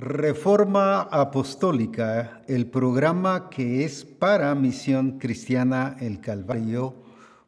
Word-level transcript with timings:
Reforma 0.00 1.00
Apostólica, 1.00 2.42
el 2.46 2.68
programa 2.68 3.50
que 3.50 3.84
es 3.84 4.04
para 4.04 4.54
Misión 4.54 5.18
Cristiana 5.18 5.96
el 5.98 6.20
Calvario, 6.20 6.94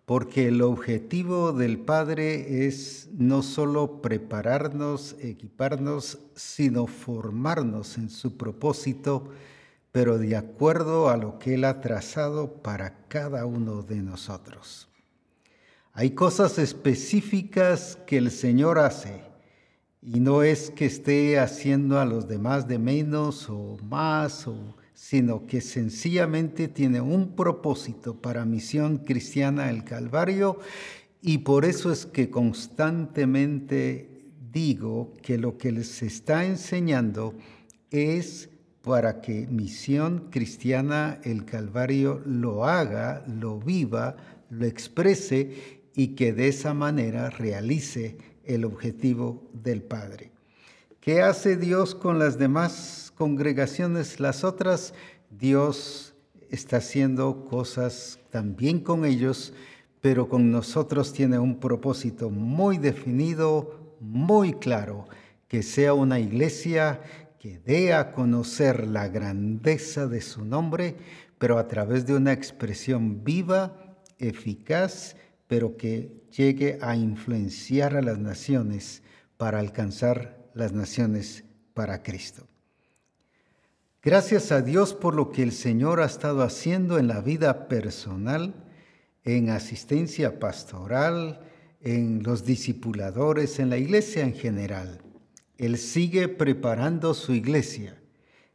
porque 0.04 0.48
el 0.48 0.60
objetivo 0.62 1.52
del 1.52 1.78
Padre 1.78 2.66
es 2.66 3.08
no 3.16 3.44
solo 3.44 4.02
prepararnos, 4.02 5.14
equiparnos, 5.20 6.18
sino 6.34 6.88
formarnos 6.88 7.96
en 7.98 8.10
su 8.10 8.36
propósito, 8.36 9.30
pero 9.92 10.18
de 10.18 10.34
acuerdo 10.34 11.08
a 11.08 11.16
lo 11.16 11.38
que 11.38 11.54
Él 11.54 11.64
ha 11.64 11.80
trazado 11.80 12.54
para 12.54 13.06
cada 13.06 13.46
uno 13.46 13.84
de 13.84 14.02
nosotros. 14.02 14.88
Hay 15.92 16.10
cosas 16.16 16.58
específicas 16.58 17.96
que 18.08 18.18
el 18.18 18.32
Señor 18.32 18.80
hace 18.80 19.29
y 20.02 20.20
no 20.20 20.42
es 20.42 20.70
que 20.70 20.86
esté 20.86 21.38
haciendo 21.38 22.00
a 22.00 22.06
los 22.06 22.26
demás 22.26 22.66
de 22.66 22.78
menos 22.78 23.50
o 23.50 23.76
más, 23.82 24.46
sino 24.94 25.46
que 25.46 25.60
sencillamente 25.60 26.68
tiene 26.68 27.00
un 27.00 27.34
propósito 27.36 28.20
para 28.20 28.46
Misión 28.46 28.98
Cristiana 28.98 29.68
el 29.70 29.84
Calvario. 29.84 30.58
Y 31.20 31.38
por 31.38 31.66
eso 31.66 31.92
es 31.92 32.06
que 32.06 32.30
constantemente 32.30 34.24
digo 34.50 35.12
que 35.22 35.36
lo 35.36 35.58
que 35.58 35.70
les 35.70 36.02
está 36.02 36.46
enseñando 36.46 37.34
es 37.90 38.48
para 38.82 39.20
que 39.20 39.46
Misión 39.48 40.28
Cristiana 40.30 41.20
el 41.24 41.44
Calvario 41.44 42.22
lo 42.24 42.64
haga, 42.64 43.22
lo 43.26 43.60
viva, 43.60 44.16
lo 44.48 44.64
exprese 44.64 45.80
y 45.94 46.08
que 46.14 46.32
de 46.32 46.48
esa 46.48 46.72
manera 46.72 47.28
realice 47.28 48.16
el 48.44 48.64
objetivo 48.64 49.48
del 49.52 49.82
Padre. 49.82 50.32
¿Qué 51.00 51.22
hace 51.22 51.56
Dios 51.56 51.94
con 51.94 52.18
las 52.18 52.38
demás 52.38 53.12
congregaciones? 53.16 54.20
Las 54.20 54.44
otras, 54.44 54.92
Dios 55.30 56.14
está 56.50 56.78
haciendo 56.78 57.44
cosas 57.44 58.18
también 58.30 58.80
con 58.80 59.04
ellos, 59.04 59.54
pero 60.00 60.28
con 60.28 60.50
nosotros 60.50 61.12
tiene 61.12 61.38
un 61.38 61.58
propósito 61.58 62.30
muy 62.30 62.78
definido, 62.78 63.96
muy 64.00 64.54
claro, 64.54 65.06
que 65.48 65.62
sea 65.62 65.94
una 65.94 66.20
iglesia 66.20 67.00
que 67.38 67.58
dé 67.58 67.94
a 67.94 68.12
conocer 68.12 68.86
la 68.86 69.08
grandeza 69.08 70.06
de 70.06 70.20
su 70.20 70.44
nombre, 70.44 70.96
pero 71.38 71.58
a 71.58 71.66
través 71.66 72.04
de 72.04 72.14
una 72.14 72.32
expresión 72.32 73.24
viva, 73.24 73.96
eficaz, 74.18 75.16
pero 75.46 75.76
que 75.76 76.19
llegue 76.30 76.78
a 76.80 76.96
influenciar 76.96 77.96
a 77.96 78.02
las 78.02 78.18
naciones 78.18 79.02
para 79.36 79.58
alcanzar 79.58 80.50
las 80.54 80.72
naciones 80.72 81.44
para 81.74 82.02
Cristo. 82.02 82.46
Gracias 84.02 84.50
a 84.50 84.62
Dios 84.62 84.94
por 84.94 85.14
lo 85.14 85.30
que 85.30 85.42
el 85.42 85.52
Señor 85.52 86.00
ha 86.00 86.06
estado 86.06 86.42
haciendo 86.42 86.98
en 86.98 87.06
la 87.06 87.20
vida 87.20 87.68
personal, 87.68 88.54
en 89.24 89.50
asistencia 89.50 90.38
pastoral, 90.38 91.40
en 91.82 92.22
los 92.22 92.44
discipuladores, 92.44 93.58
en 93.58 93.70
la 93.70 93.76
iglesia 93.76 94.22
en 94.22 94.34
general. 94.34 95.02
Él 95.58 95.76
sigue 95.76 96.28
preparando 96.28 97.12
su 97.12 97.34
iglesia. 97.34 98.00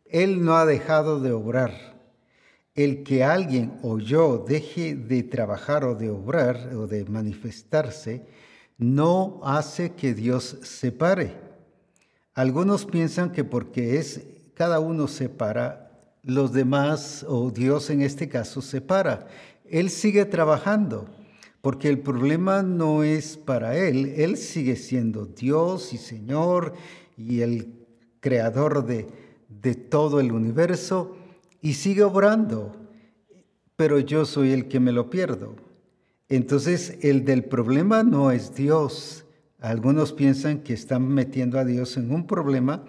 Él 0.06 0.44
no 0.44 0.58
ha 0.58 0.66
dejado 0.66 1.20
de 1.20 1.32
obrar 1.32 1.95
el 2.76 3.04
que 3.04 3.24
alguien 3.24 3.80
o 3.82 4.00
yo 4.00 4.44
deje 4.46 4.96
de 4.96 5.24
trabajar 5.24 5.86
o 5.86 5.96
de 5.96 6.10
obrar 6.10 6.76
o 6.76 6.88
de 6.88 7.06
manifestarse 7.06 8.26
no 8.78 9.40
hace 9.44 9.94
que 9.94 10.14
Dios 10.14 10.58
se 10.64 10.92
pare. 10.92 11.34
Algunos 12.34 12.86
piensan 12.86 13.32
que 13.32 13.46
porque 13.46 13.98
es 13.98 14.22
cada 14.54 14.82
uno 14.82 15.08
separa, 15.08 15.82
los 16.22 16.52
demás 16.52 17.26
o 17.28 17.50
Dios 17.50 17.90
en 17.90 18.02
este 18.02 18.28
caso 18.28 18.62
separa. 18.62 19.28
Él 19.70 19.90
sigue 19.90 20.26
trabajando 20.26 21.08
porque 21.62 21.88
el 21.88 22.00
problema 22.00 22.62
no 22.62 23.04
es 23.04 23.38
para 23.38 23.78
él, 23.78 24.14
él 24.18 24.36
sigue 24.36 24.76
siendo 24.76 25.26
Dios 25.26 25.94
y 25.94 25.98
Señor 25.98 26.74
y 27.18 27.40
el 27.40 27.88
creador 28.20 28.86
de, 28.86 29.08
de 29.48 29.76
todo 29.76 30.20
el 30.20 30.34
universo 30.34 31.15
y 31.66 31.74
sigue 31.74 32.04
obrando, 32.04 32.76
pero 33.76 33.98
yo 33.98 34.26
soy 34.26 34.52
el 34.52 34.68
que 34.68 34.80
me 34.80 34.92
lo 34.92 35.10
pierdo. 35.10 35.56
Entonces 36.30 37.00
el 37.02 37.26
del 37.26 37.44
problema 37.44 38.04
no 38.04 38.30
es 38.30 38.54
Dios. 38.54 39.26
Algunos 39.60 40.14
piensan 40.14 40.60
que 40.60 40.74
están 40.76 41.08
metiendo 41.08 41.58
a 41.58 41.66
Dios 41.66 41.98
en 41.98 42.12
un 42.12 42.28
problema 42.28 42.86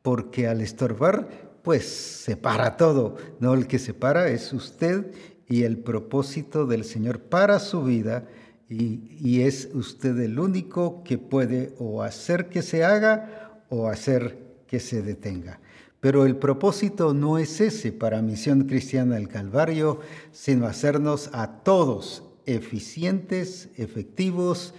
porque 0.00 0.46
al 0.46 0.60
estorbar, 0.60 1.58
pues 1.64 1.86
se 1.86 2.36
para 2.36 2.76
todo. 2.76 3.16
No, 3.40 3.52
el 3.52 3.66
que 3.66 3.80
se 3.80 3.94
para 3.94 4.28
es 4.28 4.52
usted 4.52 5.10
y 5.48 5.64
el 5.64 5.78
propósito 5.78 6.66
del 6.66 6.84
Señor 6.84 7.18
para 7.18 7.58
su 7.58 7.82
vida 7.82 8.28
y, 8.68 9.08
y 9.20 9.40
es 9.40 9.70
usted 9.74 10.16
el 10.20 10.38
único 10.38 11.02
que 11.02 11.18
puede 11.18 11.74
o 11.80 12.04
hacer 12.04 12.48
que 12.48 12.62
se 12.62 12.84
haga 12.84 13.64
o 13.70 13.88
hacer 13.88 14.38
que 14.68 14.78
se 14.78 15.02
detenga. 15.02 15.58
Pero 16.04 16.26
el 16.26 16.36
propósito 16.36 17.14
no 17.14 17.38
es 17.38 17.62
ese 17.62 17.90
para 17.90 18.20
Misión 18.20 18.64
Cristiana 18.64 19.14
del 19.14 19.26
Calvario, 19.26 20.00
sino 20.32 20.66
hacernos 20.66 21.30
a 21.32 21.62
todos 21.62 22.24
eficientes, 22.44 23.70
efectivos, 23.78 24.74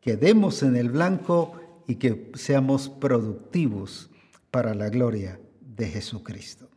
que 0.00 0.16
demos 0.16 0.62
en 0.62 0.76
el 0.76 0.88
blanco 0.88 1.52
y 1.86 1.96
que 1.96 2.32
seamos 2.32 2.88
productivos 2.88 4.08
para 4.50 4.74
la 4.74 4.88
gloria 4.88 5.38
de 5.60 5.86
Jesucristo. 5.86 6.70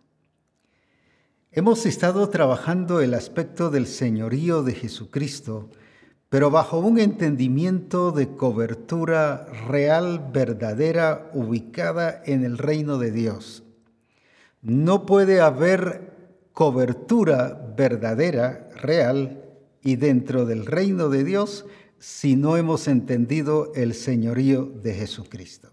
Hemos 1.54 1.86
estado 1.86 2.28
trabajando 2.28 3.00
el 3.00 3.14
aspecto 3.14 3.70
del 3.70 3.88
señorío 3.88 4.64
de 4.64 4.74
Jesucristo, 4.74 5.70
pero 6.28 6.52
bajo 6.52 6.80
un 6.80 7.00
entendimiento 7.00 8.12
de 8.12 8.36
cobertura 8.36 9.46
real, 9.70 10.30
verdadera, 10.34 11.32
ubicada 11.34 12.22
en 12.26 12.44
el 12.44 12.58
reino 12.58 12.98
de 12.98 13.12
Dios 13.12 13.64
no 14.68 15.06
puede 15.06 15.40
haber 15.40 16.12
cobertura 16.52 17.74
verdadera, 17.78 18.68
real 18.76 19.46
y 19.82 19.96
dentro 19.96 20.46
del 20.46 20.66
reino 20.66 21.08
de 21.08 21.24
Dios 21.24 21.66
si 22.00 22.36
no 22.36 22.58
hemos 22.58 22.90
entendido 22.90 23.72
el 23.76 23.94
señorío 23.94 24.66
de 24.66 24.94
Jesucristo. 24.94 25.72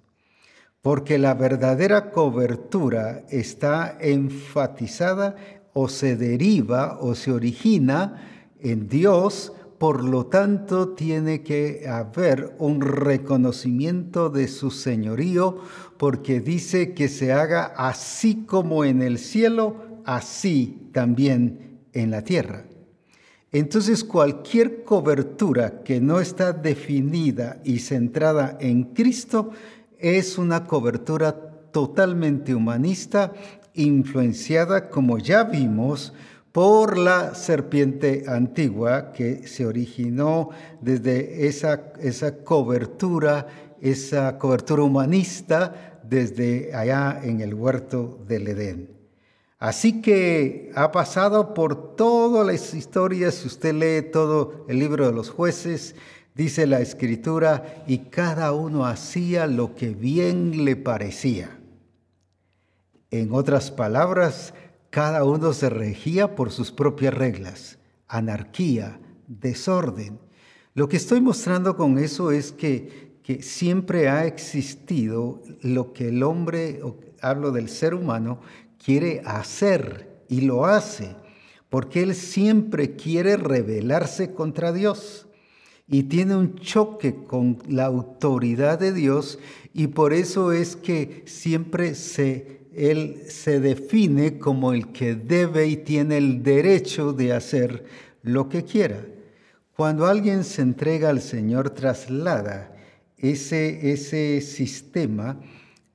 Porque 0.80 1.18
la 1.18 1.34
verdadera 1.34 2.12
cobertura 2.12 3.24
está 3.30 3.98
enfatizada 4.00 5.34
o 5.72 5.88
se 5.88 6.14
deriva 6.16 6.98
o 7.00 7.16
se 7.16 7.32
origina 7.32 8.52
en 8.60 8.88
Dios 8.88 9.52
por 9.84 10.02
lo 10.02 10.24
tanto, 10.24 10.94
tiene 10.94 11.42
que 11.42 11.86
haber 11.86 12.56
un 12.58 12.80
reconocimiento 12.80 14.30
de 14.30 14.48
su 14.48 14.70
señorío, 14.70 15.58
porque 15.98 16.40
dice 16.40 16.94
que 16.94 17.06
se 17.08 17.34
haga 17.34 17.66
así 17.76 18.46
como 18.46 18.86
en 18.86 19.02
el 19.02 19.18
cielo, 19.18 20.00
así 20.06 20.88
también 20.94 21.80
en 21.92 22.10
la 22.10 22.24
tierra. 22.24 22.64
Entonces, 23.52 24.04
cualquier 24.04 24.84
cobertura 24.84 25.82
que 25.82 26.00
no 26.00 26.18
está 26.18 26.54
definida 26.54 27.60
y 27.62 27.80
centrada 27.80 28.56
en 28.62 28.84
Cristo 28.84 29.50
es 29.98 30.38
una 30.38 30.64
cobertura 30.64 31.68
totalmente 31.72 32.54
humanista, 32.54 33.34
influenciada, 33.74 34.88
como 34.88 35.18
ya 35.18 35.44
vimos, 35.44 36.14
por 36.54 36.96
la 36.96 37.34
serpiente 37.34 38.26
antigua 38.28 39.12
que 39.12 39.48
se 39.48 39.66
originó 39.66 40.50
desde 40.80 41.48
esa, 41.48 41.92
esa 42.00 42.44
cobertura, 42.44 43.48
esa 43.80 44.38
cobertura 44.38 44.84
humanista 44.84 45.98
desde 46.04 46.72
allá 46.72 47.20
en 47.24 47.40
el 47.40 47.54
huerto 47.54 48.20
del 48.28 48.46
Edén. 48.46 48.88
Así 49.58 50.00
que 50.00 50.70
ha 50.76 50.92
pasado 50.92 51.54
por 51.54 51.96
todas 51.96 52.46
las 52.46 52.72
historias, 52.72 53.34
si 53.34 53.48
usted 53.48 53.74
lee 53.74 54.08
todo 54.12 54.64
el 54.68 54.78
libro 54.78 55.08
de 55.08 55.12
los 55.12 55.30
jueces, 55.30 55.96
dice 56.36 56.68
la 56.68 56.78
escritura, 56.78 57.82
y 57.88 57.98
cada 57.98 58.52
uno 58.52 58.86
hacía 58.86 59.48
lo 59.48 59.74
que 59.74 59.88
bien 59.88 60.64
le 60.64 60.76
parecía. 60.76 61.58
En 63.10 63.32
otras 63.32 63.72
palabras, 63.72 64.54
cada 64.94 65.24
uno 65.24 65.52
se 65.52 65.70
regía 65.70 66.36
por 66.36 66.52
sus 66.52 66.70
propias 66.70 67.12
reglas, 67.12 67.78
anarquía, 68.06 69.00
desorden. 69.26 70.20
Lo 70.72 70.88
que 70.88 70.98
estoy 70.98 71.20
mostrando 71.20 71.76
con 71.76 71.98
eso 71.98 72.30
es 72.30 72.52
que, 72.52 73.18
que 73.24 73.42
siempre 73.42 74.08
ha 74.08 74.24
existido 74.24 75.42
lo 75.62 75.92
que 75.92 76.10
el 76.10 76.22
hombre, 76.22 76.80
hablo 77.20 77.50
del 77.50 77.70
ser 77.70 77.92
humano, 77.92 78.38
quiere 78.78 79.20
hacer 79.24 80.22
y 80.28 80.42
lo 80.42 80.64
hace, 80.64 81.16
porque 81.70 82.04
él 82.04 82.14
siempre 82.14 82.94
quiere 82.94 83.36
rebelarse 83.36 84.32
contra 84.32 84.72
Dios. 84.72 85.26
y 85.88 86.04
tiene 86.04 86.36
un 86.36 86.54
choque 86.54 87.24
con 87.26 87.58
la 87.68 87.86
autoridad 87.86 88.78
de 88.78 88.92
Dios 88.92 89.38
y 89.74 89.88
por 89.88 90.14
eso 90.14 90.52
es 90.52 90.76
que 90.76 91.24
siempre 91.26 91.94
se, 91.94 92.63
él 92.76 93.22
se 93.28 93.60
define 93.60 94.38
como 94.38 94.72
el 94.72 94.92
que 94.92 95.14
debe 95.14 95.66
y 95.66 95.76
tiene 95.76 96.18
el 96.18 96.42
derecho 96.42 97.12
de 97.12 97.32
hacer 97.32 97.84
lo 98.22 98.48
que 98.48 98.64
quiera. 98.64 99.04
Cuando 99.76 100.06
alguien 100.06 100.44
se 100.44 100.62
entrega 100.62 101.10
al 101.10 101.20
Señor, 101.20 101.70
traslada 101.70 102.76
ese, 103.18 103.92
ese 103.92 104.40
sistema, 104.40 105.40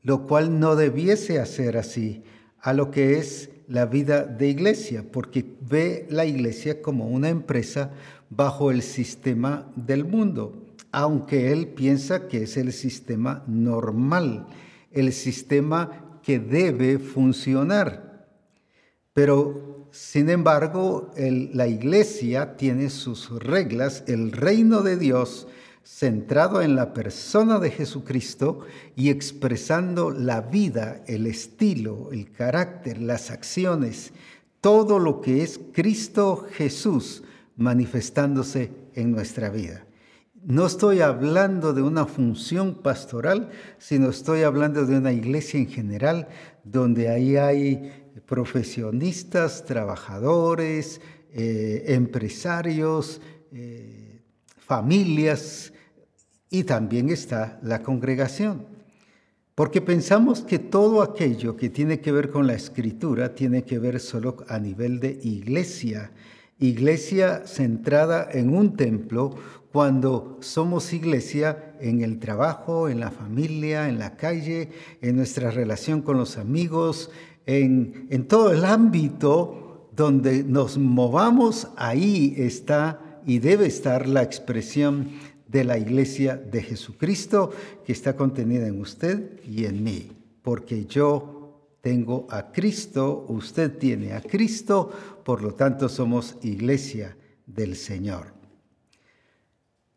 lo 0.04 0.28
cual 0.28 0.60
no 0.60 0.76
debiese 0.76 1.40
hacer 1.40 1.78
así, 1.78 2.24
a 2.62 2.74
lo 2.74 2.92
que 2.92 3.18
es 3.18 3.50
la 3.68 3.86
vida 3.86 4.24
de 4.24 4.50
iglesia, 4.50 5.06
porque 5.12 5.46
ve 5.62 6.08
la 6.10 6.26
iglesia 6.26 6.81
como 6.81 7.08
una 7.08 7.30
empresa 7.30 7.92
bajo 8.30 8.72
el 8.72 8.81
sistema 8.81 9.72
del 9.76 10.06
mundo, 10.06 10.66
aunque 10.92 11.52
él 11.52 11.68
piensa 11.68 12.28
que 12.28 12.44
es 12.44 12.58
el 12.58 12.74
sistema 12.74 13.44
normal, 13.48 14.48
el 14.92 15.14
sistema 15.14 16.09
que 16.30 16.38
debe 16.38 17.00
funcionar. 17.00 18.28
Pero, 19.14 19.90
sin 19.90 20.30
embargo, 20.30 21.12
la 21.18 21.66
iglesia 21.66 22.56
tiene 22.56 22.92
sus 22.92 23.31
reglas, 23.31 24.04
el 24.06 24.31
reino 24.31 24.84
de 24.84 24.96
Dios, 24.96 25.48
centrado 25.84 26.62
en 26.62 26.76
la 26.76 26.94
persona 26.94 27.58
de 27.58 27.72
Jesucristo 27.72 28.60
y 28.96 29.10
expresando 29.10 30.12
la 30.12 30.42
vida, 30.42 31.04
el 31.08 31.26
estilo, 31.26 32.10
el 32.12 32.31
carácter, 32.31 33.02
las 33.02 33.31
acciones, 33.31 34.14
todo 34.62 35.00
lo 35.00 35.22
que 35.22 35.42
es 35.42 35.60
Cristo 35.74 36.46
Jesús 36.52 37.24
manifestándose 37.58 38.70
en 38.94 39.14
nuestra 39.14 39.50
vida. 39.50 39.84
No 40.50 40.66
estoy 40.66 41.01
hablando 41.01 41.74
de 41.74 41.84
una 41.84 42.07
función 42.07 42.74
pastoral, 42.74 43.51
sino 43.78 44.10
estoy 44.10 44.42
hablando 44.42 44.84
de 44.84 44.98
una 44.98 45.12
iglesia 45.12 45.60
en 45.60 45.68
general 45.68 46.28
donde 46.63 47.07
ahí 47.10 47.38
hay 47.38 48.10
profesionistas, 48.25 49.63
trabajadores, 49.66 51.01
eh, 51.31 51.84
empresarios, 51.90 53.22
eh, 53.51 54.24
familias 54.57 55.72
y 56.50 56.63
también 56.63 57.12
está 57.12 57.60
la 57.62 57.84
congregación. 57.84 58.66
Porque 59.54 59.81
pensamos 59.81 60.42
que 60.42 60.57
todo 60.57 61.04
aquello 61.04 61.57
que 61.57 61.69
tiene 61.69 62.00
que 62.00 62.12
ver 62.12 62.31
con 62.31 62.48
la 62.48 62.56
escritura 62.56 63.36
tiene 63.36 63.66
que 63.66 63.78
ver 63.78 64.00
solo 64.00 64.38
a 64.48 64.57
nivel 64.57 65.00
de 65.00 65.12
iglesia 65.22 66.10
iglesia 66.60 67.44
centrada 67.45 68.28
en 68.31 68.54
un 68.54 68.75
templo, 68.75 69.36
cuando 69.71 70.38
somos 70.42 70.94
iglesia 70.94 71.75
en 71.80 72.01
el 72.01 72.19
trabajo, 72.19 72.89
en 72.89 73.00
la 73.00 73.12
familia, 73.12 73.88
en 73.88 74.00
la 74.00 74.16
calle, 74.16 74.69
en 75.01 75.16
nuestra 75.16 75.51
relación 75.51 76.01
con 76.01 76.18
los 76.18 76.38
amigos, 76.38 77.12
en, 77.45 78.27
todo 78.27 78.51
el 78.51 78.66
ámbito 78.66 79.89
donde 79.95 80.44
nos 80.44 80.77
movamos, 80.77 81.68
ahí 81.75 82.33
está 82.38 83.21
y 83.25 83.39
debe 83.39 83.68
estar 83.68 84.07
la 84.07 84.24
expresión 84.24 85.10
de 85.48 85.63
la 85.63 85.77
iglesia 85.77 86.36
de 86.36 86.62
Jesucristo 86.62 87.51
que 87.86 87.92
está 87.92 88.16
contenida 88.16 88.68
en 88.68 88.80
usted 88.80 89.39
y 89.44 89.66
en 89.66 89.83
mí, 89.83 90.12
porque 90.42 90.86
yo 90.86 91.75
tengo 91.81 92.27
a 92.30 92.51
Cristo, 92.51 93.25
usted 93.30 93.77
tiene 93.77 94.13
a 94.13 94.21
Cristo, 94.21 94.92
por 95.24 95.42
lo 95.42 95.54
tanto 95.54 95.89
somos 95.89 96.38
iglesia 96.42 97.16
del 97.45 97.75
Señor. 97.75 98.39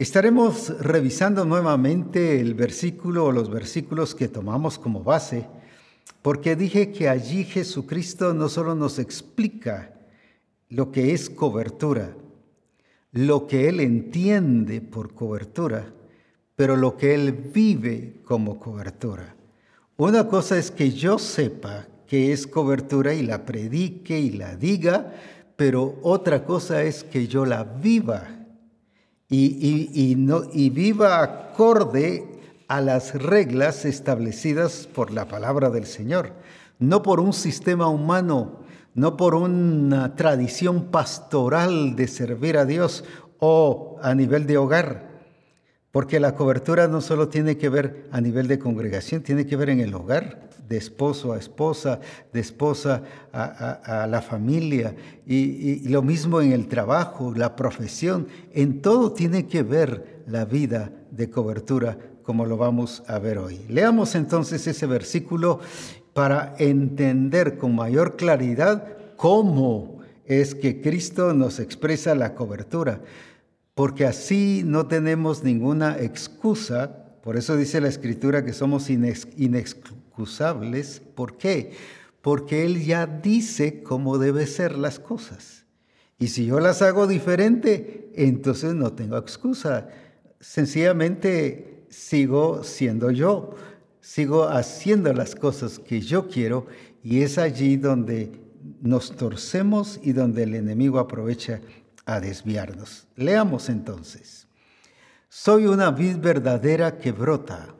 Estaremos 0.03 0.81
revisando 0.81 1.45
nuevamente 1.45 2.41
el 2.41 2.55
versículo 2.55 3.27
o 3.27 3.31
los 3.31 3.49
versículos 3.49 4.17
que 4.17 4.27
tomamos 4.27 4.77
como 4.77 5.05
base, 5.05 5.47
porque 6.23 6.57
dije 6.57 6.91
que 6.91 7.09
allí 7.09 7.45
Jesucristo 7.45 8.35
no 8.35 8.49
solo 8.49 8.75
nos 8.75 8.99
explica 8.99 9.95
lo 10.71 10.91
que 10.91 11.13
es 11.13 11.31
cobertura, 11.31 12.17
lo 13.13 13.47
que 13.47 13.69
Él 13.69 13.79
entiende 13.79 14.81
por 14.81 15.15
cobertura, 15.15 15.95
pero 16.57 16.77
lo 16.77 16.97
que 16.97 17.15
Él 17.15 17.31
vive 17.55 18.23
como 18.25 18.59
cobertura. 18.59 19.37
Una 19.97 20.27
cosa 20.27 20.59
es 20.59 20.73
que 20.73 20.91
yo 20.91 21.17
sepa 21.21 21.87
que 22.09 22.33
es 22.33 22.49
cobertura 22.49 23.15
y 23.15 23.23
la 23.23 23.47
predique 23.47 24.19
y 24.19 24.31
la 24.31 24.57
diga, 24.57 25.15
pero 25.55 26.01
otra 26.03 26.45
cosa 26.45 26.83
es 26.83 27.05
que 27.05 27.29
yo 27.29 27.47
la 27.47 27.63
viva 27.63 28.42
y, 29.33 30.15
no, 30.19 30.43
y 30.53 30.71
viva 30.71 31.23
acorde 31.23 32.29
a 32.69 32.81
las 32.81 33.15
reglas 33.15 33.85
establecidas 33.85 34.89
por 34.95 35.11
la 35.11 35.27
palabra 35.27 35.71
del 35.71 35.87
Señor, 35.87 36.33
no 36.79 37.03
por 37.03 37.19
un 37.19 37.33
sistema 37.33 37.89
humano, 37.89 38.61
no 38.95 39.17
por 39.17 39.35
una 39.35 40.15
tradición 40.17 40.85
pastoral 40.87 41.97
de 41.97 42.09
servir 42.09 42.59
a 42.59 42.67
Dios 42.67 43.05
o 43.39 43.97
a 44.03 44.15
nivel 44.15 44.47
de 44.47 44.59
hogar, 44.59 45.12
porque 45.93 46.19
la 46.19 46.35
cobertura 46.35 46.89
no 46.89 47.03
solo 47.03 47.29
tiene 47.29 47.59
que 47.59 47.69
ver 47.69 48.07
a 48.11 48.21
nivel 48.21 48.49
de 48.49 48.59
congregación, 48.59 49.23
tiene 49.23 49.47
que 49.47 49.57
ver 49.57 49.69
en 49.69 49.81
el 49.81 49.95
hogar, 49.95 50.51
de 50.67 50.79
esposo 50.79 51.35
a 51.35 51.39
esposa, 51.39 52.01
de 52.33 52.41
esposa 52.41 53.03
a, 53.31 54.07
la 54.09 54.23
familia, 54.23 54.97
y, 55.27 55.87
lo 55.89 56.01
mismo 56.01 56.41
en 56.41 56.53
el 56.53 56.67
trabajo, 56.67 57.35
la 57.37 57.55
profesión, 57.57 58.27
en 58.55 58.81
todo 58.81 59.13
tiene 59.13 59.47
que 59.47 59.63
ver 59.63 60.23
la 60.27 60.47
vida 60.47 60.91
de 61.11 61.29
cobertura, 61.29 61.99
como 62.23 62.47
lo 62.47 62.57
vamos 62.57 63.03
a 63.07 63.19
ver 63.19 63.37
hoy. 63.37 63.61
Leamos 63.69 64.15
entonces 64.15 64.67
ese 64.67 64.87
versículo 64.87 65.61
para 66.15 66.55
entender 66.59 67.59
con 67.59 67.75
mayor 67.75 68.17
claridad 68.17 68.97
cómo 69.17 70.01
es 70.25 70.55
que 70.55 70.81
Cristo 70.81 71.35
nos 71.35 71.59
expresa 71.59 72.15
la 72.15 72.35
cobertura 72.35 73.03
porque 73.75 74.07
así 74.07 74.63
no 74.65 74.87
tenemos 74.87 75.43
ninguna 75.43 75.99
excusa. 75.99 77.19
Por 77.23 77.37
eso 77.37 77.57
dice 77.57 77.81
la 77.81 77.89
Escritura 77.89 78.45
que 78.45 78.53
somos 78.53 78.91
inexcusables. 78.91 81.01
¿Por 81.15 81.39
qué? 81.39 81.73
Porque 82.21 82.65
Él 82.65 82.85
ya 82.85 83.07
dice 83.07 83.83
cómo 83.83 84.19
deben 84.19 84.47
ser 84.47 84.77
las 84.77 84.99
cosas. 84.99 85.65
Y 86.19 86.29
si 86.29 86.47
yo 86.47 86.61
las 86.61 86.83
hago 86.83 87.07
diferente, 87.07 88.11
entonces 88.15 88.75
no 88.75 88.93
tengo 88.93 89.17
excusa. 89.17 89.89
Sencillamente 90.39 91.87
sigo 91.89 92.63
siendo 92.65 93.11
yo, 93.11 93.55
sigo 94.01 94.49
haciendo 94.49 95.13
las 95.13 95.35
cosas 95.35 95.79
que 95.79 96.01
yo 96.01 96.29
quiero 96.29 96.67
y 97.03 97.23
es 97.23 97.39
allí 97.39 97.77
donde 97.77 98.31
nos 98.81 99.17
torcemos 99.17 99.99
y 100.03 100.13
donde 100.13 100.45
el 100.45 100.55
enemigo 100.55 100.99
aprovecha 100.99 101.61
a 102.05 102.21
desviarnos. 102.21 103.07
Leamos 103.17 103.69
entonces. 103.69 104.47
Soy 105.29 105.67
una 105.67 105.91
vid 105.91 106.19
verdadera 106.19 106.99
que 106.99 107.13
brota, 107.13 107.75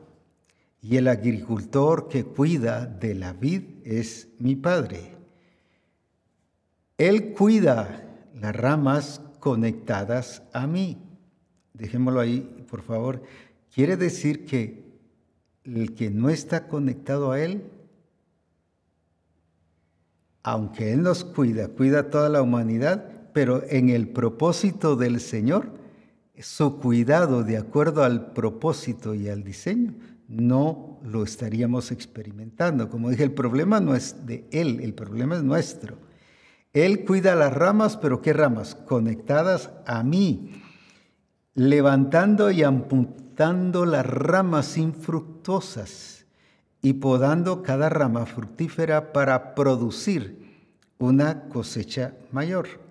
y 0.81 0.97
el 0.97 1.07
agricultor 1.07 2.09
que 2.09 2.25
cuida 2.25 2.85
de 2.85 3.15
la 3.15 3.33
vid 3.33 3.63
es 3.85 4.27
mi 4.39 4.55
Padre. 4.55 5.15
Él 6.97 7.33
cuida 7.33 8.03
las 8.35 8.55
ramas 8.55 9.21
conectadas 9.39 10.43
a 10.51 10.67
mí. 10.67 11.01
Dejémoslo 11.73 12.19
ahí, 12.19 12.65
por 12.69 12.81
favor. 12.81 13.23
Quiere 13.73 13.97
decir 13.97 14.45
que 14.45 14.83
el 15.63 15.95
que 15.95 16.09
no 16.09 16.29
está 16.29 16.67
conectado 16.67 17.31
a 17.31 17.39
Él, 17.39 17.63
aunque 20.43 20.91
Él 20.91 21.01
nos 21.03 21.23
cuida, 21.23 21.69
cuida 21.69 22.09
toda 22.09 22.29
la 22.29 22.41
humanidad, 22.41 23.12
pero 23.33 23.63
en 23.69 23.89
el 23.89 24.07
propósito 24.09 24.95
del 24.95 25.19
Señor, 25.19 25.71
su 26.39 26.79
cuidado 26.79 27.43
de 27.43 27.57
acuerdo 27.57 28.03
al 28.03 28.33
propósito 28.33 29.13
y 29.13 29.29
al 29.29 29.43
diseño, 29.43 29.93
no 30.27 30.99
lo 31.03 31.23
estaríamos 31.23 31.91
experimentando. 31.91 32.89
Como 32.89 33.09
dije, 33.09 33.23
el 33.23 33.33
problema 33.33 33.79
no 33.79 33.95
es 33.95 34.25
de 34.25 34.47
Él, 34.51 34.79
el 34.81 34.93
problema 34.93 35.35
es 35.35 35.43
nuestro. 35.43 35.97
Él 36.73 37.05
cuida 37.05 37.35
las 37.35 37.53
ramas, 37.53 37.97
pero 37.97 38.21
¿qué 38.21 38.33
ramas? 38.33 38.73
Conectadas 38.73 39.69
a 39.85 40.01
mí, 40.03 40.61
levantando 41.53 42.49
y 42.49 42.63
apuntando 42.63 43.85
las 43.85 44.05
ramas 44.05 44.77
infructuosas 44.77 46.25
y 46.81 46.93
podando 46.93 47.61
cada 47.61 47.89
rama 47.89 48.25
fructífera 48.25 49.13
para 49.13 49.53
producir 49.53 50.43
una 50.97 51.47
cosecha 51.49 52.15
mayor. 52.31 52.82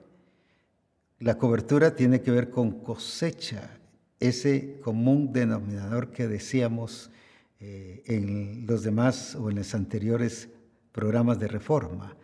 La 1.23 1.39
cobertura 1.39 1.95
tiene 1.95 2.21
que 2.21 2.33
ver 2.33 2.51
con 2.51 2.81
cosecha, 2.83 3.79
ese 4.19 4.81
común 4.81 5.33
denominador 5.33 6.11
que 6.11 6.27
decíamos 6.27 7.13
eh, 7.61 8.03
en 8.07 8.67
los 8.67 8.83
demás 8.83 9.37
o 9.37 9.49
en 9.49 9.55
los 9.55 9.73
anteriores 9.73 10.49
programas 10.91 11.39
de 11.39 11.47
reforma. 11.47 12.17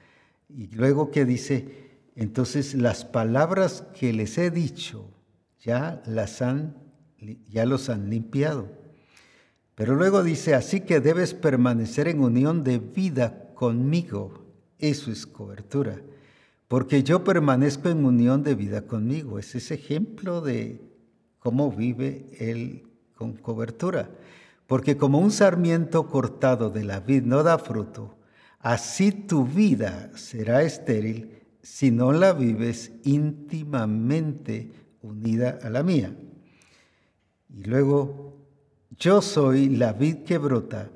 Y 0.49 0.67
luego 0.75 1.13
que 1.13 1.25
dice, 1.25 2.01
entonces 2.17 2.75
las 2.75 3.05
palabras 3.05 3.85
que 3.95 4.13
les 4.13 4.37
he 4.37 4.51
dicho 4.51 5.09
ya 5.61 6.03
las 6.05 6.43
han 6.43 6.75
ya 7.49 7.67
los 7.67 7.91
han 7.91 8.11
limpiado. 8.11 8.69
Pero 9.77 9.95
luego 9.95 10.25
dice, 10.25 10.57
así 10.57 10.81
que 10.81 10.99
debes 10.99 11.35
permanecer 11.35 12.09
en 12.09 12.19
unión 12.19 12.65
de 12.65 12.81
vida 12.81 13.53
conmigo. 13.55 14.45
Eso 14.81 15.13
es 15.13 15.25
cobertura. 15.25 16.03
Porque 16.69 17.03
yo 17.03 17.25
permanezco 17.25 17.89
en 17.89 18.05
unión 18.05 18.43
de 18.43 18.55
vida 18.55 18.83
conmigo. 18.83 19.39
Es 19.39 19.55
ese 19.55 19.75
ejemplo 19.75 20.43
de 20.43 20.83
cómo 21.39 21.73
vive 21.73 22.27
él 22.39 22.87
con 23.15 23.33
cobertura. 23.33 24.11
Porque 24.67 24.99
como 24.99 25.19
un 25.19 25.31
sarmiento 25.31 26.09
cortado 26.09 26.69
de 26.69 26.85
la 26.85 27.01
vid 27.01 27.23
no 27.23 27.43
da 27.43 27.59
fruto, 27.59 28.19
así 28.61 29.13
tu 29.13 29.47
vida 29.47 30.11
será 30.15 30.63
estéril 30.63 31.39
si 31.63 31.91
no 31.91 32.13
la 32.13 32.35
vives 32.35 32.93
íntimamente 33.05 34.71
unida 35.01 35.59
a 35.63 35.71
la 35.71 35.83
mía. 35.83 36.15
Y 37.49 37.65
luego, 37.65 38.37
yo 38.99 39.23
soy 39.23 39.71
la 39.71 39.95
vid 39.95 40.19
que 40.25 40.37
brota 40.37 40.91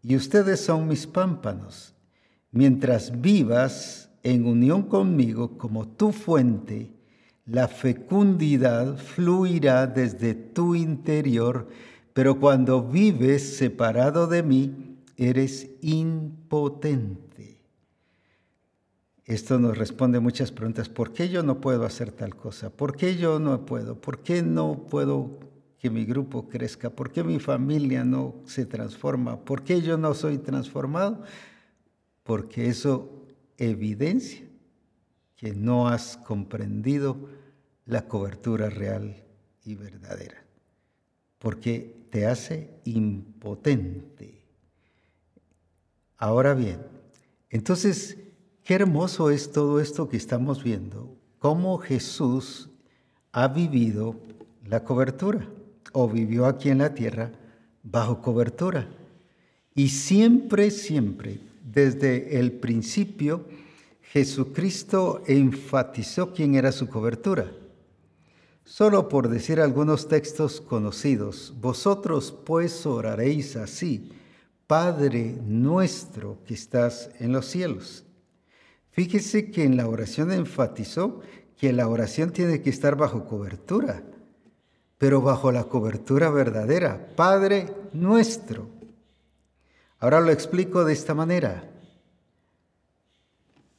y 0.00 0.14
ustedes 0.14 0.60
son 0.60 0.86
mis 0.86 1.08
pámpanos. 1.08 1.94
Mientras 2.52 3.20
vivas 3.20 4.07
en 4.22 4.46
unión 4.46 4.82
conmigo 4.82 5.56
como 5.58 5.88
tu 5.88 6.12
fuente, 6.12 6.90
la 7.46 7.66
fecundidad 7.66 8.98
fluirá 8.98 9.86
desde 9.86 10.34
tu 10.34 10.74
interior, 10.74 11.68
pero 12.12 12.38
cuando 12.38 12.82
vives 12.82 13.56
separado 13.56 14.26
de 14.26 14.42
mí, 14.42 14.98
eres 15.16 15.70
impotente. 15.80 17.58
Esto 19.24 19.58
nos 19.58 19.76
responde 19.76 20.20
muchas 20.20 20.52
preguntas. 20.52 20.88
¿Por 20.88 21.12
qué 21.12 21.28
yo 21.28 21.42
no 21.42 21.60
puedo 21.60 21.84
hacer 21.84 22.12
tal 22.12 22.34
cosa? 22.34 22.70
¿Por 22.70 22.96
qué 22.96 23.16
yo 23.16 23.38
no 23.38 23.66
puedo? 23.66 24.00
¿Por 24.00 24.20
qué 24.20 24.42
no 24.42 24.86
puedo 24.88 25.38
que 25.78 25.90
mi 25.90 26.04
grupo 26.04 26.48
crezca? 26.48 26.90
¿Por 26.90 27.12
qué 27.12 27.22
mi 27.22 27.38
familia 27.38 28.04
no 28.04 28.36
se 28.46 28.64
transforma? 28.64 29.38
¿Por 29.40 29.64
qué 29.64 29.82
yo 29.82 29.98
no 29.98 30.14
soy 30.14 30.38
transformado? 30.38 31.22
Porque 32.22 32.68
eso 32.68 33.17
evidencia 33.58 34.46
que 35.36 35.52
no 35.52 35.88
has 35.88 36.16
comprendido 36.16 37.28
la 37.84 38.08
cobertura 38.08 38.70
real 38.70 39.22
y 39.64 39.74
verdadera, 39.74 40.42
porque 41.38 42.06
te 42.10 42.26
hace 42.26 42.70
impotente. 42.84 44.42
Ahora 46.16 46.54
bien, 46.54 46.80
entonces, 47.50 48.18
qué 48.64 48.74
hermoso 48.74 49.30
es 49.30 49.52
todo 49.52 49.80
esto 49.80 50.08
que 50.08 50.16
estamos 50.16 50.64
viendo, 50.64 51.16
cómo 51.38 51.78
Jesús 51.78 52.68
ha 53.32 53.48
vivido 53.48 54.16
la 54.64 54.84
cobertura 54.84 55.48
o 55.92 56.08
vivió 56.08 56.46
aquí 56.46 56.70
en 56.70 56.78
la 56.78 56.94
tierra 56.94 57.32
bajo 57.82 58.20
cobertura. 58.20 58.88
Y 59.74 59.88
siempre, 59.90 60.70
siempre, 60.70 61.40
desde 61.72 62.38
el 62.38 62.52
principio, 62.52 63.46
Jesucristo 64.00 65.22
enfatizó 65.26 66.32
quién 66.32 66.54
era 66.54 66.72
su 66.72 66.88
cobertura. 66.88 67.52
Solo 68.64 69.08
por 69.08 69.28
decir 69.28 69.60
algunos 69.60 70.08
textos 70.08 70.60
conocidos, 70.60 71.54
vosotros 71.60 72.32
pues 72.44 72.86
oraréis 72.86 73.56
así, 73.56 74.10
Padre 74.66 75.36
nuestro 75.46 76.38
que 76.46 76.54
estás 76.54 77.10
en 77.18 77.32
los 77.32 77.46
cielos. 77.46 78.04
Fíjese 78.90 79.50
que 79.50 79.64
en 79.64 79.76
la 79.76 79.88
oración 79.88 80.32
enfatizó 80.32 81.20
que 81.56 81.72
la 81.72 81.88
oración 81.88 82.30
tiene 82.30 82.60
que 82.62 82.70
estar 82.70 82.96
bajo 82.96 83.24
cobertura, 83.24 84.02
pero 84.98 85.20
bajo 85.22 85.52
la 85.52 85.64
cobertura 85.64 86.30
verdadera, 86.30 87.14
Padre 87.16 87.72
nuestro. 87.92 88.77
Ahora 90.00 90.20
lo 90.20 90.30
explico 90.30 90.84
de 90.84 90.92
esta 90.92 91.12
manera. 91.12 91.64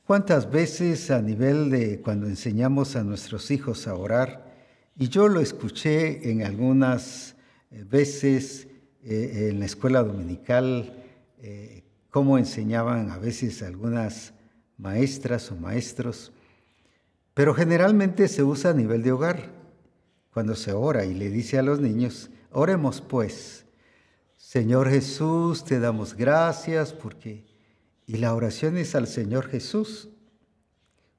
¿Cuántas 0.06 0.52
veces 0.52 1.12
a 1.12 1.22
nivel 1.22 1.70
de 1.70 2.02
cuando 2.02 2.28
enseñamos 2.28 2.98
a 2.98 3.06
nuestros 3.06 3.52
hijos 3.52 3.88
a 3.88 3.96
orar, 3.96 4.54
y 4.98 5.08
yo 5.08 5.30
lo 5.30 5.40
escuché 5.40 6.30
en 6.30 6.44
algunas 6.44 7.38
eh, 7.72 7.86
veces 7.90 8.68
eh, 9.02 9.50
en 9.50 9.62
la 9.62 9.66
escuela 9.66 10.04
dominical, 10.04 10.94
eh, 11.42 11.86
cómo 12.10 12.38
enseñaban 12.38 13.12
a 13.12 13.18
veces 13.18 13.64
algunas 13.64 14.34
maestras 14.78 15.50
o 15.54 15.56
maestros, 15.56 16.34
pero 17.34 17.54
generalmente 17.54 18.28
se 18.28 18.44
usa 18.44 18.72
a 18.72 18.74
nivel 18.74 19.04
de 19.04 19.14
hogar, 19.14 19.54
cuando 20.34 20.58
se 20.58 20.74
ora 20.74 21.06
y 21.06 21.14
le 21.14 21.30
dice 21.30 21.60
a 21.60 21.64
los 21.64 21.80
niños, 21.80 22.30
oremos 22.52 23.00
pues, 23.00 23.66
Señor 24.50 24.90
Jesús, 24.90 25.64
te 25.64 25.80
damos 25.80 26.16
gracias 26.16 26.92
porque... 26.92 27.46
Y 28.08 28.18
la 28.18 28.34
oración 28.34 28.78
es 28.78 28.96
al 28.96 29.06
Señor 29.06 29.46
Jesús, 29.46 30.10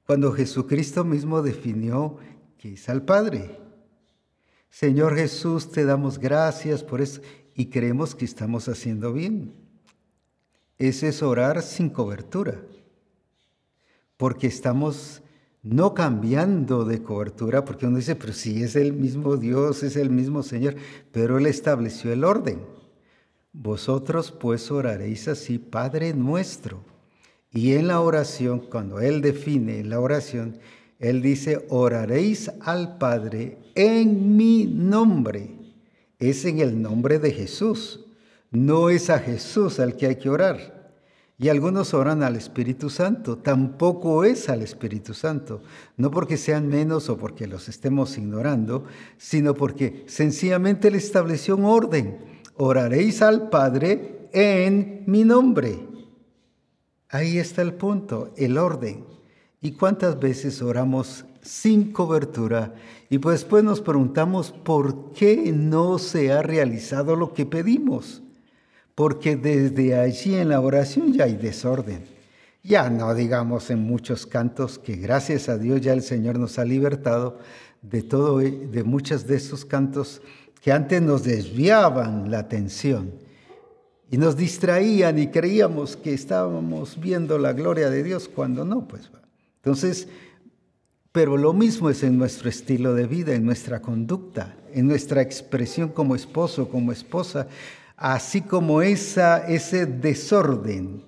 cuando 0.05 0.33
Jesucristo 0.33 1.05
mismo 1.05 1.41
definió 1.41 2.17
que 2.57 2.73
es 2.73 2.89
al 2.89 3.03
Padre. 3.03 3.57
Señor 4.69 5.15
Jesús, 5.15 5.71
te 5.71 5.85
damos 5.85 6.19
gracias 6.19 6.83
por 6.83 6.99
eso 6.99 7.21
y 7.55 7.67
creemos 7.67 8.15
que 8.15 8.25
estamos 8.25 8.67
haciendo 8.67 9.13
bien. 9.13 9.53
Ese 10.77 11.07
es 11.07 11.23
orar 11.23 11.61
sin 11.61 11.89
cobertura, 11.89 12.61
porque 14.17 14.47
estamos 14.47 15.21
no 15.63 15.93
cambiando 15.93 16.83
de 16.83 17.01
cobertura, 17.01 17.63
porque 17.63 17.85
uno 17.85 17.95
dice, 17.95 18.17
pero 18.17 18.33
si 18.33 18.61
es 18.61 18.75
el 18.75 18.91
mismo 18.91 19.37
Dios, 19.37 19.83
es 19.83 19.95
el 19.95 20.09
mismo 20.09 20.43
Señor, 20.43 20.75
pero 21.13 21.37
Él 21.37 21.45
estableció 21.45 22.11
el 22.11 22.25
orden. 22.25 22.80
Vosotros 23.53 24.31
pues 24.31 24.71
oraréis 24.71 25.27
así, 25.27 25.57
Padre 25.57 26.13
nuestro. 26.13 26.83
Y 27.51 27.73
en 27.73 27.87
la 27.87 27.99
oración, 27.99 28.59
cuando 28.59 29.01
Él 29.01 29.21
define 29.21 29.83
la 29.83 29.99
oración, 29.99 30.59
Él 30.99 31.21
dice, 31.21 31.65
oraréis 31.69 32.49
al 32.61 32.97
Padre 32.97 33.57
en 33.75 34.37
mi 34.37 34.65
nombre. 34.65 35.49
Es 36.17 36.45
en 36.45 36.59
el 36.59 36.81
nombre 36.81 37.19
de 37.19 37.31
Jesús. 37.31 38.05
No 38.51 38.89
es 38.89 39.09
a 39.09 39.19
Jesús 39.19 39.79
al 39.79 39.97
que 39.97 40.07
hay 40.07 40.15
que 40.15 40.29
orar. 40.29 40.93
Y 41.37 41.49
algunos 41.49 41.93
oran 41.93 42.23
al 42.23 42.35
Espíritu 42.35 42.89
Santo. 42.89 43.37
Tampoco 43.37 44.23
es 44.23 44.47
al 44.47 44.61
Espíritu 44.61 45.13
Santo. 45.13 45.61
No 45.97 46.11
porque 46.11 46.37
sean 46.37 46.67
menos 46.67 47.09
o 47.09 47.17
porque 47.17 47.47
los 47.47 47.67
estemos 47.67 48.17
ignorando, 48.17 48.85
sino 49.17 49.55
porque 49.55 50.03
sencillamente 50.07 50.87
Él 50.87 50.95
estableció 50.95 51.57
un 51.57 51.65
orden. 51.65 52.30
Oraréis 52.55 53.21
al 53.21 53.49
Padre 53.49 54.27
en 54.33 55.03
mi 55.07 55.23
nombre. 55.23 55.79
Ahí 57.09 57.37
está 57.37 57.61
el 57.61 57.73
punto, 57.73 58.33
el 58.37 58.57
orden. 58.57 59.05
¿Y 59.61 59.71
cuántas 59.71 60.19
veces 60.19 60.61
oramos 60.61 61.25
sin 61.41 61.91
cobertura 61.91 62.73
y 63.11 63.19
pues 63.19 63.41
después 63.41 63.61
nos 63.61 63.81
preguntamos 63.81 64.51
por 64.51 65.11
qué 65.11 65.51
no 65.51 65.99
se 65.99 66.31
ha 66.31 66.41
realizado 66.41 67.17
lo 67.17 67.33
que 67.33 67.45
pedimos. 67.45 68.21
Porque 68.95 69.35
desde 69.35 69.99
allí 69.99 70.35
en 70.35 70.47
la 70.47 70.61
oración 70.61 71.11
ya 71.11 71.25
hay 71.25 71.35
desorden. 71.35 72.05
Ya 72.63 72.89
no 72.89 73.13
digamos 73.13 73.69
en 73.69 73.79
muchos 73.79 74.25
cantos 74.25 74.79
que 74.79 74.95
gracias 74.95 75.49
a 75.49 75.57
Dios 75.57 75.81
ya 75.81 75.91
el 75.91 76.03
Señor 76.03 76.39
nos 76.39 76.57
ha 76.57 76.63
libertado 76.63 77.39
de 77.81 78.01
todo 78.01 78.37
de 78.37 78.83
muchos 78.85 79.27
de 79.27 79.35
esos 79.35 79.65
cantos 79.65 80.21
que 80.61 80.71
antes 80.71 81.01
nos 81.01 81.23
desviaban 81.23 82.29
la 82.29 82.39
atención 82.39 83.11
y 84.11 84.17
nos 84.17 84.37
distraían 84.37 85.17
y 85.17 85.27
creíamos 85.27 85.97
que 85.97 86.13
estábamos 86.13 86.99
viendo 86.99 87.39
la 87.39 87.53
gloria 87.53 87.89
de 87.89 88.03
Dios 88.03 88.29
cuando 88.29 88.63
no, 88.63 88.87
pues. 88.87 89.09
Entonces, 89.55 90.07
pero 91.11 91.35
lo 91.35 91.53
mismo 91.53 91.89
es 91.89 92.03
en 92.03 92.17
nuestro 92.17 92.47
estilo 92.47 92.93
de 92.93 93.07
vida, 93.07 93.33
en 93.33 93.45
nuestra 93.45 93.81
conducta, 93.81 94.55
en 94.73 94.87
nuestra 94.87 95.21
expresión 95.21 95.89
como 95.89 96.15
esposo, 96.15 96.69
como 96.69 96.91
esposa, 96.91 97.47
así 97.97 98.41
como 98.41 98.81
esa, 98.81 99.47
ese 99.47 99.85
desorden 99.85 101.03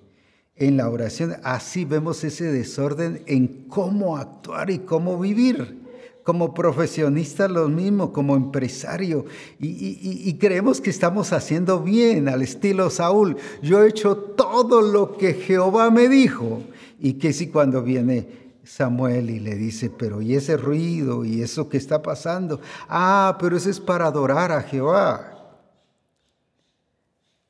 en 0.56 0.78
la 0.78 0.90
oración, 0.90 1.36
así 1.44 1.86
vemos 1.86 2.24
ese 2.24 2.46
desorden 2.52 3.24
en 3.28 3.68
cómo 3.68 4.18
actuar 4.18 4.70
y 4.70 4.80
cómo 4.80 5.20
vivir. 5.20 5.83
Como 6.24 6.53
profesionista 6.53 7.48
lo 7.48 7.68
mismo, 7.68 8.13
como 8.13 8.36
empresario, 8.36 9.25
y, 9.60 10.34
creemos 10.39 10.80
que 10.80 10.89
estamos 10.89 11.34
haciendo 11.34 11.82
bien 11.82 12.30
al 12.30 12.42
estilo 12.42 12.89
Saúl. 12.89 13.36
Yo 13.62 13.84
he 13.84 13.89
hecho 13.89 14.15
todo 14.15 14.82
lo 14.82 15.18
que 15.18 15.34
Jehová 15.34 15.92
me 15.92 16.08
dijo, 16.08 16.62
y 17.00 17.13
que 17.15 17.34
si 17.34 17.48
cuando 17.48 17.84
viene 17.84 18.44
Samuel 18.63 19.30
y 19.30 19.39
le 19.39 19.56
dice, 19.56 19.89
pero 19.89 20.22
¿y 20.22 20.36
ese 20.36 20.56
ruido 20.56 21.25
y 21.25 21.42
eso 21.42 21.68
que 21.68 21.77
está 21.77 22.01
pasando? 22.01 22.62
Ah, 22.88 23.38
pero 23.39 23.58
eso 23.58 23.70
es 23.70 23.82
para 23.82 24.08
adorar 24.08 24.51
a 24.51 24.62
Jehová. 24.62 25.34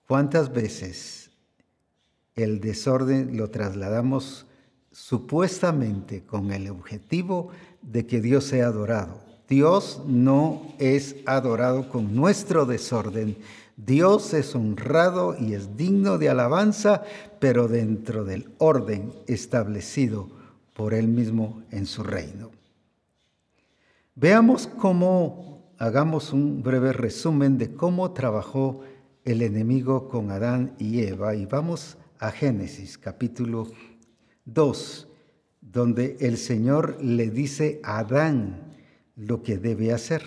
¿Cuántas 0.08 0.52
veces 0.52 1.32
el 2.36 2.60
desorden 2.60 3.38
lo 3.38 3.50
trasladamos 3.50 4.48
supuestamente 4.92 6.24
con 6.24 6.52
el 6.52 6.70
objetivo 6.70 7.50
de 7.50 7.73
que 7.92 8.22
Dios 8.22 8.46
sea 8.46 8.68
adorado? 8.68 9.22
Dios 9.48 10.02
no 10.08 10.74
es 10.80 11.18
adorado 11.26 11.90
con 11.90 12.16
nuestro 12.16 12.66
desorden. 12.66 13.38
Dios 13.76 14.34
es 14.34 14.56
honrado 14.56 15.36
y 15.40 15.54
es 15.54 15.76
digno 15.76 16.18
de 16.18 16.30
alabanza, 16.30 17.04
pero 17.40 17.68
dentro 17.68 18.24
del 18.24 18.50
orden 18.58 19.12
establecido 19.28 20.30
por 20.74 20.94
Él 20.94 21.08
mismo 21.08 21.64
en 21.72 21.86
su 21.86 22.04
reino. 22.04 22.52
Veamos 24.16 24.68
cómo, 24.68 25.74
hagamos 25.78 26.34
un 26.34 26.62
breve 26.62 26.94
resumen 26.94 27.58
de 27.58 27.74
cómo 27.74 28.12
trabajó 28.12 28.82
el 29.26 29.42
enemigo 29.42 30.08
con 30.08 30.32
Adán 30.32 30.76
y 30.78 31.02
Eva 31.02 31.36
y 31.36 31.46
vamos 31.46 31.98
a 32.20 32.32
Génesis 32.32 32.98
capítulo 32.98 33.68
2, 34.46 35.08
donde 35.74 36.18
el 36.20 36.38
Señor 36.38 37.04
le 37.04 37.32
dice 37.32 37.82
a 37.84 38.00
Adán, 38.00 38.76
lo 39.16 39.42
que 39.42 39.58
debe 39.58 39.92
hacer. 39.92 40.22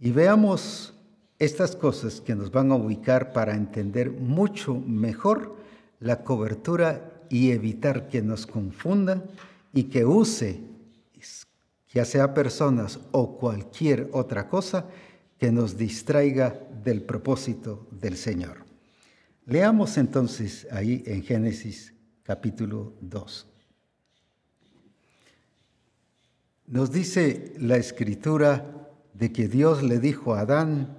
Y 0.00 0.10
veamos 0.10 0.94
estas 1.38 1.76
cosas 1.76 2.20
que 2.20 2.34
nos 2.34 2.50
van 2.50 2.72
a 2.72 2.74
ubicar 2.74 3.32
para 3.32 3.54
entender 3.54 4.10
mucho 4.10 4.74
mejor 4.74 5.56
la 6.00 6.24
cobertura 6.24 7.22
y 7.30 7.52
evitar 7.52 8.08
que 8.08 8.22
nos 8.22 8.46
confunda 8.46 9.24
y 9.72 9.84
que 9.84 10.04
use, 10.04 10.60
ya 11.92 12.04
sea 12.04 12.34
personas 12.34 12.98
o 13.12 13.38
cualquier 13.38 14.08
otra 14.12 14.48
cosa, 14.48 14.86
que 15.38 15.52
nos 15.52 15.76
distraiga 15.76 16.60
del 16.84 17.02
propósito 17.02 17.86
del 17.90 18.16
Señor. 18.16 18.64
Leamos 19.46 19.96
entonces 19.96 20.66
ahí 20.70 21.02
en 21.06 21.22
Génesis 21.22 21.94
capítulo 22.24 22.94
2. 23.00 23.49
Nos 26.70 26.92
dice 26.92 27.52
la 27.58 27.78
escritura 27.78 28.88
de 29.12 29.32
que 29.32 29.48
Dios 29.48 29.82
le 29.82 29.98
dijo 29.98 30.36
a 30.36 30.42
Adán 30.42 30.96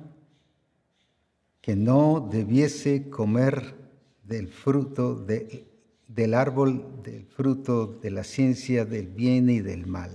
que 1.62 1.78
no 1.78 2.28
debiese 2.30 3.10
comer 3.10 3.74
del 4.22 4.50
fruto 4.50 5.16
del 5.16 6.34
árbol, 6.34 7.01
del 7.04 7.25
fruto 7.25 7.88
de 7.88 8.12
la 8.12 8.25
ciencia 8.25 8.84
del 8.84 9.08
bien 9.08 9.50
y 9.50 9.62
del 9.62 9.88
mal. 9.88 10.12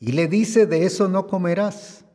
Y 0.00 0.12
le 0.12 0.28
dice, 0.28 0.64
de 0.64 0.86
eso 0.86 1.08
no 1.08 1.26
comerás. 1.26 2.06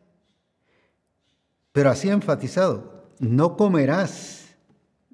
Pero 1.71 1.91
así 1.91 2.09
enfatizado, 2.09 3.11
no 3.19 3.55
comerás. 3.55 4.55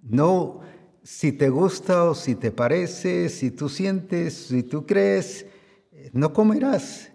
No 0.01 0.61
si 1.03 1.33
te 1.33 1.49
gusta 1.49 2.05
o 2.05 2.15
si 2.15 2.35
te 2.35 2.51
parece, 2.51 3.27
si 3.27 3.51
tú 3.51 3.67
sientes, 3.67 4.47
si 4.47 4.63
tú 4.63 4.85
crees, 4.85 5.47
no 6.11 6.33
comerás. 6.33 7.11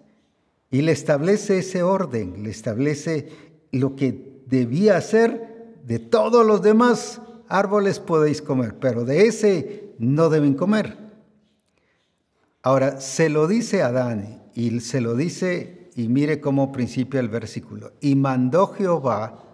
Y 0.71 0.81
le 0.81 0.91
establece 0.91 1.59
ese 1.59 1.83
orden, 1.83 2.43
le 2.43 2.49
establece 2.49 3.29
lo 3.71 3.95
que 3.95 4.41
debía 4.47 4.97
hacer 4.97 5.49
de 5.85 5.99
todos 5.99 6.45
los 6.45 6.61
demás 6.61 7.21
árboles 7.47 7.99
podéis 7.99 8.41
comer, 8.41 8.75
pero 8.79 9.05
de 9.05 9.25
ese 9.25 9.95
no 9.97 10.29
deben 10.29 10.53
comer. 10.53 10.97
Ahora, 12.61 13.01
se 13.01 13.29
lo 13.29 13.47
dice 13.47 13.81
Adán 13.81 14.43
y 14.53 14.79
se 14.81 15.01
lo 15.01 15.15
dice, 15.15 15.89
y 15.95 16.07
mire 16.07 16.39
cómo 16.39 16.71
principia 16.71 17.19
el 17.19 17.29
versículo, 17.29 17.93
y 18.01 18.15
mandó 18.15 18.67
Jehová, 18.67 19.45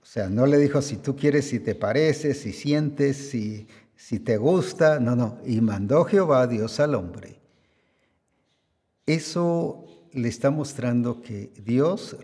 o 0.00 0.06
sea, 0.06 0.28
no 0.28 0.46
le 0.46 0.58
dijo 0.58 0.80
si 0.82 0.96
tú 0.96 1.16
quieres, 1.16 1.48
si 1.48 1.60
te 1.60 1.74
parece, 1.74 2.34
si 2.34 2.52
sientes, 2.52 3.16
si, 3.30 3.66
si 3.94 4.18
te 4.18 4.36
gusta, 4.36 5.00
no, 5.00 5.14
no, 5.14 5.38
y 5.44 5.60
mandó 5.60 6.04
Jehová 6.04 6.46
Dios 6.46 6.80
al 6.80 6.94
hombre 6.94 7.41
eso 9.06 9.84
le 10.12 10.28
está 10.28 10.50
mostrando 10.50 11.22
que 11.22 11.52
Dios 11.64 12.16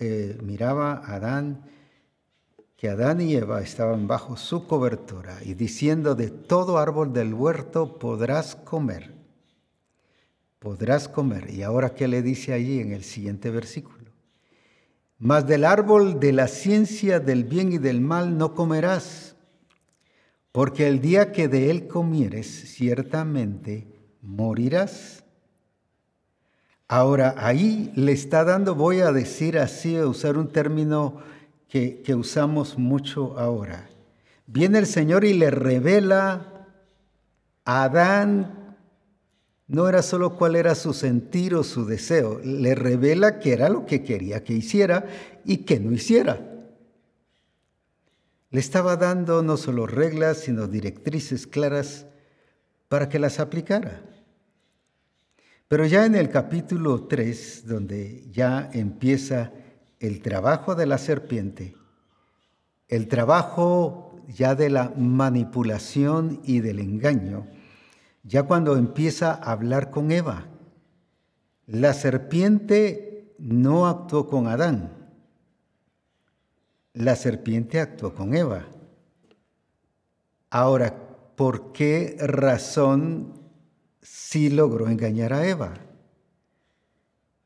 eh, 0.00 0.38
miraba 0.42 0.94
a 0.94 1.14
Adán, 1.14 1.64
que 2.76 2.88
Adán 2.88 3.20
y 3.20 3.34
Eva 3.34 3.62
estaban 3.62 4.06
bajo 4.06 4.36
su 4.36 4.66
cobertura 4.66 5.38
y 5.44 5.54
diciendo 5.54 6.14
de 6.14 6.30
todo 6.30 6.78
árbol 6.78 7.12
del 7.12 7.32
huerto 7.32 7.98
podrás 7.98 8.56
comer, 8.56 9.14
podrás 10.58 11.08
comer. 11.08 11.50
Y 11.50 11.62
ahora, 11.62 11.94
¿qué 11.94 12.08
le 12.08 12.20
dice 12.22 12.52
allí 12.52 12.80
en 12.80 12.92
el 12.92 13.04
siguiente 13.04 13.50
versículo? 13.50 14.04
Mas 15.18 15.46
del 15.46 15.64
árbol 15.64 16.18
de 16.20 16.32
la 16.32 16.48
ciencia 16.48 17.20
del 17.20 17.44
bien 17.44 17.72
y 17.72 17.78
del 17.78 18.00
mal 18.00 18.36
no 18.36 18.54
comerás, 18.54 19.36
porque 20.52 20.86
el 20.86 21.00
día 21.00 21.32
que 21.32 21.48
de 21.48 21.70
él 21.70 21.86
comieres, 21.86 22.46
ciertamente 22.46 23.88
morirás. 24.20 25.23
Ahora, 26.88 27.34
ahí 27.38 27.92
le 27.96 28.12
está 28.12 28.44
dando, 28.44 28.74
voy 28.74 29.00
a 29.00 29.10
decir 29.10 29.58
así, 29.58 29.96
a 29.96 30.06
usar 30.06 30.36
un 30.36 30.48
término 30.48 31.22
que, 31.68 32.14
usamos 32.14 32.78
mucho 32.78 33.38
ahora. 33.38 33.88
Viene 34.46 34.78
el 34.78 34.86
Señor 34.86 35.24
y 35.24 35.32
le 35.32 35.50
revela 35.50 36.68
a 37.64 37.84
Adán, 37.84 38.76
no 39.66 39.88
era 39.88 40.02
solo 40.02 40.36
cuál 40.36 40.56
era 40.56 40.74
su 40.74 40.92
sentir 40.92 41.54
o 41.54 41.64
su 41.64 41.86
deseo, 41.86 42.38
le 42.44 42.74
revela 42.74 43.40
que 43.40 43.54
era 43.54 43.70
lo 43.70 43.86
que 43.86 44.04
quería 44.04 44.44
que 44.44 44.52
hiciera 44.52 45.06
y 45.44 45.58
que 45.58 45.80
no 45.80 45.90
hiciera. 45.90 46.38
Le 48.50 48.60
estaba 48.60 48.96
dando 48.96 49.42
no 49.42 49.56
solo 49.56 49.86
reglas, 49.86 50.36
sino 50.38 50.68
directrices 50.68 51.46
claras 51.46 52.06
para 52.88 53.08
que 53.08 53.18
las 53.18 53.40
aplicara. 53.40 54.02
Pero 55.68 55.86
ya 55.86 56.04
en 56.04 56.14
el 56.14 56.28
capítulo 56.28 57.06
3, 57.06 57.66
donde 57.66 58.28
ya 58.30 58.68
empieza 58.72 59.52
el 59.98 60.20
trabajo 60.20 60.74
de 60.74 60.86
la 60.86 60.98
serpiente, 60.98 61.74
el 62.88 63.08
trabajo 63.08 64.20
ya 64.28 64.54
de 64.54 64.68
la 64.70 64.92
manipulación 64.96 66.40
y 66.44 66.60
del 66.60 66.80
engaño, 66.80 67.46
ya 68.22 68.42
cuando 68.42 68.76
empieza 68.76 69.32
a 69.32 69.52
hablar 69.52 69.90
con 69.90 70.10
Eva, 70.10 70.46
la 71.66 71.94
serpiente 71.94 73.34
no 73.38 73.86
actuó 73.86 74.28
con 74.28 74.46
Adán, 74.48 74.92
la 76.92 77.16
serpiente 77.16 77.80
actuó 77.80 78.14
con 78.14 78.34
Eva. 78.34 78.66
Ahora, 80.50 80.94
¿por 81.36 81.72
qué 81.72 82.16
razón 82.20 83.43
sí 84.04 84.50
logró 84.50 84.88
engañar 84.88 85.32
a 85.32 85.48
Eva. 85.48 85.74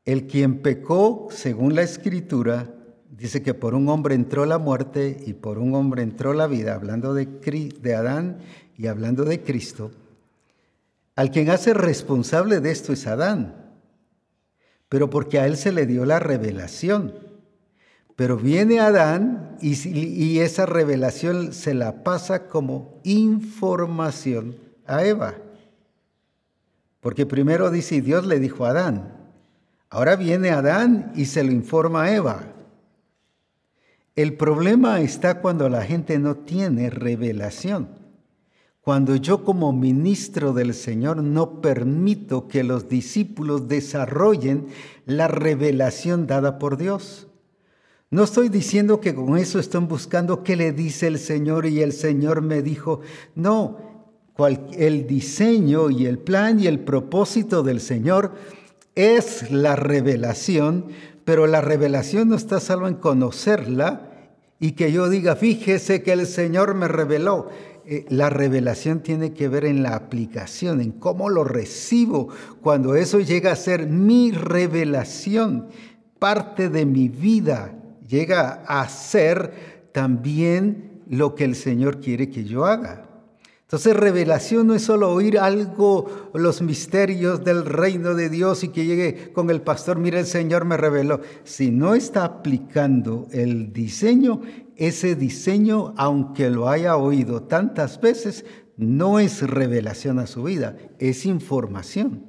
El 0.03 0.27
quien 0.27 0.61
pecó, 0.61 1.29
según 1.31 1.73
la 1.73 1.83
escritura, 1.83 2.69
dice 3.09 3.41
que 3.41 3.53
por 3.53 3.73
un 3.73 3.87
hombre 3.87 4.13
entró 4.13 4.45
la 4.45 4.57
muerte 4.57 5.17
y 5.25 5.33
por 5.33 5.57
un 5.57 5.73
hombre 5.73 6.03
entró 6.03 6.33
la 6.33 6.47
vida, 6.47 6.75
hablando 6.75 7.13
de, 7.13 7.95
Adán 7.95 8.39
y 8.77 8.87
hablando 8.87 9.23
de 9.23 9.41
Cristo. 9.41 9.91
Al 11.15 11.31
quien 11.31 11.49
hace 11.49 11.73
responsable 11.73 12.59
de 12.59 12.71
esto 12.71 12.91
es 12.91 13.07
Adán, 13.07 13.55
pero 14.89 15.09
porque 15.09 15.39
a 15.39 15.47
él 15.47 15.57
se 15.57 15.71
le 15.71 15.85
dio 15.85 16.05
la 16.05 16.19
revelación. 16.19 17.13
Pero 18.15 18.35
viene 18.35 18.81
Adán 18.81 19.57
y, 19.61 19.75
y 19.87 20.39
esa 20.39 20.65
revelación 20.65 21.53
se 21.53 21.73
la 21.73 22.03
pasa 22.03 22.47
como 22.47 22.99
información 23.03 24.57
a 24.85 25.05
Eva. 25.05 25.35
Porque 27.01 27.25
primero 27.25 27.71
dice, 27.71 28.01
Dios 28.01 28.25
le 28.25 28.39
dijo 28.39 28.65
a 28.65 28.71
Adán. 28.71 29.15
Ahora 29.89 30.15
viene 30.15 30.49
Adán 30.51 31.11
y 31.15 31.25
se 31.25 31.43
lo 31.43 31.51
informa 31.51 32.03
a 32.03 32.15
Eva. 32.15 32.43
El 34.15 34.35
problema 34.35 34.99
está 34.99 35.41
cuando 35.41 35.69
la 35.69 35.83
gente 35.83 36.19
no 36.19 36.35
tiene 36.35 36.89
revelación. 36.89 37.87
Cuando 38.81 39.15
yo 39.15 39.43
como 39.43 39.71
ministro 39.71 40.51
del 40.51 40.73
Señor 40.73 41.23
no 41.23 41.61
permito 41.61 42.47
que 42.47 42.63
los 42.63 42.89
discípulos 42.89 43.67
desarrollen 43.67 44.67
la 45.05 45.27
revelación 45.27 46.27
dada 46.27 46.59
por 46.59 46.77
Dios. 46.77 47.27
No 48.11 48.23
estoy 48.23 48.49
diciendo 48.49 48.99
que 48.99 49.13
con 49.13 49.37
eso 49.37 49.59
están 49.59 49.87
buscando 49.87 50.43
qué 50.43 50.55
le 50.55 50.71
dice 50.71 51.07
el 51.07 51.19
Señor 51.19 51.67
y 51.67 51.81
el 51.81 51.93
Señor 51.93 52.41
me 52.41 52.61
dijo. 52.61 53.01
No, 53.35 53.88
el 54.47 55.07
diseño 55.07 55.89
y 55.89 56.05
el 56.05 56.19
plan 56.19 56.59
y 56.59 56.67
el 56.67 56.79
propósito 56.79 57.63
del 57.63 57.81
Señor 57.81 58.33
es 58.95 59.51
la 59.51 59.75
revelación, 59.75 60.85
pero 61.25 61.47
la 61.47 61.61
revelación 61.61 62.29
no 62.29 62.35
está 62.35 62.59
solo 62.59 62.87
en 62.87 62.95
conocerla 62.95 64.09
y 64.59 64.73
que 64.73 64.91
yo 64.91 65.09
diga, 65.09 65.35
fíjese 65.35 66.03
que 66.03 66.11
el 66.11 66.25
Señor 66.25 66.75
me 66.75 66.87
reveló. 66.87 67.49
Eh, 67.85 68.05
la 68.09 68.29
revelación 68.29 68.99
tiene 68.99 69.33
que 69.33 69.47
ver 69.47 69.65
en 69.65 69.81
la 69.81 69.95
aplicación, 69.95 70.81
en 70.81 70.91
cómo 70.91 71.29
lo 71.29 71.43
recibo, 71.43 72.29
cuando 72.61 72.95
eso 72.95 73.19
llega 73.19 73.51
a 73.51 73.55
ser 73.55 73.87
mi 73.87 74.31
revelación, 74.31 75.69
parte 76.19 76.69
de 76.69 76.85
mi 76.85 77.09
vida, 77.09 77.73
llega 78.07 78.63
a 78.67 78.87
ser 78.89 79.89
también 79.91 81.01
lo 81.09 81.33
que 81.33 81.45
el 81.45 81.55
Señor 81.55 81.99
quiere 81.99 82.29
que 82.29 82.43
yo 82.43 82.65
haga. 82.65 83.08
Entonces 83.69 83.95
revelación 83.95 84.65
no 84.65 84.73
es 84.73 84.81
solo 84.81 85.13
oír 85.13 85.37
algo, 85.37 86.31
los 86.33 86.59
misterios 86.59 87.43
del 87.43 87.67
reino 87.67 88.15
de 88.15 88.27
Dios 88.27 88.63
y 88.63 88.69
que 88.69 88.83
llegue 88.83 89.31
con 89.31 89.51
el 89.51 89.61
pastor, 89.61 89.99
mira 89.99 90.19
el 90.19 90.25
Señor 90.25 90.65
me 90.65 90.75
reveló. 90.75 91.21
Si 91.43 91.69
no 91.69 91.93
está 91.93 92.25
aplicando 92.25 93.27
el 93.29 93.71
diseño, 93.71 94.41
ese 94.75 95.13
diseño, 95.13 95.93
aunque 95.97 96.49
lo 96.49 96.67
haya 96.67 96.97
oído 96.97 97.43
tantas 97.43 98.01
veces, 98.01 98.43
no 98.75 99.19
es 99.19 99.47
revelación 99.47 100.17
a 100.17 100.25
su 100.25 100.41
vida, 100.41 100.75
es 100.97 101.27
información. 101.27 102.25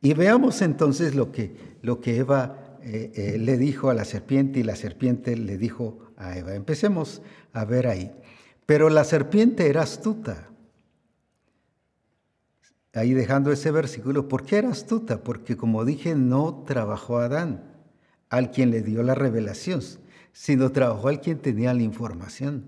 Y 0.00 0.14
veamos 0.14 0.62
entonces 0.62 1.14
lo 1.14 1.32
que, 1.32 1.54
lo 1.82 2.00
que 2.00 2.16
Eva 2.16 2.78
eh, 2.82 3.12
eh, 3.14 3.36
le 3.38 3.58
dijo 3.58 3.90
a 3.90 3.94
la 3.94 4.06
serpiente 4.06 4.60
y 4.60 4.62
la 4.62 4.76
serpiente 4.76 5.36
le 5.36 5.58
dijo 5.58 5.98
a 6.16 6.38
Eva. 6.38 6.54
Empecemos 6.54 7.20
a 7.52 7.66
ver 7.66 7.88
ahí. 7.88 8.10
Pero 8.64 8.88
la 8.88 9.04
serpiente 9.04 9.68
era 9.68 9.82
astuta 9.82 10.48
ahí 12.94 13.14
dejando 13.14 13.52
ese 13.52 13.70
versículo, 13.70 14.28
¿por 14.28 14.44
qué 14.44 14.58
era 14.58 14.70
astuta? 14.70 15.22
Porque 15.22 15.56
como 15.56 15.84
dije, 15.84 16.14
no 16.14 16.64
trabajó 16.66 17.18
Adán, 17.18 17.64
al 18.28 18.50
quien 18.50 18.70
le 18.70 18.82
dio 18.82 19.02
la 19.02 19.14
revelación, 19.14 19.80
sino 20.32 20.72
trabajó 20.72 21.08
al 21.08 21.20
quien 21.20 21.38
tenía 21.38 21.74
la 21.74 21.82
información. 21.82 22.64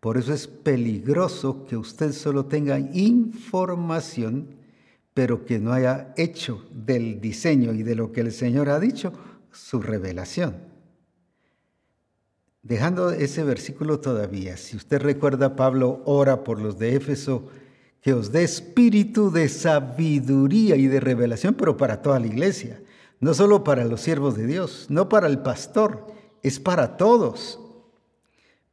Por 0.00 0.16
eso 0.16 0.32
es 0.32 0.46
peligroso 0.46 1.64
que 1.66 1.76
usted 1.76 2.12
solo 2.12 2.46
tenga 2.46 2.78
información, 2.78 4.54
pero 5.12 5.44
que 5.44 5.58
no 5.58 5.72
haya 5.72 6.14
hecho 6.16 6.66
del 6.72 7.20
diseño 7.20 7.74
y 7.74 7.82
de 7.82 7.94
lo 7.94 8.12
que 8.12 8.22
el 8.22 8.32
Señor 8.32 8.70
ha 8.70 8.80
dicho 8.80 9.12
su 9.52 9.82
revelación. 9.82 10.56
Dejando 12.62 13.10
ese 13.10 13.42
versículo 13.42 14.00
todavía, 14.00 14.56
si 14.56 14.76
usted 14.76 15.00
recuerda, 15.00 15.56
Pablo 15.56 16.02
ora 16.04 16.44
por 16.44 16.60
los 16.60 16.78
de 16.78 16.94
Éfeso, 16.94 17.48
que 18.02 18.14
os 18.14 18.32
dé 18.32 18.42
espíritu 18.42 19.30
de 19.30 19.48
sabiduría 19.48 20.76
y 20.76 20.86
de 20.86 21.00
revelación, 21.00 21.54
pero 21.54 21.76
para 21.76 22.00
toda 22.00 22.18
la 22.18 22.26
iglesia, 22.26 22.80
no 23.20 23.34
solo 23.34 23.62
para 23.62 23.84
los 23.84 24.00
siervos 24.00 24.36
de 24.36 24.46
Dios, 24.46 24.86
no 24.88 25.08
para 25.08 25.26
el 25.26 25.40
pastor, 25.40 26.06
es 26.42 26.58
para 26.58 26.96
todos. 26.96 27.60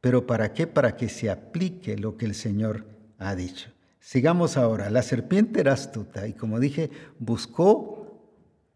Pero 0.00 0.26
¿para 0.26 0.52
qué? 0.54 0.66
Para 0.66 0.96
que 0.96 1.08
se 1.08 1.28
aplique 1.28 1.98
lo 1.98 2.16
que 2.16 2.24
el 2.24 2.34
Señor 2.34 2.86
ha 3.18 3.34
dicho. 3.34 3.70
Sigamos 4.00 4.56
ahora. 4.56 4.88
La 4.88 5.02
serpiente 5.02 5.60
era 5.60 5.74
astuta 5.74 6.26
y 6.26 6.32
como 6.32 6.60
dije, 6.60 6.90
buscó 7.18 7.98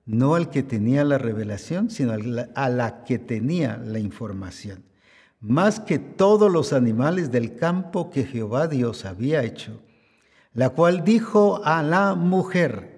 no 0.04 0.34
al 0.34 0.50
que 0.50 0.62
tenía 0.62 1.04
la 1.04 1.16
revelación, 1.16 1.88
sino 1.88 2.12
a 2.54 2.68
la 2.68 3.04
que 3.04 3.18
tenía 3.18 3.78
la 3.78 3.98
información. 3.98 4.82
Más 5.40 5.80
que 5.80 5.98
todos 5.98 6.52
los 6.52 6.72
animales 6.72 7.30
del 7.30 7.56
campo 7.56 8.10
que 8.10 8.24
Jehová 8.24 8.66
Dios 8.66 9.04
había 9.04 9.42
hecho, 9.42 9.80
la 10.54 10.70
cual 10.70 11.04
dijo 11.04 11.60
a 11.64 11.82
la 11.82 12.14
mujer, 12.14 12.92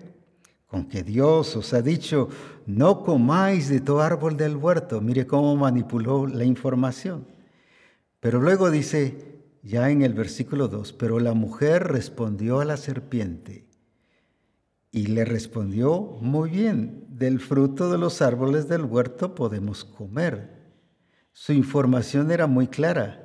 con 0.66 0.86
que 0.86 1.02
Dios 1.02 1.54
os 1.56 1.72
ha 1.72 1.82
dicho, 1.82 2.28
no 2.66 3.02
comáis 3.02 3.68
de 3.68 3.80
todo 3.80 4.00
árbol 4.00 4.36
del 4.36 4.56
huerto. 4.56 5.00
Mire 5.00 5.26
cómo 5.26 5.54
manipuló 5.56 6.26
la 6.26 6.44
información. 6.44 7.26
Pero 8.18 8.40
luego 8.40 8.70
dice, 8.70 9.42
ya 9.62 9.90
en 9.90 10.02
el 10.02 10.14
versículo 10.14 10.68
2, 10.68 10.92
pero 10.94 11.20
la 11.20 11.34
mujer 11.34 11.84
respondió 11.84 12.60
a 12.60 12.64
la 12.64 12.76
serpiente 12.76 13.68
y 14.90 15.06
le 15.06 15.24
respondió, 15.24 16.18
muy 16.20 16.50
bien, 16.50 17.04
del 17.08 17.40
fruto 17.40 17.90
de 17.90 17.98
los 17.98 18.22
árboles 18.22 18.68
del 18.68 18.82
huerto 18.82 19.34
podemos 19.34 19.84
comer. 19.84 20.72
Su 21.32 21.52
información 21.52 22.30
era 22.30 22.46
muy 22.46 22.68
clara. 22.68 23.23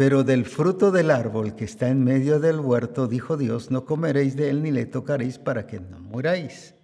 Pero 0.00 0.24
del 0.24 0.46
fruto 0.46 0.90
del 0.92 1.10
árbol 1.10 1.54
que 1.56 1.66
está 1.66 1.90
en 1.90 2.02
medio 2.02 2.40
del 2.40 2.58
huerto, 2.58 3.06
dijo 3.06 3.36
Dios, 3.36 3.70
no 3.70 3.84
comeréis 3.84 4.34
de 4.34 4.48
él 4.48 4.62
ni 4.62 4.70
le 4.70 4.86
tocaréis 4.86 5.36
para 5.36 5.66
que 5.66 5.78
no 5.78 6.00
muráis. 6.00 6.74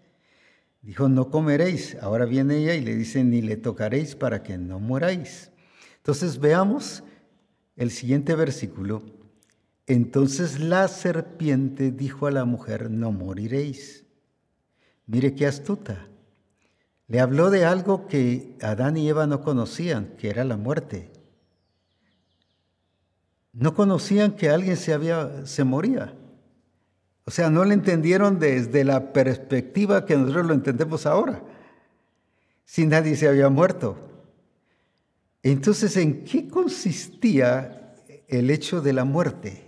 Dijo, 0.83 1.09
no 1.09 1.31
comeréis. 1.31 1.97
Ahora 2.03 2.27
viene 2.27 2.59
ella 2.59 2.75
y 2.75 2.83
le 2.83 2.95
dice, 2.95 3.25
ni 3.25 3.41
le 3.41 3.57
tocaréis 3.57 4.15
para 4.17 4.43
que 4.43 4.59
no 4.59 4.81
muráis. 4.81 5.51
Entonces 5.97 6.39
veamos 6.39 7.05
el 7.77 7.91
siguiente 7.91 8.35
versículo. 8.35 9.03
Entonces 9.87 10.61
la 10.61 10.87
serpiente 10.87 11.93
dijo 11.93 12.27
a 12.27 12.31
la 12.31 12.45
mujer, 12.45 12.91
no 12.91 13.13
moriréis. 13.13 14.05
Mire 15.07 15.35
qué 15.35 15.47
astuta. 15.47 16.07
Le 17.09 17.21
habló 17.21 17.49
de 17.49 17.65
algo 17.65 18.09
que 18.09 18.59
Adán 18.61 18.99
y 18.99 19.09
Eva 19.09 19.27
no 19.27 19.41
conocían, 19.41 20.17
que 20.19 20.29
era 20.29 20.45
la 20.45 20.59
muerte. 20.59 21.16
No 23.59 23.75
conocían 23.75 24.37
que 24.37 24.51
alguien 24.51 24.77
se, 24.77 24.93
había, 24.93 25.47
se 25.47 25.65
moría. 25.65 26.15
O 27.25 27.31
sea, 27.31 27.49
no 27.49 27.65
lo 27.65 27.73
entendieron 27.73 28.39
desde 28.39 28.85
la 28.85 29.15
perspectiva 29.15 30.05
que 30.05 30.15
nosotros 30.15 30.47
lo 30.47 30.53
entendemos 30.53 31.07
ahora. 31.07 31.43
Si 32.67 32.87
nadie 32.87 33.17
se 33.17 33.27
había 33.27 33.49
muerto. 33.49 33.97
Entonces, 35.43 35.97
¿en 35.97 36.23
qué 36.25 36.49
consistía 36.49 37.95
el 38.29 38.51
hecho 38.51 38.83
de 38.83 38.93
la 38.93 39.05
muerte? 39.05 39.65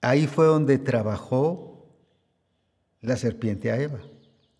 Ahí 0.00 0.26
fue 0.26 0.46
donde 0.46 0.78
trabajó 0.78 1.86
la 3.02 3.16
serpiente 3.16 3.70
a 3.70 3.78
Eva. 3.78 4.00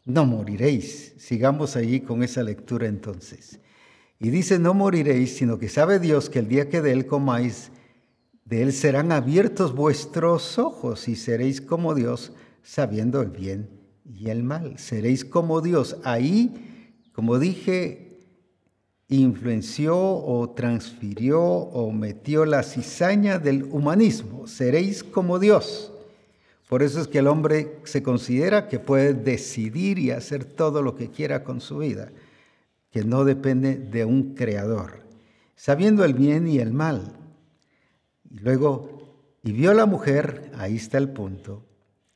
No 0.04 0.26
moriréis. 0.26 1.14
Sigamos 1.16 1.74
allí 1.74 2.02
con 2.02 2.22
esa 2.22 2.42
lectura 2.42 2.86
entonces. 2.86 3.60
Y 4.18 4.30
dice, 4.30 4.58
no 4.58 4.72
moriréis, 4.72 5.36
sino 5.36 5.58
que 5.58 5.68
sabe 5.68 5.98
Dios 5.98 6.30
que 6.30 6.38
el 6.38 6.48
día 6.48 6.68
que 6.68 6.80
de 6.80 6.92
él 6.92 7.06
comáis, 7.06 7.70
de 8.44 8.62
él 8.62 8.72
serán 8.72 9.12
abiertos 9.12 9.74
vuestros 9.74 10.58
ojos 10.58 11.08
y 11.08 11.16
seréis 11.16 11.60
como 11.60 11.94
Dios, 11.94 12.32
sabiendo 12.62 13.20
el 13.20 13.30
bien 13.30 13.68
y 14.04 14.30
el 14.30 14.42
mal. 14.42 14.78
Seréis 14.78 15.24
como 15.24 15.60
Dios. 15.60 15.98
Ahí, 16.04 17.02
como 17.12 17.38
dije, 17.38 18.20
influenció 19.08 19.98
o 19.98 20.50
transfirió 20.50 21.42
o 21.42 21.92
metió 21.92 22.46
la 22.46 22.62
cizaña 22.62 23.38
del 23.38 23.64
humanismo. 23.64 24.46
Seréis 24.46 25.04
como 25.04 25.38
Dios. 25.38 25.92
Por 26.68 26.82
eso 26.82 27.00
es 27.00 27.06
que 27.06 27.18
el 27.18 27.26
hombre 27.26 27.78
se 27.84 28.02
considera 28.02 28.66
que 28.66 28.78
puede 28.78 29.12
decidir 29.12 29.98
y 29.98 30.10
hacer 30.10 30.44
todo 30.44 30.80
lo 30.82 30.96
que 30.96 31.10
quiera 31.10 31.44
con 31.44 31.60
su 31.60 31.78
vida 31.78 32.10
que 32.96 33.04
no 33.04 33.26
depende 33.26 33.76
de 33.76 34.06
un 34.06 34.34
creador, 34.34 35.02
sabiendo 35.54 36.02
el 36.02 36.14
bien 36.14 36.48
y 36.48 36.60
el 36.60 36.72
mal. 36.72 37.12
Y 38.30 38.38
luego, 38.38 39.36
y 39.42 39.52
vio 39.52 39.74
la 39.74 39.84
mujer, 39.84 40.50
ahí 40.56 40.76
está 40.76 40.96
el 40.96 41.10
punto, 41.10 41.62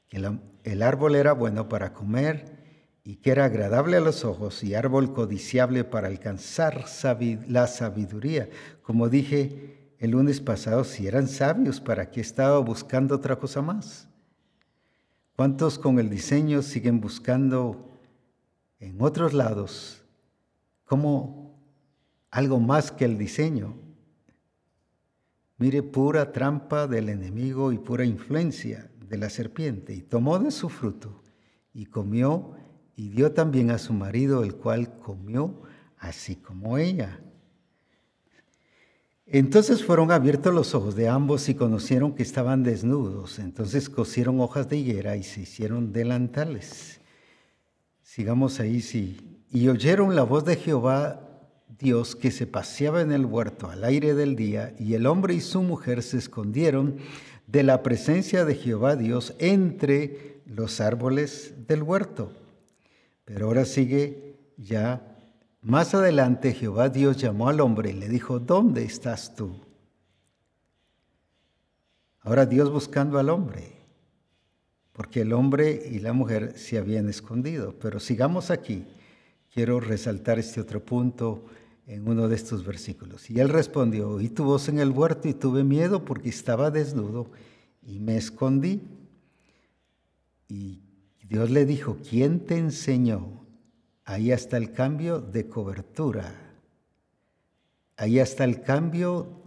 que 0.09 0.17
el 0.65 0.83
árbol 0.83 1.17
era 1.17 1.35
bueno 1.35 1.69
para 1.69 1.93
comer 1.93 2.57
y 3.05 3.17
que 3.17 3.31
era 3.31 3.45
agradable 3.45 3.99
a 3.99 4.01
los 4.01 4.25
ojos 4.25 4.65
y 4.65 4.75
árbol 4.75 5.13
codiciable 5.13 5.85
para 5.85 6.09
alcanzar 6.09 6.87
la 7.47 7.67
sabiduría. 7.67 8.49
Como 8.81 9.11
dije 9.11 9.95
el 9.99 10.13
lunes 10.13 10.41
pasado, 10.41 10.85
si 10.85 11.07
eran 11.07 11.29
sabios, 11.29 11.79
¿para 11.83 12.11
qué 12.11 12.23
estaba 12.23 12.59
buscando 12.61 13.17
otra 13.17 13.37
cosa 13.37 13.61
más? 13.61 14.09
¿Cuántos 15.37 15.79
con 15.79 15.99
el 15.99 16.09
diseño 16.09 16.63
siguen 16.63 17.03
buscando 17.03 18.01
en 18.79 19.03
otros 19.03 19.35
lados 19.35 20.00
como 20.91 21.57
algo 22.33 22.59
más 22.59 22.91
que 22.91 23.05
el 23.05 23.17
diseño. 23.17 23.77
Mire, 25.57 25.85
pura 25.85 26.33
trampa 26.33 26.89
del 26.89 27.11
enemigo 27.11 27.71
y 27.71 27.79
pura 27.79 28.05
influencia 28.05 28.91
de 29.09 29.17
la 29.17 29.31
serpiente. 29.31 29.95
Y 29.95 30.03
tomó 30.03 30.41
de 30.41 30.51
su 30.51 30.69
fruto 30.69 31.23
y 31.73 31.87
comió 31.87 32.57
y 32.97 33.11
dio 33.11 33.31
también 33.31 33.71
a 33.71 33.79
su 33.79 33.93
marido, 33.93 34.43
el 34.43 34.57
cual 34.57 34.99
comió 34.99 35.63
así 35.97 36.35
como 36.35 36.77
ella. 36.77 37.21
Entonces 39.27 39.85
fueron 39.85 40.11
abiertos 40.11 40.53
los 40.53 40.75
ojos 40.75 40.97
de 40.97 41.09
ambos 41.09 41.49
y 41.49 41.55
conocieron 41.55 42.17
que 42.17 42.25
estaban 42.25 42.65
desnudos. 42.65 43.39
Entonces 43.39 43.89
cosieron 43.89 44.41
hojas 44.41 44.69
de 44.69 44.79
higuera 44.79 45.17
y 45.17 45.23
se 45.23 45.43
hicieron 45.43 45.93
delantales. 45.93 47.01
Sigamos 48.03 48.59
ahí, 48.59 48.81
sí. 48.81 49.30
Y 49.51 49.69
oyeron 49.69 50.15
la 50.15 50.23
voz 50.23 50.45
de 50.45 50.57
Jehová 50.57 51.21
Dios 51.79 52.15
que 52.15 52.31
se 52.31 52.47
paseaba 52.47 53.01
en 53.01 53.11
el 53.11 53.27
huerto 53.27 53.69
al 53.69 53.83
aire 53.85 54.15
del 54.15 54.37
día, 54.37 54.75
y 54.79 54.95
el 54.95 55.07
hombre 55.07 55.35
y 55.35 55.41
su 55.41 55.63
mujer 55.63 56.03
se 56.03 56.19
escondieron 56.19 56.99
de 57.47 57.65
la 57.65 57.83
presencia 57.83 58.45
de 58.45 58.55
Jehová 58.55 58.95
Dios 58.95 59.35
entre 59.39 60.43
los 60.47 60.81
árboles 60.81 61.55
del 61.67 61.83
huerto. 61.83 62.33
Pero 63.25 63.47
ahora 63.47 63.65
sigue 63.65 64.37
ya 64.57 65.17
más 65.63 65.95
adelante 65.95 66.55
Jehová 66.55 66.89
Dios 66.89 67.17
llamó 67.17 67.49
al 67.49 67.61
hombre 67.61 67.91
y 67.91 67.95
le 67.95 68.09
dijo, 68.09 68.39
¿dónde 68.39 68.85
estás 68.85 69.35
tú? 69.35 69.61
Ahora 72.21 72.47
Dios 72.47 72.71
buscando 72.71 73.19
al 73.19 73.31
hombre, 73.31 73.73
porque 74.93 75.23
el 75.23 75.33
hombre 75.33 75.89
y 75.91 75.99
la 75.99 76.13
mujer 76.13 76.57
se 76.57 76.79
habían 76.79 77.09
escondido. 77.09 77.75
Pero 77.81 77.99
sigamos 77.99 78.51
aquí 78.51 78.87
quiero 79.53 79.81
resaltar 79.81 80.39
este 80.39 80.61
otro 80.61 80.85
punto 80.85 81.45
en 81.87 82.09
uno 82.09 82.29
de 82.29 82.37
estos 82.37 82.65
versículos. 82.65 83.31
Y 83.31 83.41
él 83.41 83.49
respondió, 83.49 84.11
oí 84.11 84.29
tu 84.29 84.45
voz 84.45 84.69
en 84.69 84.79
el 84.79 84.91
huerto 84.91 85.29
y 85.29 85.35
tuve 85.35 85.65
miedo 85.65 86.05
porque 86.05 86.29
estaba 86.29 86.71
desnudo 86.71 87.31
y 87.83 87.99
me 87.99 88.17
escondí. 88.17 88.81
Y 90.49 90.81
Dios 91.29 91.51
le 91.51 91.67
dijo, 91.67 91.99
¿quién 92.09 92.41
te 92.41 92.59
enseñó? 92.59 93.45
Ahí 94.05 94.33
está 94.33 94.57
el 94.57 94.73
cambio 94.73 95.21
de 95.21 95.49
cobertura. 95.49 96.33
Ahí 97.97 98.19
está 98.19 98.45
el 98.45 98.63
cambio 98.63 99.43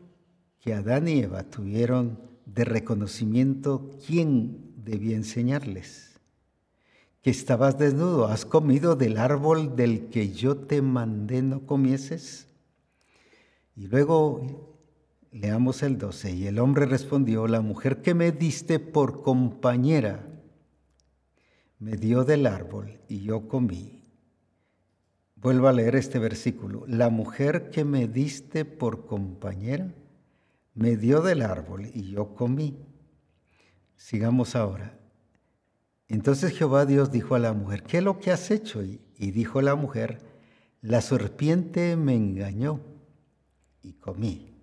que 0.59 0.73
Adán 0.73 1.07
y 1.07 1.19
Eva 1.19 1.43
tuvieron 1.43 2.19
de 2.45 2.63
reconocimiento 2.65 3.89
quién 4.05 4.73
debía 4.77 5.15
enseñarles. 5.15 6.12
Que 7.23 7.31
estabas 7.31 7.79
desnudo, 7.79 8.27
has 8.27 8.45
comido 8.45 8.95
del 8.95 9.17
árbol 9.17 9.75
del 9.75 10.09
que 10.09 10.31
yo 10.31 10.57
te 10.57 10.83
mandé 10.83 11.41
no 11.41 11.65
comieses. 11.65 12.47
Y 13.75 13.87
luego 13.87 14.73
Leamos 15.33 15.81
el 15.81 15.97
12. 15.97 16.31
Y 16.31 16.47
el 16.47 16.59
hombre 16.59 16.85
respondió, 16.85 17.47
la 17.47 17.61
mujer 17.61 18.01
que 18.03 18.13
me 18.13 18.31
diste 18.31 18.79
por 18.79 19.23
compañera 19.23 20.27
me 21.79 21.97
dio 21.97 22.23
del 22.23 22.45
árbol 22.45 22.99
y 23.09 23.21
yo 23.21 23.47
comí. 23.47 24.03
Vuelvo 25.35 25.67
a 25.67 25.73
leer 25.73 25.95
este 25.95 26.19
versículo. 26.19 26.85
La 26.87 27.09
mujer 27.09 27.71
que 27.71 27.83
me 27.83 28.07
diste 28.07 28.63
por 28.63 29.07
compañera 29.07 29.91
me 30.75 30.97
dio 30.97 31.21
del 31.21 31.41
árbol 31.41 31.87
y 31.91 32.11
yo 32.11 32.35
comí. 32.35 32.77
Sigamos 33.95 34.55
ahora. 34.55 34.99
Entonces 36.13 36.55
Jehová 36.55 36.85
Dios 36.85 37.11
dijo 37.11 37.33
a 37.33 37.39
la 37.39 37.53
mujer, 37.53 37.81
¿qué 37.81 37.97
es 37.97 38.03
lo 38.03 38.19
que 38.19 38.29
has 38.29 38.51
hecho? 38.51 38.83
Y, 38.83 39.01
dijo 39.17 39.63
la 39.63 39.73
mujer, 39.73 40.19
la 40.79 41.01
serpiente 41.01 41.95
me 41.95 42.13
engañó 42.13 42.81
y 43.81 43.93
comí. 43.93 44.53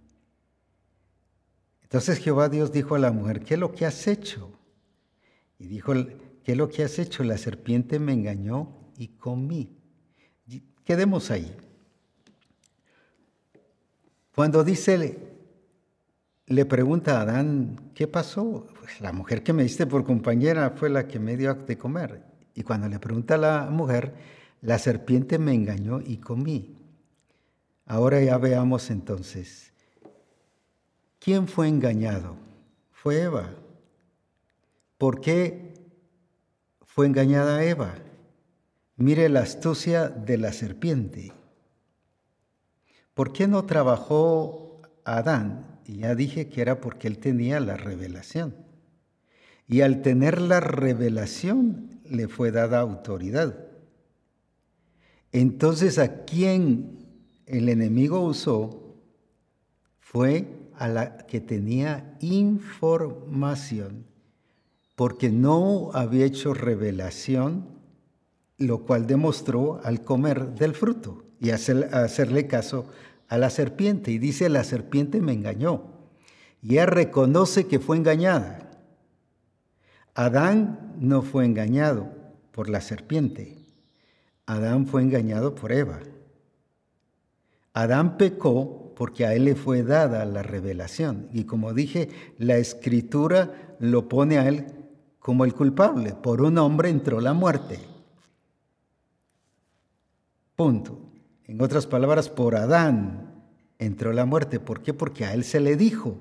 Entonces 1.82 2.18
Jehová 2.18 2.48
Dios 2.48 2.70
dijo 2.70 2.94
a 2.94 3.00
la 3.00 3.10
mujer, 3.10 3.40
¿qué 3.40 3.54
es 3.54 3.60
lo 3.60 3.72
que 3.72 3.84
has 3.84 4.06
hecho? 4.06 4.52
Y 5.58 5.66
dijo, 5.66 5.92
¿qué 6.44 6.52
es 6.52 6.56
lo 6.56 6.68
que 6.68 6.84
has 6.84 7.00
hecho? 7.00 7.24
La 7.24 7.36
serpiente 7.36 7.98
me 7.98 8.12
engañó 8.12 8.92
y 8.96 9.08
comí. 9.08 9.76
Quedemos 10.84 11.32
ahí. 11.32 11.52
Cuando 14.36 14.62
dice, 14.62 15.18
le 16.46 16.64
pregunta 16.64 17.18
a 17.18 17.22
Adán, 17.22 17.90
¿qué 17.92 18.06
pasó? 18.06 18.68
La 18.98 19.12
mujer 19.12 19.42
que 19.42 19.52
me 19.52 19.62
diste 19.62 19.86
por 19.86 20.04
compañera 20.04 20.70
fue 20.70 20.90
la 20.90 21.06
que 21.06 21.18
me 21.18 21.36
dio 21.36 21.54
de 21.54 21.78
comer. 21.78 22.22
Y 22.54 22.62
cuando 22.62 22.88
le 22.88 22.98
pregunta 22.98 23.34
a 23.34 23.38
la 23.38 23.68
mujer, 23.70 24.14
la 24.62 24.78
serpiente 24.78 25.38
me 25.38 25.54
engañó 25.54 26.00
y 26.00 26.18
comí. 26.18 26.76
Ahora 27.86 28.20
ya 28.20 28.38
veamos 28.38 28.90
entonces 28.90 29.70
¿Quién 31.20 31.48
fue 31.48 31.68
engañado? 31.68 32.36
Fue 32.92 33.20
Eva. 33.20 33.50
¿Por 34.96 35.20
qué 35.20 35.74
fue 36.86 37.06
engañada 37.06 37.62
Eva? 37.62 37.94
Mire 38.96 39.28
la 39.28 39.40
astucia 39.40 40.08
de 40.08 40.38
la 40.38 40.54
serpiente. 40.54 41.34
¿Por 43.12 43.34
qué 43.34 43.46
no 43.46 43.66
trabajó 43.66 44.80
Adán? 45.04 45.80
Y 45.84 45.98
ya 45.98 46.14
dije 46.14 46.48
que 46.48 46.62
era 46.62 46.80
porque 46.80 47.06
él 47.06 47.18
tenía 47.18 47.60
la 47.60 47.76
revelación. 47.76 48.54
Y 49.70 49.82
al 49.82 50.02
tener 50.02 50.40
la 50.40 50.58
revelación 50.58 52.00
le 52.04 52.26
fue 52.26 52.50
dada 52.50 52.80
autoridad. 52.80 53.68
Entonces 55.30 55.98
a 55.98 56.24
quién 56.24 57.06
el 57.46 57.68
enemigo 57.68 58.20
usó 58.20 58.96
fue 60.00 60.48
a 60.74 60.88
la 60.88 61.18
que 61.18 61.40
tenía 61.40 62.16
información, 62.18 64.06
porque 64.96 65.30
no 65.30 65.90
había 65.94 66.26
hecho 66.26 66.52
revelación, 66.52 67.68
lo 68.58 68.84
cual 68.84 69.06
demostró 69.06 69.80
al 69.84 70.02
comer 70.02 70.54
del 70.56 70.74
fruto 70.74 71.22
y 71.38 71.50
hacerle 71.50 72.48
caso 72.48 72.86
a 73.28 73.38
la 73.38 73.50
serpiente. 73.50 74.10
Y 74.10 74.18
dice, 74.18 74.48
la 74.48 74.64
serpiente 74.64 75.20
me 75.20 75.32
engañó. 75.32 75.84
Y 76.60 76.72
ella 76.72 76.86
reconoce 76.86 77.68
que 77.68 77.78
fue 77.78 77.96
engañada. 77.96 78.69
Adán 80.20 80.96
no 81.00 81.22
fue 81.22 81.46
engañado 81.46 82.12
por 82.52 82.68
la 82.68 82.82
serpiente. 82.82 83.56
Adán 84.44 84.86
fue 84.86 85.00
engañado 85.00 85.54
por 85.54 85.72
Eva. 85.72 85.98
Adán 87.72 88.18
pecó 88.18 88.92
porque 88.96 89.24
a 89.24 89.32
él 89.32 89.46
le 89.46 89.54
fue 89.54 89.82
dada 89.82 90.26
la 90.26 90.42
revelación. 90.42 91.30
Y 91.32 91.44
como 91.44 91.72
dije, 91.72 92.10
la 92.36 92.58
escritura 92.58 93.76
lo 93.78 94.10
pone 94.10 94.36
a 94.36 94.46
él 94.46 94.66
como 95.20 95.46
el 95.46 95.54
culpable. 95.54 96.12
Por 96.12 96.42
un 96.42 96.58
hombre 96.58 96.90
entró 96.90 97.22
la 97.22 97.32
muerte. 97.32 97.78
Punto. 100.54 101.00
En 101.44 101.62
otras 101.62 101.86
palabras, 101.86 102.28
por 102.28 102.56
Adán 102.56 103.42
entró 103.78 104.12
la 104.12 104.26
muerte. 104.26 104.60
¿Por 104.60 104.82
qué? 104.82 104.92
Porque 104.92 105.24
a 105.24 105.32
él 105.32 105.44
se 105.44 105.60
le 105.60 105.76
dijo. 105.76 106.18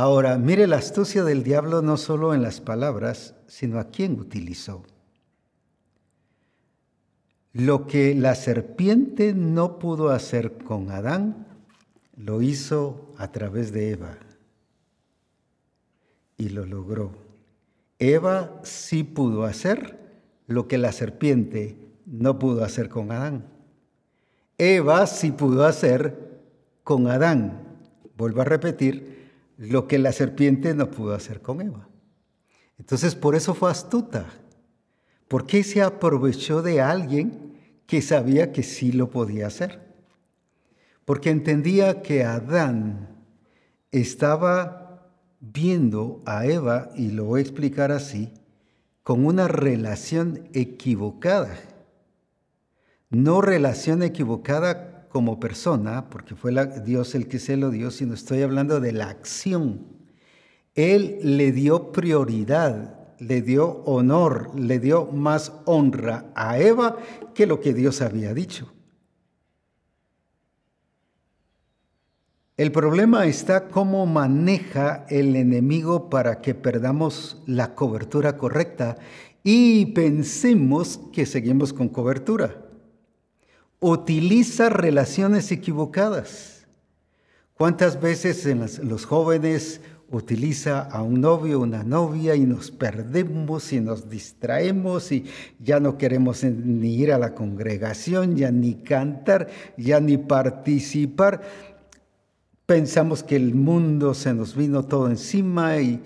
Ahora, 0.00 0.38
mire 0.38 0.68
la 0.68 0.76
astucia 0.76 1.24
del 1.24 1.42
diablo 1.42 1.82
no 1.82 1.96
solo 1.96 2.32
en 2.32 2.40
las 2.40 2.60
palabras, 2.60 3.34
sino 3.48 3.80
a 3.80 3.88
quién 3.88 4.20
utilizó. 4.20 4.84
Lo 7.52 7.88
que 7.88 8.14
la 8.14 8.36
serpiente 8.36 9.34
no 9.34 9.80
pudo 9.80 10.10
hacer 10.10 10.52
con 10.58 10.92
Adán, 10.92 11.48
lo 12.14 12.42
hizo 12.42 13.12
a 13.18 13.32
través 13.32 13.72
de 13.72 13.90
Eva 13.90 14.18
y 16.36 16.50
lo 16.50 16.64
logró. 16.64 17.10
Eva 17.98 18.60
sí 18.62 19.02
pudo 19.02 19.42
hacer 19.42 19.98
lo 20.46 20.68
que 20.68 20.78
la 20.78 20.92
serpiente 20.92 21.76
no 22.06 22.38
pudo 22.38 22.62
hacer 22.62 22.88
con 22.88 23.10
Adán. 23.10 23.46
Eva 24.58 25.08
sí 25.08 25.32
pudo 25.32 25.64
hacer 25.64 26.40
con 26.84 27.08
Adán, 27.08 27.80
vuelvo 28.16 28.42
a 28.42 28.44
repetir, 28.44 29.17
lo 29.58 29.86
que 29.86 29.98
la 29.98 30.12
serpiente 30.12 30.72
no 30.72 30.90
pudo 30.90 31.14
hacer 31.14 31.42
con 31.42 31.60
Eva. 31.60 31.86
Entonces 32.78 33.14
por 33.14 33.34
eso 33.34 33.52
fue 33.52 33.70
astuta, 33.70 34.26
porque 35.28 35.62
se 35.62 35.82
aprovechó 35.82 36.62
de 36.62 36.80
alguien 36.80 37.58
que 37.86 38.00
sabía 38.00 38.52
que 38.52 38.62
sí 38.62 38.92
lo 38.92 39.10
podía 39.10 39.48
hacer 39.48 39.88
porque 41.08 41.30
entendía 41.30 42.02
que 42.02 42.22
Adán 42.22 43.08
estaba 43.92 45.08
viendo 45.40 46.20
a 46.26 46.44
Eva, 46.44 46.90
y 46.96 47.12
lo 47.12 47.24
voy 47.24 47.38
a 47.38 47.42
explicar 47.44 47.92
así, 47.92 48.30
con 49.02 49.24
una 49.24 49.48
relación 49.48 50.50
equivocada. 50.52 51.58
No 53.08 53.40
relación 53.40 54.02
equivocada 54.02 54.87
como 55.08 55.40
persona, 55.40 56.08
porque 56.10 56.34
fue 56.34 56.52
Dios 56.84 57.14
el 57.14 57.28
que 57.28 57.38
se 57.38 57.56
lo 57.56 57.70
dio, 57.70 57.90
sino 57.90 58.14
estoy 58.14 58.42
hablando 58.42 58.80
de 58.80 58.92
la 58.92 59.08
acción. 59.08 59.86
Él 60.74 61.18
le 61.22 61.52
dio 61.52 61.92
prioridad, 61.92 63.16
le 63.18 63.42
dio 63.42 63.82
honor, 63.84 64.50
le 64.58 64.78
dio 64.78 65.06
más 65.06 65.52
honra 65.64 66.26
a 66.34 66.58
Eva 66.58 66.96
que 67.34 67.46
lo 67.46 67.60
que 67.60 67.74
Dios 67.74 68.00
había 68.00 68.34
dicho. 68.34 68.72
El 72.56 72.72
problema 72.72 73.26
está 73.26 73.68
cómo 73.68 74.04
maneja 74.04 75.06
el 75.08 75.36
enemigo 75.36 76.10
para 76.10 76.40
que 76.40 76.54
perdamos 76.54 77.40
la 77.46 77.76
cobertura 77.76 78.36
correcta 78.36 78.96
y 79.44 79.86
pensemos 79.86 80.98
que 81.12 81.24
seguimos 81.24 81.72
con 81.72 81.88
cobertura. 81.88 82.67
Utiliza 83.80 84.68
relaciones 84.68 85.52
equivocadas. 85.52 86.66
¿Cuántas 87.54 88.00
veces 88.00 88.46
los 88.82 89.04
jóvenes 89.04 89.80
utiliza 90.10 90.80
a 90.80 91.02
un 91.02 91.20
novio, 91.20 91.60
una 91.60 91.84
novia 91.84 92.34
y 92.34 92.46
nos 92.46 92.70
perdemos 92.70 93.72
y 93.72 93.80
nos 93.80 94.08
distraemos 94.08 95.12
y 95.12 95.24
ya 95.58 95.80
no 95.80 95.98
queremos 95.98 96.44
ni 96.44 96.94
ir 96.94 97.12
a 97.12 97.18
la 97.18 97.34
congregación, 97.34 98.36
ya 98.36 98.50
ni 98.50 98.74
cantar, 98.74 99.48
ya 99.76 100.00
ni 100.00 100.16
participar? 100.16 101.42
pensamos 102.68 103.22
que 103.22 103.34
el 103.34 103.54
mundo 103.54 104.12
se 104.12 104.34
nos 104.34 104.54
vino 104.54 104.82
todo 104.82 105.08
encima 105.08 105.78
y 105.78 106.02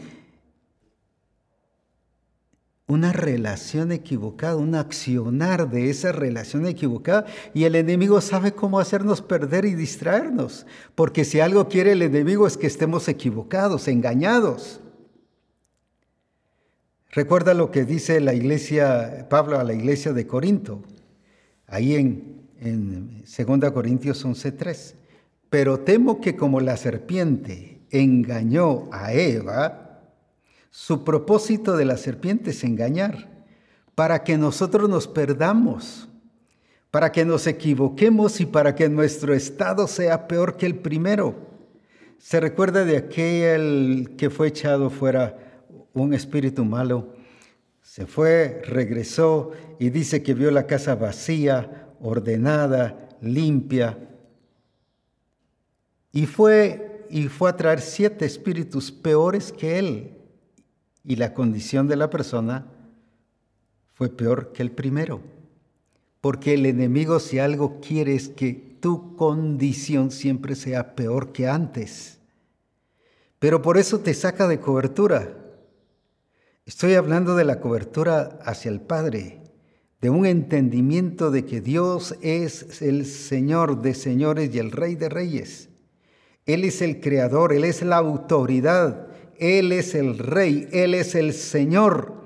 una 2.92 3.12
relación 3.12 3.92
equivocada, 3.92 4.56
un 4.56 4.74
accionar 4.74 5.70
de 5.70 5.90
esa 5.90 6.12
relación 6.12 6.66
equivocada 6.66 7.26
y 7.54 7.64
el 7.64 7.74
enemigo 7.74 8.20
sabe 8.20 8.52
cómo 8.52 8.78
hacernos 8.78 9.22
perder 9.22 9.64
y 9.64 9.74
distraernos, 9.74 10.66
porque 10.94 11.24
si 11.24 11.40
algo 11.40 11.68
quiere 11.68 11.92
el 11.92 12.02
enemigo 12.02 12.46
es 12.46 12.56
que 12.56 12.66
estemos 12.66 13.08
equivocados, 13.08 13.88
engañados. 13.88 14.80
Recuerda 17.10 17.52
lo 17.54 17.70
que 17.70 17.84
dice 17.84 18.20
la 18.20 18.34
iglesia, 18.34 19.26
Pablo 19.28 19.58
a 19.58 19.64
la 19.64 19.74
iglesia 19.74 20.12
de 20.12 20.26
Corinto, 20.26 20.82
ahí 21.66 21.96
en, 21.96 22.48
en 22.60 23.24
2 23.24 23.72
Corintios 23.72 24.24
11.3 24.24 24.94
pero 25.52 25.80
temo 25.80 26.18
que 26.18 26.34
como 26.34 26.62
la 26.62 26.78
serpiente 26.78 27.82
engañó 27.90 28.88
a 28.90 29.12
Eva, 29.12 29.91
Su 30.74 31.04
propósito 31.04 31.76
de 31.76 31.84
la 31.84 31.98
serpiente 31.98 32.50
es 32.50 32.64
engañar, 32.64 33.28
para 33.94 34.24
que 34.24 34.38
nosotros 34.38 34.88
nos 34.88 35.06
perdamos, 35.06 36.08
para 36.90 37.12
que 37.12 37.26
nos 37.26 37.46
equivoquemos 37.46 38.40
y 38.40 38.46
para 38.46 38.74
que 38.74 38.88
nuestro 38.88 39.34
estado 39.34 39.86
sea 39.86 40.26
peor 40.26 40.56
que 40.56 40.64
el 40.64 40.76
primero. 40.76 41.34
Se 42.16 42.40
recuerda 42.40 42.86
de 42.86 42.96
aquel 42.96 44.14
que 44.16 44.30
fue 44.30 44.48
echado 44.48 44.88
fuera 44.88 45.36
un 45.92 46.14
espíritu 46.14 46.64
malo. 46.64 47.16
Se 47.82 48.06
fue, 48.06 48.62
regresó 48.64 49.50
y 49.78 49.90
dice 49.90 50.22
que 50.22 50.32
vio 50.32 50.50
la 50.50 50.66
casa 50.66 50.94
vacía, 50.94 51.90
ordenada, 52.00 53.10
limpia. 53.20 53.98
Y 56.12 56.24
fue 56.24 57.04
y 57.10 57.28
fue 57.28 57.50
a 57.50 57.56
traer 57.58 57.82
siete 57.82 58.24
espíritus 58.24 58.90
peores 58.90 59.52
que 59.52 59.78
él 59.78 60.16
y 61.04 61.16
la 61.16 61.34
condición 61.34 61.88
de 61.88 61.96
la 61.96 62.10
persona 62.10 62.66
fue 63.94 64.08
peor 64.08 64.52
que 64.52 64.62
el 64.62 64.70
primero. 64.70 65.20
Porque 66.20 66.54
el 66.54 66.66
enemigo 66.66 67.18
si 67.18 67.38
algo 67.38 67.80
quiere 67.80 68.14
es 68.14 68.28
que 68.28 68.52
tu 68.80 69.16
condición 69.16 70.10
siempre 70.10 70.54
sea 70.54 70.94
peor 70.94 71.32
que 71.32 71.48
antes. 71.48 72.18
Pero 73.38 73.60
por 73.62 73.78
eso 73.78 74.00
te 74.00 74.14
saca 74.14 74.46
de 74.46 74.60
cobertura. 74.60 75.36
Estoy 76.64 76.94
hablando 76.94 77.34
de 77.34 77.44
la 77.44 77.60
cobertura 77.60 78.38
hacia 78.44 78.70
el 78.70 78.80
Padre, 78.80 79.40
de 80.00 80.10
un 80.10 80.26
entendimiento 80.26 81.32
de 81.32 81.44
que 81.44 81.60
Dios 81.60 82.16
es 82.22 82.82
el 82.82 83.04
Señor 83.04 83.82
de 83.82 83.94
señores 83.94 84.54
y 84.54 84.58
el 84.58 84.70
Rey 84.70 84.94
de 84.94 85.08
reyes. 85.08 85.68
Él 86.46 86.64
es 86.64 86.82
el 86.82 87.00
creador, 87.00 87.52
Él 87.52 87.64
es 87.64 87.82
la 87.82 87.96
autoridad, 87.96 89.11
él 89.42 89.72
es 89.72 89.96
el 89.96 90.18
rey, 90.18 90.68
Él 90.70 90.94
es 90.94 91.16
el 91.16 91.32
Señor. 91.32 92.22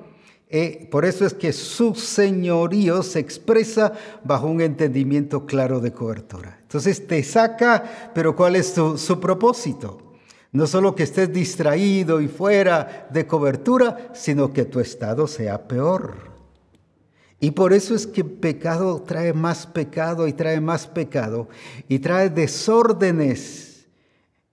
Eh, 0.51 0.87
por 0.91 1.07
eso 1.07 1.25
es 1.25 1.33
que 1.33 1.53
su 1.53 1.95
señorío 1.95 3.03
se 3.03 3.21
expresa 3.21 3.95
bajo 4.23 4.47
un 4.47 4.61
entendimiento 4.61 5.47
claro 5.47 5.81
de 5.81 5.93
cobertura. 5.93 6.59
Entonces 6.61 7.07
te 7.07 7.23
saca, 7.25 8.11
pero 8.15 8.37
¿cuál 8.37 8.55
es 8.55 8.75
su 8.75 9.19
propósito? 9.19 9.99
No 10.53 10.67
solo 10.67 10.95
que 10.95 11.05
estés 11.05 11.33
distraído 11.33 12.21
y 12.21 12.29
fuera 12.29 13.09
de 13.11 13.27
cobertura, 13.27 14.11
sino 14.13 14.53
que 14.53 14.67
tu 14.67 14.79
estado 14.79 15.27
sea 15.27 15.67
peor. 15.67 16.37
Y 17.41 17.53
por 17.53 17.73
eso 17.73 17.95
es 17.95 18.07
que 18.07 18.25
pecado 18.25 19.03
trae 19.03 19.33
más 19.33 19.67
pecado 19.67 20.29
y 20.29 20.35
trae 20.35 20.61
más 20.61 20.87
pecado 20.87 21.49
y 21.89 21.99
trae 21.99 22.29
desórdenes 22.29 23.66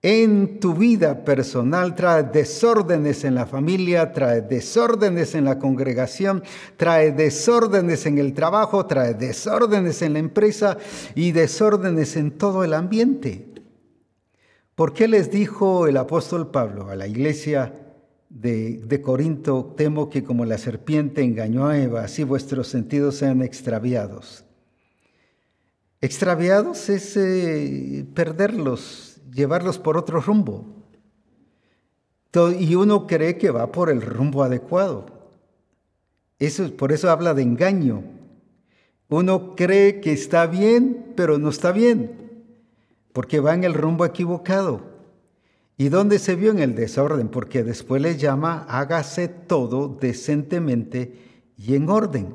en 0.06 0.60
tu 0.60 0.74
vida 0.74 1.24
personal, 1.24 1.96
trae 1.96 2.24
desórdenes 2.24 3.24
en 3.24 3.36
la 3.36 3.46
familia, 3.46 4.12
trae 4.12 4.42
desórdenes 4.42 5.34
en 5.34 5.46
la 5.46 5.58
congregación, 5.60 6.44
trae 6.76 7.14
desórdenes 7.14 8.06
en 8.06 8.18
el 8.18 8.34
trabajo, 8.34 8.86
trae 8.86 9.14
desórdenes 9.14 10.02
en 10.02 10.14
la 10.14 10.20
empresa 10.20 10.78
y 11.16 11.32
desórdenes 11.32 12.18
en 12.18 12.32
todo 12.32 12.66
el 12.66 12.74
ambiente. 12.74 13.48
¿Por 14.76 14.92
qué 14.92 15.08
les 15.08 15.32
dijo 15.32 15.88
el 15.88 15.96
apóstol 15.96 16.52
Pablo 16.52 16.90
a 16.90 16.98
la 16.98 17.08
iglesia 17.08 17.74
de, 18.28 19.02
Corinto, 19.02 19.74
temo 19.78 20.10
que 20.10 20.26
como 20.26 20.44
la 20.44 20.58
serpiente 20.58 21.22
engañó 21.22 21.68
a 21.68 21.80
Eva, 21.80 22.04
así 22.04 22.26
vuestros 22.26 22.68
sentidos 22.68 23.16
sean 23.16 23.42
extraviados? 23.42 24.44
Extraviados 26.02 26.90
es 26.90 27.16
eh, 27.16 28.06
perderlos, 28.14 29.13
llevarlos 29.34 29.80
por 29.80 29.98
otro 29.98 30.22
rumbo. 30.22 30.66
Y 32.60 32.76
uno 32.76 33.06
cree 33.06 33.38
que 33.38 33.52
va 33.52 33.72
por 33.72 33.90
el 33.90 34.02
rumbo 34.02 34.44
adecuado. 34.44 35.06
Eso, 36.40 36.76
por 36.76 36.92
eso 36.92 37.12
habla 37.12 37.34
de 37.34 37.44
engaño. 37.44 38.04
Uno 39.08 39.56
cree 39.56 40.02
que 40.02 40.12
está 40.12 40.48
bien, 40.48 41.14
pero 41.16 41.38
no 41.38 41.50
está 41.50 41.72
bien, 41.72 42.44
porque 43.12 43.40
va 43.40 43.54
en 43.54 43.64
el 43.64 43.76
rumbo 43.76 44.06
equivocado. 44.06 44.82
¿Y 45.78 45.90
dónde 45.90 46.18
se 46.18 46.36
vio 46.36 46.50
en 46.50 46.60
el 46.60 46.74
desorden? 46.74 47.30
Porque 47.30 47.64
después 47.64 48.02
le 48.02 48.18
llama, 48.18 48.66
hágase 48.68 49.28
todo 49.28 49.88
decentemente 49.88 51.14
y 51.58 51.76
en 51.76 51.90
orden. 51.90 52.34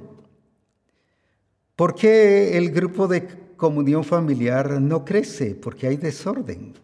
¿Por 1.74 1.96
qué 1.96 2.56
el 2.56 2.70
grupo 2.70 3.08
de 3.08 3.26
comunión 3.56 4.04
familiar 4.04 4.80
no 4.80 5.04
crece? 5.04 5.56
Porque 5.56 5.88
hay 5.88 5.96
desorden 5.96 6.74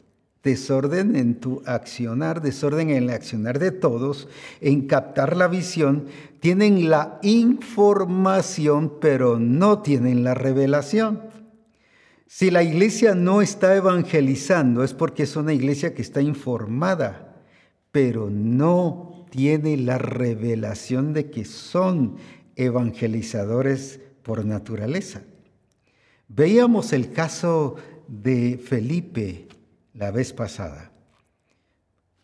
desorden 0.44 1.16
en 1.16 1.40
tu 1.40 1.62
accionar, 1.64 2.42
desorden 2.42 2.90
en 2.90 3.04
el 3.04 3.10
accionar 3.10 3.58
de 3.58 3.72
todos, 3.72 4.28
en 4.60 4.86
captar 4.86 5.36
la 5.36 5.48
visión, 5.48 6.04
tienen 6.38 6.90
la 6.90 7.18
información, 7.22 8.98
pero 9.00 9.40
no 9.40 9.80
tienen 9.80 10.22
la 10.22 10.34
revelación. 10.34 11.22
Si 12.26 12.50
la 12.50 12.62
iglesia 12.62 13.14
no 13.14 13.40
está 13.40 13.74
evangelizando 13.74 14.84
es 14.84 14.92
porque 14.92 15.22
es 15.22 15.34
una 15.36 15.54
iglesia 15.54 15.94
que 15.94 16.02
está 16.02 16.20
informada, 16.20 17.42
pero 17.90 18.28
no 18.28 19.24
tiene 19.30 19.76
la 19.78 19.98
revelación 19.98 21.14
de 21.14 21.30
que 21.30 21.44
son 21.44 22.16
evangelizadores 22.56 24.00
por 24.22 24.44
naturaleza. 24.44 25.22
Veíamos 26.28 26.92
el 26.92 27.12
caso 27.12 27.76
de 28.08 28.58
Felipe 28.58 29.43
la 29.94 30.10
vez 30.10 30.32
pasada. 30.32 30.90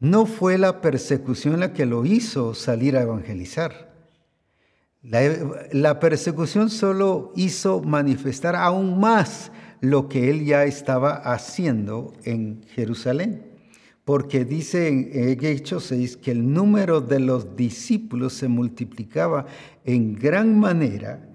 No 0.01 0.27
fue 0.27 0.59
la 0.59 0.81
persecución 0.81 1.61
la 1.61 1.73
que 1.73 1.87
lo 1.87 2.05
hizo 2.05 2.55
salir 2.55 2.97
a 2.97 3.03
evangelizar. 3.03 3.91
La, 5.03 5.99
persecución 5.99 6.69
solo 6.69 7.33
hizo 7.35 7.81
manifestar 7.83 8.55
aún 8.55 9.01
más 9.01 9.51
lo 9.81 10.09
que 10.09 10.31
él 10.31 10.45
ya 10.45 10.65
estaba 10.65 11.15
haciendo 11.15 12.13
en 12.25 12.63
Jerusalén. 12.75 13.47
Porque 14.05 14.45
dice 14.45 14.89
en 14.89 15.45
Hechos 15.45 15.85
6 15.85 16.17
que 16.17 16.33
el 16.33 16.53
número 16.53 17.01
de 17.01 17.21
los 17.21 17.57
discípulos 17.57 18.33
se 18.33 18.49
multiplicaba 18.49 19.47
en 19.85 20.15
gran 20.15 20.59
manera. 20.59 21.29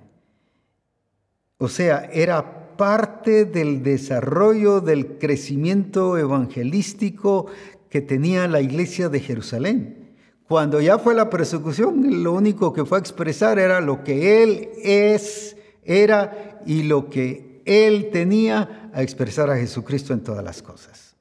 O 1.57 1.69
sea, 1.69 2.09
era 2.11 2.64
parte 2.77 3.45
del 3.45 3.83
desarrollo, 3.83 4.81
del 4.81 5.17
crecimiento 5.17 6.17
evangelístico 6.17 7.47
que 7.89 8.01
tenía 8.01 8.47
la 8.47 8.61
iglesia 8.61 9.09
de 9.09 9.19
Jerusalén. 9.19 10.05
Cuando 10.47 10.81
ya 10.81 10.99
fue 10.99 11.15
la 11.15 11.29
persecución, 11.29 12.23
lo 12.23 12.33
único 12.33 12.73
que 12.73 12.85
fue 12.85 12.97
a 12.97 13.01
expresar 13.01 13.57
era 13.57 13.81
lo 13.81 14.03
que 14.03 14.43
él 14.43 14.69
es, 14.83 15.57
era 15.83 16.61
y 16.65 16.83
lo 16.83 17.09
que 17.09 17.61
él 17.65 18.09
tenía 18.11 18.91
a 18.93 19.01
expresar 19.01 19.49
a 19.49 19.57
Jesucristo 19.57 20.13
en 20.13 20.23
todas 20.23 20.43
las 20.43 20.61
cosas. 20.61 21.15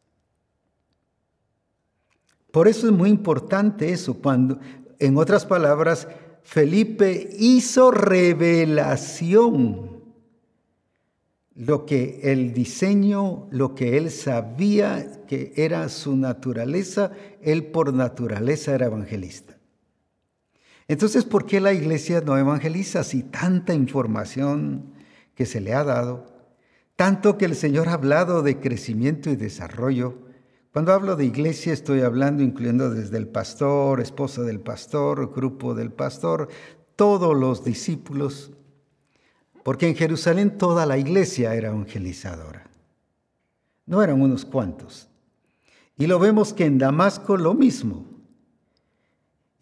Por 2.50 2.68
eso 2.68 2.86
es 2.86 2.92
muy 2.92 3.08
importante 3.10 3.92
eso, 3.92 4.14
cuando, 4.14 4.58
en 4.98 5.16
otras 5.16 5.46
palabras, 5.46 6.06
Felipe 6.42 7.30
hizo 7.38 7.90
revelación 7.90 9.93
lo 11.54 11.86
que 11.86 12.20
el 12.24 12.52
diseño, 12.52 13.46
lo 13.50 13.74
que 13.74 13.96
él 13.96 14.10
sabía 14.10 15.24
que 15.26 15.52
era 15.56 15.88
su 15.88 16.16
naturaleza, 16.16 17.12
él 17.42 17.66
por 17.66 17.94
naturaleza 17.94 18.74
era 18.74 18.86
evangelista. 18.86 19.56
Entonces, 20.88 21.24
¿por 21.24 21.46
qué 21.46 21.60
la 21.60 21.72
iglesia 21.72 22.20
no 22.20 22.36
evangeliza 22.36 23.04
si 23.04 23.22
tanta 23.22 23.72
información 23.72 24.92
que 25.34 25.46
se 25.46 25.60
le 25.60 25.72
ha 25.72 25.84
dado, 25.84 26.26
tanto 26.96 27.38
que 27.38 27.46
el 27.46 27.54
Señor 27.54 27.88
ha 27.88 27.94
hablado 27.94 28.42
de 28.42 28.60
crecimiento 28.60 29.30
y 29.30 29.36
desarrollo? 29.36 30.18
Cuando 30.72 30.92
hablo 30.92 31.14
de 31.14 31.24
iglesia 31.24 31.72
estoy 31.72 32.00
hablando 32.00 32.42
incluyendo 32.42 32.90
desde 32.90 33.16
el 33.16 33.28
pastor, 33.28 34.00
esposa 34.00 34.42
del 34.42 34.58
pastor, 34.58 35.32
grupo 35.32 35.72
del 35.74 35.92
pastor, 35.92 36.48
todos 36.96 37.36
los 37.36 37.64
discípulos, 37.64 38.50
porque 39.64 39.88
en 39.88 39.96
Jerusalén 39.96 40.58
toda 40.58 40.86
la 40.86 40.98
iglesia 40.98 41.54
era 41.54 41.68
evangelizadora. 41.68 42.64
No 43.86 44.02
eran 44.02 44.20
unos 44.20 44.44
cuantos. 44.44 45.08
Y 45.96 46.06
lo 46.06 46.18
vemos 46.18 46.52
que 46.52 46.66
en 46.66 46.78
Damasco 46.78 47.36
lo 47.36 47.54
mismo. 47.54 48.04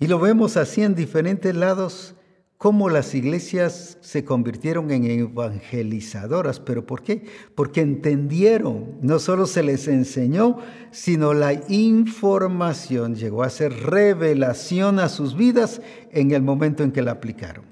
Y 0.01 0.09
lo 0.09 0.19
vemos 0.19 0.57
así 0.57 0.83
en 0.83 0.97
diferentes 0.97 1.55
lados, 1.55 2.17
cómo 2.59 2.91
las 2.91 3.15
iglesias 3.15 3.97
se 4.01 4.25
convirtieron 4.25 4.91
en 4.91 5.05
evangelizadoras. 5.05 6.59
¿Pero 6.59 6.85
por 6.85 7.03
qué? 7.03 7.25
Porque 7.55 7.81
entendieron, 7.81 8.97
no 9.03 9.21
solo 9.21 9.47
se 9.47 9.63
les 9.63 9.87
enseñó, 9.87 10.59
sino 10.91 11.33
la 11.33 11.53
información 11.69 13.15
llegó 13.15 13.45
a 13.45 13.51
ser 13.51 13.73
revelación 13.73 14.99
a 14.99 15.09
sus 15.09 15.37
vidas 15.37 15.81
en 16.11 16.33
el 16.33 16.43
momento 16.43 16.83
en 16.83 16.91
que 16.91 17.03
la 17.03 17.13
aplicaron. 17.13 17.72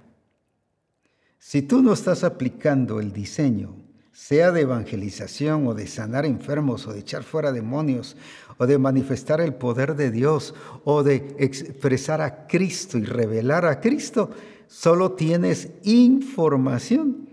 Si 1.51 1.63
tú 1.63 1.83
no 1.83 1.95
estás 1.95 2.23
aplicando 2.23 3.01
el 3.01 3.13
diseño, 3.13 3.75
sea 4.13 4.53
de 4.53 4.61
evangelización 4.61 5.67
o 5.67 5.75
de 5.75 5.89
sanar 5.89 6.25
enfermos 6.25 6.87
o 6.87 6.93
de 6.93 7.01
echar 7.01 7.25
fuera 7.25 7.51
demonios 7.51 8.17
o 8.57 8.69
de 8.69 8.79
manifestar 8.79 9.41
el 9.41 9.55
poder 9.55 9.97
de 9.97 10.13
Dios 10.13 10.55
o 10.85 11.03
de 11.03 11.35
expresar 11.41 12.21
a 12.21 12.47
Cristo 12.47 12.99
y 12.99 13.05
revelar 13.05 13.65
a 13.65 13.81
Cristo, 13.81 14.31
solo 14.69 15.11
tienes 15.15 15.71
información 15.83 17.29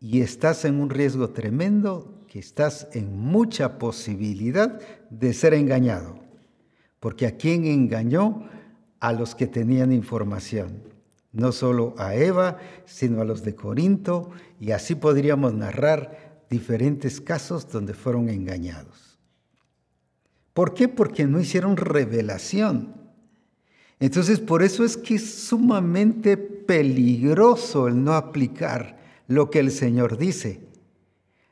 y 0.00 0.22
estás 0.22 0.64
en 0.64 0.80
un 0.80 0.88
riesgo 0.88 1.28
tremendo, 1.28 2.24
que 2.28 2.38
estás 2.38 2.88
en 2.94 3.14
mucha 3.14 3.78
posibilidad 3.78 4.80
de 5.10 5.34
ser 5.34 5.52
engañado. 5.52 6.18
Porque 6.98 7.26
a 7.26 7.36
quién 7.36 7.66
engañó? 7.66 8.48
A 9.00 9.12
los 9.12 9.34
que 9.34 9.46
tenían 9.46 9.92
información 9.92 10.89
no 11.32 11.52
solo 11.52 11.94
a 11.98 12.14
Eva, 12.14 12.58
sino 12.84 13.20
a 13.20 13.24
los 13.24 13.42
de 13.42 13.54
Corinto, 13.54 14.30
y 14.58 14.72
así 14.72 14.94
podríamos 14.94 15.54
narrar 15.54 16.44
diferentes 16.50 17.20
casos 17.20 17.70
donde 17.70 17.94
fueron 17.94 18.28
engañados. 18.28 19.18
¿Por 20.52 20.74
qué? 20.74 20.88
Porque 20.88 21.26
no 21.26 21.40
hicieron 21.40 21.76
revelación. 21.76 22.94
Entonces, 24.00 24.40
por 24.40 24.62
eso 24.62 24.84
es 24.84 24.96
que 24.96 25.14
es 25.16 25.44
sumamente 25.44 26.36
peligroso 26.36 27.86
el 27.86 28.02
no 28.02 28.14
aplicar 28.14 28.98
lo 29.28 29.50
que 29.50 29.60
el 29.60 29.70
Señor 29.70 30.18
dice, 30.18 30.60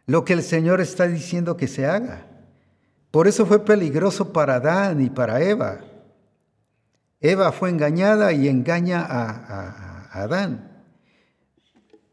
lo 0.07 0.25
que 0.25 0.33
el 0.33 0.43
Señor 0.43 0.81
está 0.81 1.07
diciendo 1.07 1.57
que 1.57 1.69
se 1.69 1.87
haga. 1.87 2.27
Por 3.11 3.29
eso 3.29 3.47
fue 3.47 3.65
peligroso 3.65 4.33
para 4.33 4.57
Adán 4.57 5.01
y 5.01 5.11
para 5.11 5.41
Eva. 5.43 5.81
Eva 7.21 7.51
fue 7.51 7.71
engañada 7.71 8.33
y 8.33 8.49
engaña 8.49 9.05
a, 9.05 10.23
Adán. 10.23 10.85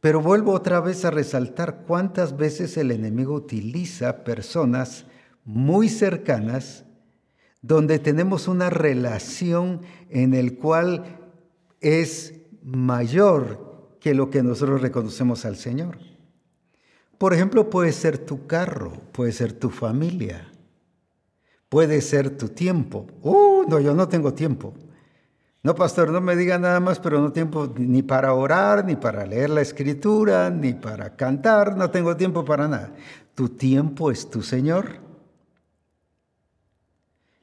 Pero 0.01 0.22
vuelvo 0.22 0.53
otra 0.53 0.80
vez 0.80 1.06
a 1.06 1.12
resaltar 1.12 1.84
cuántas 1.88 2.38
veces 2.38 2.78
el 2.78 2.91
enemigo 2.91 3.34
utiliza 3.34 4.24
personas 4.24 5.06
muy 5.43 5.89
cercanas 5.89 6.86
donde 7.62 7.97
tenemos 7.97 8.47
una 8.47 8.70
relación 8.70 9.82
en 10.10 10.34
el 10.34 10.58
cual 10.58 11.18
es 11.82 12.34
mayor 12.62 13.97
que 13.99 14.14
lo 14.14 14.30
que 14.30 14.43
nosotros 14.43 14.82
reconocemos 14.82 15.45
al 15.45 15.56
Señor. 15.56 15.97
Por 17.18 17.34
ejemplo, 17.34 17.70
puede 17.70 17.91
ser 17.91 18.20
tu 18.20 18.45
carro, 18.45 18.91
puede 19.12 19.32
ser 19.32 19.53
tu 19.53 19.70
familia, 19.70 20.51
puede 21.70 22.01
ser 22.01 22.38
tu 22.38 22.49
tiempo. 22.49 23.08
Uh, 23.22 23.64
no, 23.68 23.80
yo 23.80 23.95
no 23.95 24.08
tengo 24.08 24.34
tiempo. 24.34 24.74
No, 25.66 25.74
pastor, 25.74 26.11
no 26.11 26.22
me 26.22 26.36
diga 26.36 26.59
nada 26.59 26.80
más, 26.80 26.99
pero 26.99 27.20
no 27.20 27.32
tiempo 27.32 27.74
ni 27.76 28.03
para 28.03 28.36
orar, 28.36 28.86
ni 28.86 28.95
para 28.95 29.26
leer 29.26 29.49
la 29.49 29.61
escritura, 29.61 30.51
ni 30.51 30.76
para 30.76 31.16
cantar, 31.16 31.76
no 31.76 31.89
tengo 31.89 32.16
tiempo 32.16 32.45
para 32.45 32.68
nada. 32.68 32.93
¿Tu 33.34 33.49
tiempo 33.49 34.11
es 34.11 34.30
tu 34.30 34.43
Señor? 34.43 34.99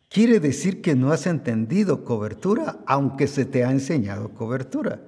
Quiere 0.09 0.39
decir 0.39 0.81
que 0.81 0.95
no 0.95 1.11
has 1.11 1.27
entendido 1.27 2.05
cobertura, 2.05 2.79
aunque 2.87 3.27
se 3.27 3.45
te 3.45 3.65
ha 3.65 3.73
enseñado 3.73 4.29
cobertura. 4.29 5.01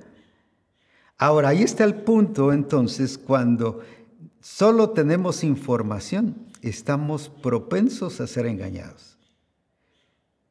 Ahora, 1.17 1.51
ahí 1.51 1.63
está 1.63 1.85
el 1.85 1.95
punto 1.95 2.53
entonces 2.53 3.17
cuando 3.17 3.79
solo 4.41 4.91
tenemos 4.91 5.45
información, 5.45 6.35
estamos 6.63 7.29
propensos 7.29 8.21
a 8.21 8.27
ser 8.27 8.47
engañados. 8.47 9.14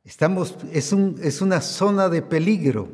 Estamos, 0.04 0.58
es, 0.74 0.92
un, 0.92 1.16
es 1.22 1.42
una 1.42 1.62
zona 1.62 2.10
de 2.10 2.22
peligro 2.22 2.90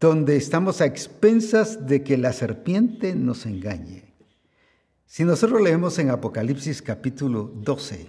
donde 0.00 0.36
estamos 0.36 0.80
a 0.80 0.86
expensas 0.86 1.86
de 1.86 2.02
que 2.02 2.18
la 2.18 2.32
serpiente 2.32 3.14
nos 3.14 3.46
engañe. 3.46 4.12
Si 5.06 5.24
nosotros 5.24 5.62
leemos 5.62 5.98
en 6.00 6.10
Apocalipsis 6.10 6.82
capítulo 6.82 7.52
12, 7.54 8.08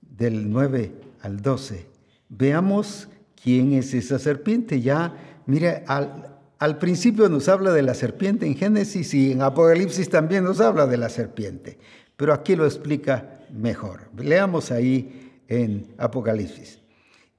del 0.00 0.50
9 0.50 0.92
al 1.20 1.42
12, 1.42 1.86
veamos 2.30 3.08
quién 3.40 3.74
es 3.74 3.92
esa 3.92 4.18
serpiente. 4.18 4.80
Ya, 4.80 5.42
mire, 5.46 5.84
al, 5.86 6.38
al 6.58 6.78
principio 6.78 7.28
nos 7.28 7.48
habla 7.48 7.72
de 7.72 7.82
la 7.82 7.94
serpiente 7.94 8.46
en 8.46 8.56
Génesis 8.56 9.12
y 9.12 9.32
en 9.32 9.42
Apocalipsis 9.42 10.08
también 10.08 10.42
nos 10.42 10.60
habla 10.60 10.86
de 10.86 10.96
la 10.96 11.10
serpiente, 11.10 11.78
pero 12.16 12.32
aquí 12.32 12.56
lo 12.56 12.64
explica 12.64 13.44
mejor. 13.52 14.10
Leamos 14.16 14.70
ahí 14.70 15.27
en 15.48 15.94
Apocalipsis. 15.98 16.78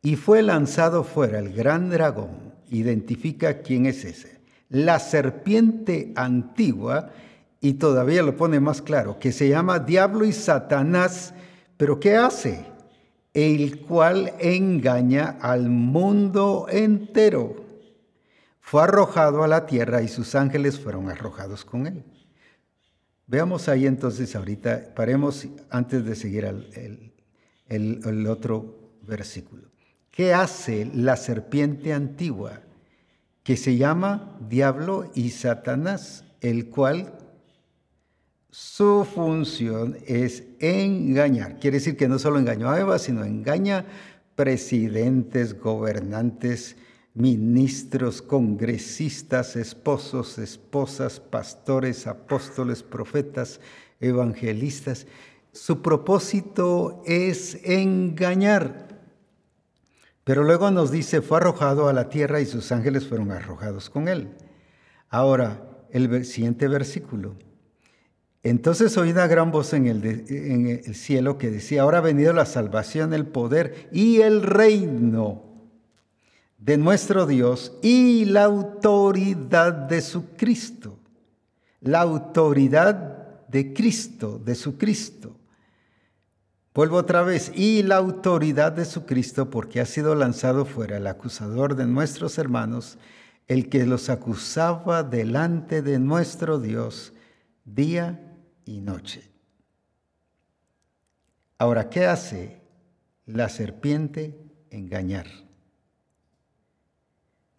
Y 0.02 0.16
fue 0.16 0.42
lanzado 0.42 1.04
fuera 1.04 1.40
el 1.40 1.54
gran 1.54 1.90
dragón, 1.90 2.54
identifica 2.70 3.62
quién 3.62 3.86
es 3.86 4.04
ese, 4.04 4.40
la 4.70 5.00
serpiente 5.00 6.12
antigua, 6.16 7.12
y 7.62 7.74
todavía 7.74 8.24
lo 8.24 8.38
pone 8.38 8.60
más 8.60 8.82
claro, 8.82 9.20
que 9.20 9.32
se 9.32 9.50
llama 9.50 9.80
Diablo 9.80 10.26
y 10.26 10.32
Satanás, 10.32 11.34
pero 11.78 12.00
¿qué 12.00 12.16
hace? 12.16 12.66
El 13.34 13.82
cual 13.82 14.34
engaña 14.40 15.38
al 15.42 15.70
mundo 15.70 16.68
entero. 16.70 17.66
Fue 18.60 18.84
arrojado 18.84 19.44
a 19.44 19.48
la 19.48 19.66
tierra 19.66 20.02
y 20.02 20.08
sus 20.08 20.36
ángeles 20.36 20.80
fueron 20.80 21.10
arrojados 21.10 21.66
con 21.66 21.88
él. 21.88 22.04
Veamos 23.28 23.68
ahí 23.68 23.86
entonces 23.86 24.36
ahorita, 24.36 24.94
paremos 24.96 25.48
antes 25.70 26.06
de 26.06 26.16
seguir 26.16 26.46
al, 26.46 27.09
el, 27.70 28.28
otro 28.28 28.92
versículo. 29.08 29.64
¿Qué 30.12 30.34
hace 30.34 30.90
la 30.94 31.16
serpiente 31.16 31.94
antigua 31.94 32.62
que 33.44 33.56
se 33.56 33.78
llama 33.78 34.38
diablo 34.50 35.12
y 35.16 35.30
Satanás, 35.30 36.26
el 36.42 36.70
cual 36.70 37.14
su 38.50 39.06
función 39.06 39.98
es 40.06 40.44
engañar? 40.60 41.60
Quiere 41.60 41.78
decir 41.78 41.96
que 41.96 42.08
no 42.08 42.20
solo 42.20 42.40
engañó 42.40 42.70
a 42.70 42.80
Eva, 42.80 43.00
sino 43.00 43.24
engaña 43.24 43.86
presidentes, 44.36 45.60
gobernantes, 45.60 46.76
ministros, 47.14 48.22
congresistas, 48.22 49.56
esposos, 49.56 50.38
esposas, 50.38 51.20
pastores, 51.20 52.08
apóstoles, 52.08 52.82
profetas, 52.84 53.60
evangelistas. 54.00 55.08
Su 55.52 55.82
propósito 55.82 57.02
es 57.06 57.60
engañar. 57.64 58.88
Pero 60.24 60.44
luego 60.44 60.70
nos 60.70 60.92
dice, 60.92 61.22
fue 61.22 61.38
arrojado 61.38 61.88
a 61.88 61.94
la 61.94 62.10
tierra 62.10 62.40
y 62.40 62.46
sus 62.46 62.72
ángeles 62.72 63.08
fueron 63.08 63.32
arrojados 63.32 63.90
con 63.90 64.08
él. 64.08 64.30
Ahora, 65.10 65.64
el 65.92 66.24
siguiente 66.26 66.68
versículo. 66.68 67.36
Entonces 68.44 68.96
oí 68.98 69.12
una 69.12 69.28
gran 69.28 69.52
voz 69.52 69.74
en 69.74 69.88
el, 69.88 70.06
en 70.06 70.68
el 70.68 70.96
cielo 70.96 71.38
que 71.38 71.50
decía, 71.50 71.82
ahora 71.82 71.98
ha 71.98 72.02
venido 72.02 72.32
la 72.32 72.46
salvación, 72.46 73.14
el 73.14 73.26
poder 73.26 73.90
y 73.92 74.22
el 74.22 74.44
reino 74.44 75.44
de 76.60 76.78
nuestro 76.78 77.26
Dios 77.26 77.74
y 77.82 78.26
la 78.26 78.44
autoridad 78.44 79.74
de 79.74 80.02
su 80.02 80.36
Cristo. 80.36 81.00
La 81.82 82.02
autoridad 82.02 83.48
de 83.48 83.74
Cristo, 83.74 84.40
de 84.40 84.56
su 84.56 84.78
Cristo. 84.78 85.39
Vuelvo 86.80 86.96
otra 86.96 87.24
vez, 87.24 87.52
y 87.54 87.84
la 87.84 87.98
autoridad 87.98 88.72
de 88.72 88.86
su 88.86 89.06
Cristo, 89.06 89.50
porque 89.50 89.82
ha 89.82 89.86
sido 89.86 90.16
lanzado 90.16 90.64
fuera 90.64 90.96
el 90.96 91.08
acusador 91.08 91.76
de 91.76 91.86
nuestros 91.86 92.38
hermanos, 92.38 92.98
el 93.50 93.68
que 93.68 93.86
los 93.86 94.10
acusaba 94.10 95.04
delante 95.04 95.82
de 95.82 96.00
nuestro 96.00 96.58
Dios 96.58 97.12
día 97.66 98.34
y 98.64 98.80
noche. 98.80 99.30
Ahora, 101.58 101.90
¿qué 101.90 102.06
hace 102.06 102.62
la 103.26 103.50
serpiente? 103.50 104.40
Engañar. 104.70 105.28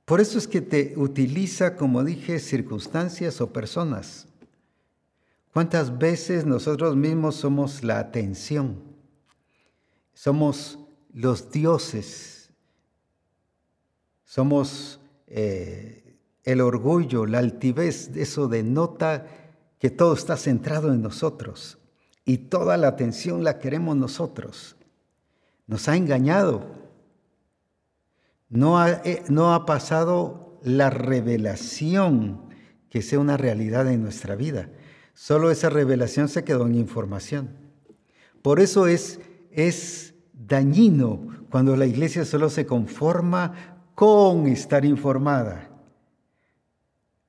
Por 0.07 0.23
eso 0.23 0.39
es 0.39 0.49
que 0.49 0.63
te 0.63 0.95
utiliza, 0.97 1.77
como 1.77 2.05
dije, 2.05 2.39
circunstancias 2.39 3.43
o 3.43 3.53
personas. 3.53 4.29
¿Cuántas 5.53 5.99
veces 5.99 6.47
nosotros 6.47 6.97
mismos 6.97 7.37
somos 7.37 7.85
la 7.85 7.99
atención? 7.99 8.89
Somos 10.21 10.79
los 11.15 11.51
dioses, 11.51 12.51
somos 14.23 15.01
eh, 15.27 16.19
el 16.45 16.61
orgullo, 16.61 17.25
la 17.25 17.39
altivez, 17.39 18.11
eso 18.15 18.47
denota 18.47 19.27
que 19.79 19.89
todo 19.89 20.13
está 20.13 20.37
centrado 20.37 20.93
en 20.93 21.01
nosotros 21.01 21.79
y 22.27 22.37
toda 22.37 22.77
la 22.77 22.89
atención 22.89 23.45
la 23.45 23.59
queremos 23.59 23.97
nosotros. 23.97 24.77
Nos 25.67 25.89
ha 25.89 25.97
engañado. 25.97 26.67
No 28.51 28.79
ha, 28.79 28.91
eh, 28.91 29.23
no 29.31 29.55
ha 29.55 29.65
pasado 29.65 30.61
la 30.63 30.91
revelación 30.91 32.43
que 32.91 33.01
sea 33.01 33.21
una 33.21 33.39
realidad 33.39 33.91
en 33.91 34.03
nuestra 34.03 34.37
vida. 34.37 34.69
Solo 35.15 35.51
esa 35.51 35.71
revelación 35.71 36.29
se 36.29 36.45
quedó 36.45 36.67
en 36.67 36.75
información. 36.75 37.57
Por 38.43 38.61
eso 38.61 38.87
es, 38.87 39.19
es 39.51 40.10
dañino 40.47 41.21
cuando 41.51 41.77
la 41.77 41.87
iglesia 41.87 42.25
solo 42.25 42.49
se 42.49 42.67
conforma 42.67 43.77
con 43.95 44.47
estar 44.47 44.85
informada. 44.85 45.69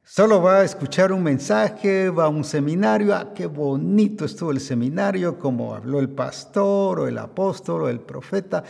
Solo 0.04 0.42
va 0.42 0.60
a 0.60 0.64
escuchar 0.64 1.12
un 1.14 1.24
mensaje, 1.24 2.10
va 2.10 2.26
a 2.26 2.30
un 2.30 2.44
seminario, 2.44 3.16
ah, 3.16 3.34
qué 3.34 3.46
bonito 3.46 4.26
estuvo 4.26 4.52
el 4.52 4.60
seminario, 4.60 5.40
como 5.40 5.74
habló 5.74 6.00
el 6.00 6.10
pastor 6.10 7.00
o 7.00 7.08
el 7.08 7.18
apóstol 7.18 7.84
o 7.84 7.90
el 7.90 8.02
profeta, 8.02 8.64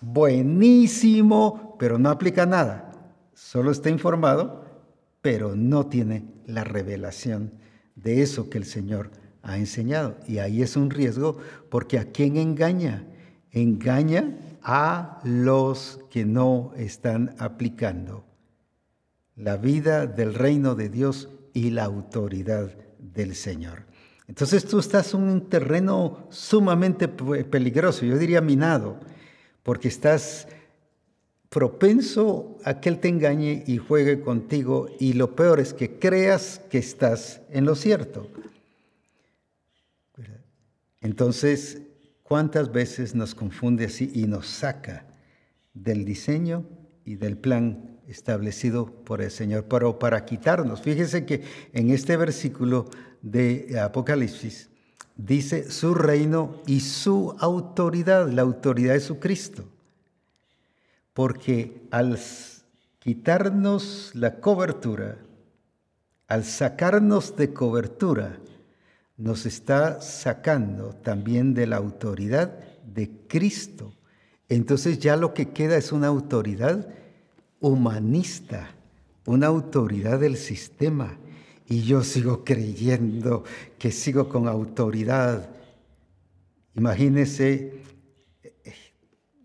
buenísimo, 0.00 1.76
pero 1.78 1.98
no 1.98 2.10
aplica 2.10 2.44
nada. 2.44 2.92
Solo 3.34 3.70
está 3.70 3.88
informado, 3.88 4.64
pero 5.22 5.54
no 5.54 5.86
tiene 5.86 6.24
la 6.46 6.64
revelación 6.64 7.52
de 7.94 8.22
eso 8.22 8.50
que 8.50 8.58
el 8.58 8.64
Señor 8.64 9.10
ha 9.42 9.58
enseñado. 9.58 10.16
Y 10.26 10.38
ahí 10.38 10.62
es 10.62 10.76
un 10.76 10.90
riesgo 10.90 11.38
porque 11.68 11.98
¿a 11.98 12.06
quién 12.06 12.36
engaña? 12.36 13.06
Engaña 13.52 14.36
a 14.62 15.20
los 15.24 16.00
que 16.10 16.24
no 16.24 16.72
están 16.76 17.34
aplicando 17.38 18.24
la 19.36 19.56
vida 19.56 20.06
del 20.06 20.34
reino 20.34 20.74
de 20.74 20.88
Dios 20.88 21.28
y 21.52 21.70
la 21.70 21.84
autoridad 21.84 22.70
del 22.98 23.34
Señor. 23.34 23.84
Entonces 24.28 24.64
tú 24.64 24.78
estás 24.78 25.14
en 25.14 25.22
un 25.22 25.48
terreno 25.48 26.26
sumamente 26.30 27.08
peligroso, 27.08 28.04
yo 28.04 28.16
diría 28.18 28.40
minado, 28.40 29.00
porque 29.62 29.88
estás 29.88 30.46
propenso 31.48 32.58
a 32.64 32.80
que 32.80 32.90
Él 32.90 33.00
te 33.00 33.08
engañe 33.08 33.64
y 33.66 33.78
juegue 33.78 34.20
contigo 34.20 34.88
y 35.00 35.14
lo 35.14 35.34
peor 35.34 35.58
es 35.58 35.74
que 35.74 35.98
creas 35.98 36.60
que 36.70 36.78
estás 36.78 37.40
en 37.50 37.64
lo 37.64 37.74
cierto. 37.74 38.28
Entonces, 41.00 41.80
¿cuántas 42.30 42.70
veces 42.70 43.16
nos 43.16 43.34
confunde 43.34 43.86
así 43.86 44.12
y 44.14 44.28
nos 44.28 44.46
saca 44.46 45.04
del 45.74 46.04
diseño 46.04 46.64
y 47.04 47.16
del 47.16 47.36
plan 47.36 47.98
establecido 48.06 48.86
por 48.86 49.20
el 49.20 49.32
Señor, 49.32 49.64
pero 49.64 49.98
para 49.98 50.24
quitarnos. 50.24 50.80
Fíjese 50.80 51.26
que 51.26 51.42
en 51.72 51.90
este 51.90 52.16
versículo 52.16 52.88
de 53.20 53.80
Apocalipsis 53.82 54.70
dice 55.16 55.72
su 55.72 55.92
reino 55.92 56.62
y 56.68 56.78
su 56.78 57.34
autoridad, 57.40 58.30
la 58.30 58.42
autoridad 58.42 58.94
de 58.94 59.00
su 59.00 59.18
Cristo. 59.18 59.64
Porque 61.12 61.82
al 61.90 62.16
quitarnos 63.00 64.12
la 64.14 64.36
cobertura, 64.36 65.18
al 66.28 66.44
sacarnos 66.44 67.34
de 67.34 67.52
cobertura, 67.52 68.38
nos 69.20 69.44
está 69.44 70.00
sacando 70.00 70.94
también 70.94 71.52
de 71.52 71.66
la 71.66 71.76
autoridad 71.76 72.58
de 72.86 73.10
Cristo. 73.28 73.92
Entonces 74.48 74.98
ya 74.98 75.14
lo 75.16 75.34
que 75.34 75.50
queda 75.50 75.76
es 75.76 75.92
una 75.92 76.06
autoridad 76.06 76.88
humanista, 77.60 78.70
una 79.26 79.48
autoridad 79.48 80.18
del 80.20 80.38
sistema. 80.38 81.18
Y 81.68 81.82
yo 81.82 82.02
sigo 82.02 82.44
creyendo 82.44 83.44
que 83.78 83.92
sigo 83.92 84.30
con 84.30 84.48
autoridad. 84.48 85.50
Imagínense, 86.74 87.74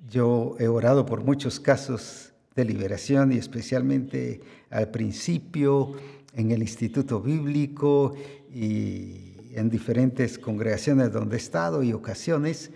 yo 0.09 0.55
he 0.57 0.69
orado 0.69 1.05
por 1.05 1.21
muchos 1.21 1.59
casos 1.59 2.31
de 2.55 2.63
liberación 2.63 3.33
y 3.33 3.37
especialmente 3.37 4.39
al 4.69 4.89
principio 4.89 5.91
en 6.33 6.51
el 6.51 6.61
Instituto 6.61 7.19
Bíblico 7.19 8.15
y 8.49 9.24
en 9.55 9.69
diferentes 9.69 10.37
congregaciones 10.37 11.11
donde 11.11 11.35
he 11.35 11.39
estado 11.39 11.83
y 11.83 11.93
ocasiones, 11.93 12.71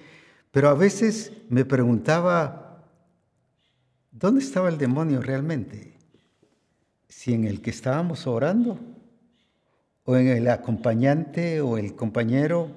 pero 0.51 0.69
a 0.69 0.73
veces 0.73 1.31
me 1.49 1.65
preguntaba, 1.65 2.69
¿Dónde 4.19 4.41
estaba 4.41 4.67
el 4.67 4.77
demonio 4.77 5.21
realmente? 5.21 5.93
¿Si 7.07 7.33
en 7.33 7.45
el 7.45 7.61
que 7.61 7.69
estábamos 7.69 8.27
orando? 8.27 8.77
¿O 10.03 10.17
en 10.17 10.27
el 10.27 10.49
acompañante 10.49 11.61
o 11.61 11.77
el 11.77 11.95
compañero 11.95 12.69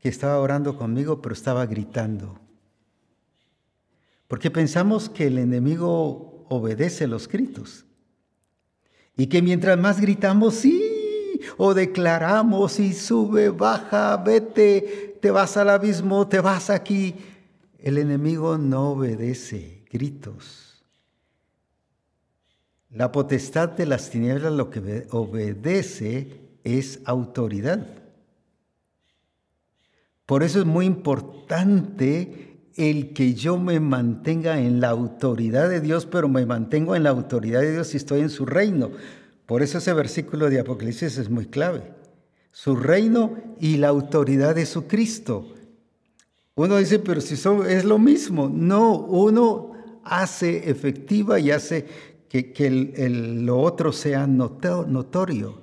que 0.00 0.08
estaba 0.08 0.38
orando 0.38 0.78
conmigo 0.78 1.20
pero 1.20 1.34
estaba 1.34 1.66
gritando? 1.66 2.38
Porque 4.28 4.48
pensamos 4.50 5.08
que 5.08 5.26
el 5.26 5.38
enemigo 5.38 6.46
obedece 6.50 7.08
los 7.08 7.26
gritos. 7.26 7.84
Y 9.16 9.26
que 9.26 9.42
mientras 9.42 9.76
más 9.76 10.00
gritamos, 10.00 10.54
sí, 10.54 10.85
o 11.56 11.74
declaramos 11.74 12.78
y 12.80 12.92
sube, 12.92 13.50
baja, 13.50 14.16
vete, 14.18 15.18
te 15.20 15.30
vas 15.30 15.56
al 15.56 15.70
abismo, 15.70 16.28
te 16.28 16.40
vas 16.40 16.70
aquí, 16.70 17.14
el 17.78 17.98
enemigo 17.98 18.58
no 18.58 18.90
obedece 18.90 19.84
gritos. 19.90 20.84
La 22.90 23.12
potestad 23.12 23.70
de 23.70 23.86
las 23.86 24.10
tinieblas 24.10 24.52
lo 24.52 24.70
que 24.70 25.06
obedece 25.10 26.40
es 26.64 27.00
autoridad. 27.04 27.86
Por 30.24 30.42
eso 30.42 30.60
es 30.60 30.66
muy 30.66 30.86
importante 30.86 32.56
el 32.76 33.12
que 33.14 33.34
yo 33.34 33.58
me 33.58 33.80
mantenga 33.80 34.58
en 34.60 34.80
la 34.80 34.90
autoridad 34.90 35.68
de 35.68 35.80
Dios, 35.80 36.06
pero 36.06 36.28
me 36.28 36.44
mantengo 36.44 36.96
en 36.96 37.04
la 37.04 37.10
autoridad 37.10 37.60
de 37.60 37.72
Dios 37.72 37.88
si 37.88 37.96
estoy 37.96 38.20
en 38.20 38.30
su 38.30 38.44
reino. 38.44 38.90
Por 39.46 39.62
eso 39.62 39.78
ese 39.78 39.92
versículo 39.92 40.50
de 40.50 40.60
Apocalipsis 40.60 41.18
es 41.18 41.30
muy 41.30 41.46
clave. 41.46 41.94
Su 42.50 42.76
reino 42.76 43.36
y 43.60 43.76
la 43.76 43.88
autoridad 43.88 44.54
de 44.54 44.66
su 44.66 44.86
Cristo. 44.86 45.54
Uno 46.56 46.78
dice, 46.78 46.98
pero 46.98 47.20
si 47.20 47.34
es 47.68 47.84
lo 47.84 47.98
mismo. 47.98 48.50
No, 48.52 48.98
uno 48.98 49.72
hace 50.04 50.68
efectiva 50.70 51.38
y 51.38 51.50
hace 51.50 51.86
que, 52.28 52.70
lo 52.70 53.60
otro 53.60 53.92
sea 53.92 54.26
notorio. 54.26 55.62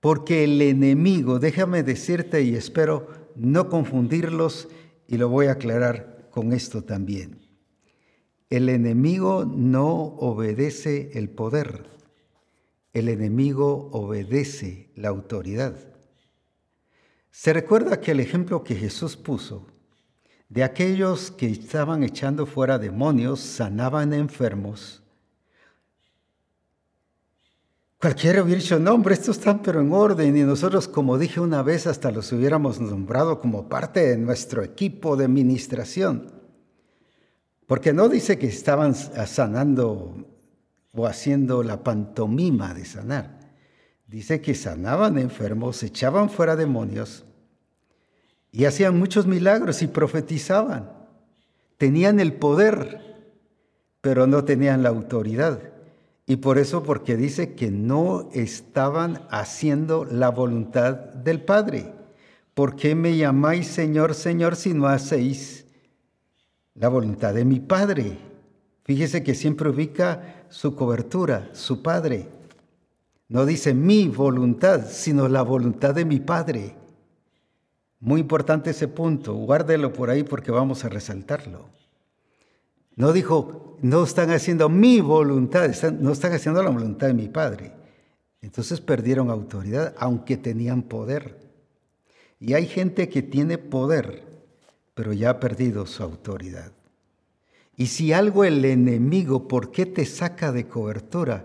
Porque 0.00 0.44
el 0.44 0.60
enemigo, 0.60 1.38
déjame 1.38 1.82
decirte 1.82 2.42
y 2.42 2.54
espero 2.54 3.08
no 3.34 3.68
confundirlos 3.68 4.68
y 5.08 5.16
lo 5.16 5.28
voy 5.28 5.46
a 5.46 5.52
aclarar 5.52 6.28
con 6.30 6.52
esto 6.52 6.84
también. 6.84 7.38
El 8.50 8.68
enemigo 8.68 9.44
no 9.44 9.94
obedece 9.94 11.10
el 11.14 11.30
poder, 11.30 11.93
el 12.94 13.08
enemigo 13.10 13.90
obedece 13.92 14.90
la 14.96 15.08
autoridad. 15.08 15.76
Se 17.30 17.52
recuerda 17.52 18.00
que 18.00 18.12
el 18.12 18.20
ejemplo 18.20 18.64
que 18.64 18.76
Jesús 18.76 19.16
puso 19.16 19.66
de 20.48 20.64
aquellos 20.64 21.30
que 21.30 21.50
estaban 21.50 22.04
echando 22.04 22.46
fuera 22.46 22.78
demonios, 22.78 23.40
sanaban 23.40 24.14
enfermos, 24.14 25.04
Cualquiera 28.04 28.42
hubiera 28.42 28.60
dicho, 28.60 28.78
no, 28.78 29.02
estos 29.08 29.38
están 29.38 29.62
pero 29.62 29.80
en 29.80 29.90
orden 29.90 30.36
y 30.36 30.42
nosotros, 30.42 30.88
como 30.88 31.16
dije 31.16 31.40
una 31.40 31.62
vez, 31.62 31.86
hasta 31.86 32.10
los 32.10 32.30
hubiéramos 32.32 32.78
nombrado 32.78 33.40
como 33.40 33.70
parte 33.70 34.00
de 34.00 34.18
nuestro 34.18 34.62
equipo 34.62 35.16
de 35.16 35.24
administración. 35.24 36.30
Porque 37.66 37.94
no 37.94 38.10
dice 38.10 38.38
que 38.38 38.46
estaban 38.46 38.94
sanando 38.94 40.33
o 40.94 41.06
haciendo 41.06 41.62
la 41.62 41.82
pantomima 41.82 42.72
de 42.74 42.84
sanar. 42.84 43.38
Dice 44.06 44.40
que 44.40 44.54
sanaban 44.54 45.18
enfermos, 45.18 45.82
echaban 45.82 46.30
fuera 46.30 46.56
demonios 46.56 47.24
y 48.52 48.66
hacían 48.66 48.96
muchos 48.96 49.26
milagros 49.26 49.82
y 49.82 49.88
profetizaban. 49.88 50.92
Tenían 51.76 52.20
el 52.20 52.34
poder, 52.34 53.00
pero 54.00 54.28
no 54.28 54.44
tenían 54.44 54.84
la 54.84 54.90
autoridad. 54.90 55.60
Y 56.26 56.36
por 56.36 56.58
eso, 56.58 56.84
porque 56.84 57.16
dice 57.16 57.54
que 57.54 57.70
no 57.70 58.30
estaban 58.32 59.26
haciendo 59.30 60.04
la 60.04 60.30
voluntad 60.30 60.94
del 60.94 61.42
Padre. 61.42 61.92
¿Por 62.54 62.76
qué 62.76 62.94
me 62.94 63.16
llamáis 63.16 63.66
Señor, 63.66 64.14
Señor, 64.14 64.54
si 64.54 64.72
no 64.72 64.86
hacéis 64.86 65.66
la 66.74 66.88
voluntad 66.88 67.34
de 67.34 67.44
mi 67.44 67.58
Padre? 67.58 68.18
Fíjese 68.84 69.24
que 69.24 69.34
siempre 69.34 69.68
ubica 69.68 70.43
su 70.54 70.76
cobertura, 70.76 71.50
su 71.52 71.82
Padre. 71.82 72.28
No 73.28 73.44
dice 73.44 73.74
mi 73.74 74.06
voluntad, 74.06 74.86
sino 74.88 75.28
la 75.28 75.42
voluntad 75.42 75.96
de 75.96 76.04
mi 76.04 76.20
Padre. 76.20 76.76
Muy 77.98 78.20
importante 78.20 78.70
ese 78.70 78.86
punto, 78.86 79.34
guárdelo 79.34 79.92
por 79.92 80.10
ahí 80.10 80.22
porque 80.22 80.52
vamos 80.52 80.84
a 80.84 80.88
resaltarlo. 80.88 81.66
No 82.94 83.12
dijo, 83.12 83.78
no 83.82 84.04
están 84.04 84.30
haciendo 84.30 84.68
mi 84.68 85.00
voluntad, 85.00 85.68
no 85.98 86.12
están 86.12 86.32
haciendo 86.32 86.62
la 86.62 86.70
voluntad 86.70 87.08
de 87.08 87.14
mi 87.14 87.28
Padre. 87.28 87.72
Entonces 88.40 88.80
perdieron 88.80 89.30
autoridad, 89.30 89.92
aunque 89.98 90.36
tenían 90.36 90.82
poder. 90.82 91.36
Y 92.38 92.54
hay 92.54 92.68
gente 92.68 93.08
que 93.08 93.22
tiene 93.22 93.58
poder, 93.58 94.22
pero 94.94 95.12
ya 95.12 95.30
ha 95.30 95.40
perdido 95.40 95.84
su 95.84 96.04
autoridad. 96.04 96.70
Y 97.76 97.86
si 97.86 98.12
algo 98.12 98.44
el 98.44 98.64
enemigo, 98.64 99.48
¿por 99.48 99.70
qué 99.70 99.86
te 99.86 100.04
saca 100.06 100.52
de 100.52 100.68
cobertura? 100.68 101.44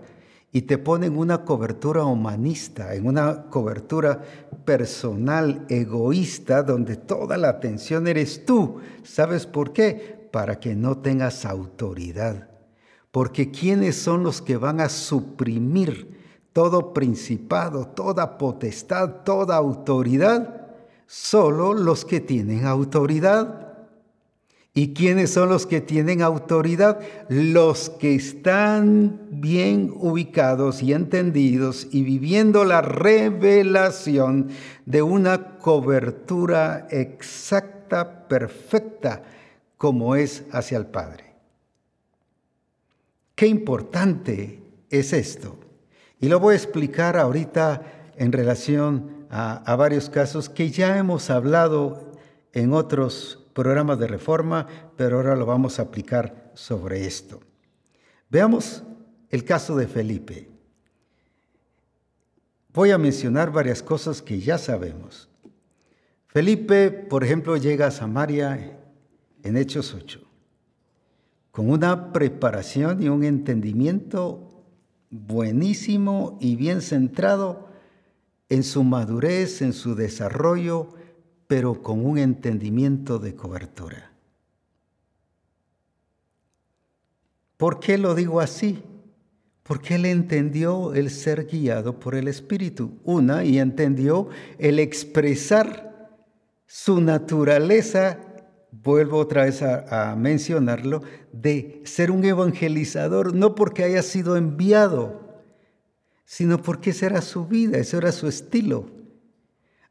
Y 0.52 0.62
te 0.62 0.78
pone 0.78 1.06
en 1.06 1.16
una 1.16 1.44
cobertura 1.44 2.04
humanista, 2.04 2.94
en 2.94 3.06
una 3.06 3.44
cobertura 3.50 4.22
personal, 4.64 5.64
egoísta, 5.68 6.62
donde 6.62 6.96
toda 6.96 7.36
la 7.36 7.48
atención 7.48 8.06
eres 8.06 8.44
tú. 8.44 8.78
¿Sabes 9.02 9.46
por 9.46 9.72
qué? 9.72 10.20
para 10.30 10.60
que 10.60 10.74
no 10.74 10.98
tengas 10.98 11.44
autoridad. 11.44 12.48
Porque 13.10 13.50
¿quiénes 13.50 13.96
son 13.96 14.22
los 14.22 14.40
que 14.40 14.56
van 14.56 14.80
a 14.80 14.88
suprimir 14.88 16.18
todo 16.52 16.92
principado, 16.92 17.86
toda 17.88 18.38
potestad, 18.38 19.22
toda 19.24 19.56
autoridad, 19.56 20.68
solo 21.06 21.74
los 21.74 22.04
que 22.04 22.20
tienen 22.20 22.66
autoridad. 22.66 23.69
¿Y 24.72 24.94
quiénes 24.94 25.32
son 25.32 25.48
los 25.48 25.66
que 25.66 25.80
tienen 25.80 26.22
autoridad? 26.22 27.00
Los 27.28 27.90
que 27.90 28.14
están 28.14 29.20
bien 29.30 29.92
ubicados 29.96 30.82
y 30.82 30.92
entendidos 30.92 31.88
y 31.90 32.02
viviendo 32.02 32.64
la 32.64 32.80
revelación 32.80 34.50
de 34.86 35.02
una 35.02 35.58
cobertura 35.58 36.86
exacta, 36.90 38.28
perfecta, 38.28 39.24
como 39.76 40.14
es 40.14 40.44
hacia 40.52 40.78
el 40.78 40.86
Padre. 40.86 41.34
Qué 43.34 43.46
importante 43.48 44.62
es 44.90 45.12
esto. 45.12 45.58
Y 46.20 46.28
lo 46.28 46.38
voy 46.38 46.52
a 46.52 46.58
explicar 46.58 47.16
ahorita 47.16 48.12
en 48.16 48.32
relación 48.32 49.26
a, 49.30 49.74
varios 49.76 50.10
casos 50.10 50.48
que 50.50 50.70
ya 50.70 50.98
hemos 50.98 51.30
hablado 51.30 52.12
en 52.52 52.74
otros 52.74 53.39
programas 53.52 53.98
de 53.98 54.06
reforma, 54.06 54.66
pero 54.96 55.16
ahora 55.16 55.36
lo 55.36 55.46
vamos 55.46 55.78
a 55.78 55.82
aplicar 55.82 56.52
sobre 56.54 57.06
esto. 57.06 57.40
Veamos 58.28 58.82
el 59.30 59.44
caso 59.44 59.76
de 59.76 59.86
Felipe. 59.86 60.48
Voy 62.72 62.90
a 62.90 62.98
mencionar 62.98 63.50
varias 63.50 63.82
cosas 63.82 64.22
que 64.22 64.40
ya 64.40 64.58
sabemos. 64.58 65.28
Felipe, 66.28 66.90
por 66.90 67.24
ejemplo, 67.24 67.56
llega 67.56 67.88
a 67.88 67.90
Samaria 67.90 68.78
en 69.42 69.56
Hechos 69.56 69.94
8 69.94 70.30
con 71.50 71.70
una 71.70 72.12
preparación 72.12 73.02
y 73.02 73.08
un 73.08 73.24
entendimiento 73.24 74.64
buenísimo 75.10 76.38
y 76.40 76.56
bien 76.56 76.80
centrado 76.80 77.68
en 78.48 78.62
su 78.62 78.84
madurez, 78.84 79.62
en 79.62 79.72
su 79.72 79.94
desarrollo, 79.94 80.94
pero 81.50 81.82
con 81.82 82.06
un 82.06 82.16
entendimiento 82.16 83.18
de 83.18 83.34
cobertura. 83.34 84.12
¿Por 87.56 87.80
qué 87.80 87.98
lo 87.98 88.14
digo 88.14 88.40
así? 88.40 88.84
Porque 89.64 89.96
él 89.96 90.06
entendió 90.06 90.94
el 90.94 91.10
ser 91.10 91.46
guiado 91.46 91.98
por 91.98 92.14
el 92.14 92.28
Espíritu. 92.28 93.00
Una, 93.02 93.42
y 93.44 93.58
entendió 93.58 94.28
el 94.58 94.78
expresar 94.78 96.08
su 96.68 97.00
naturaleza 97.00 98.20
vuelvo 98.70 99.18
otra 99.18 99.46
vez 99.46 99.60
a, 99.60 100.14
mencionarlo, 100.16 101.02
de 101.32 101.82
ser 101.84 102.12
un 102.12 102.24
evangelizador, 102.24 103.34
no 103.34 103.56
porque 103.56 103.82
haya 103.82 104.04
sido 104.04 104.36
enviado, 104.36 105.42
sino 106.24 106.62
porque 106.62 106.90
esa 106.90 107.06
era 107.06 107.22
su 107.22 107.48
vida, 107.48 107.78
ese 107.78 107.96
era 107.96 108.12
su 108.12 108.28
estilo. 108.28 108.99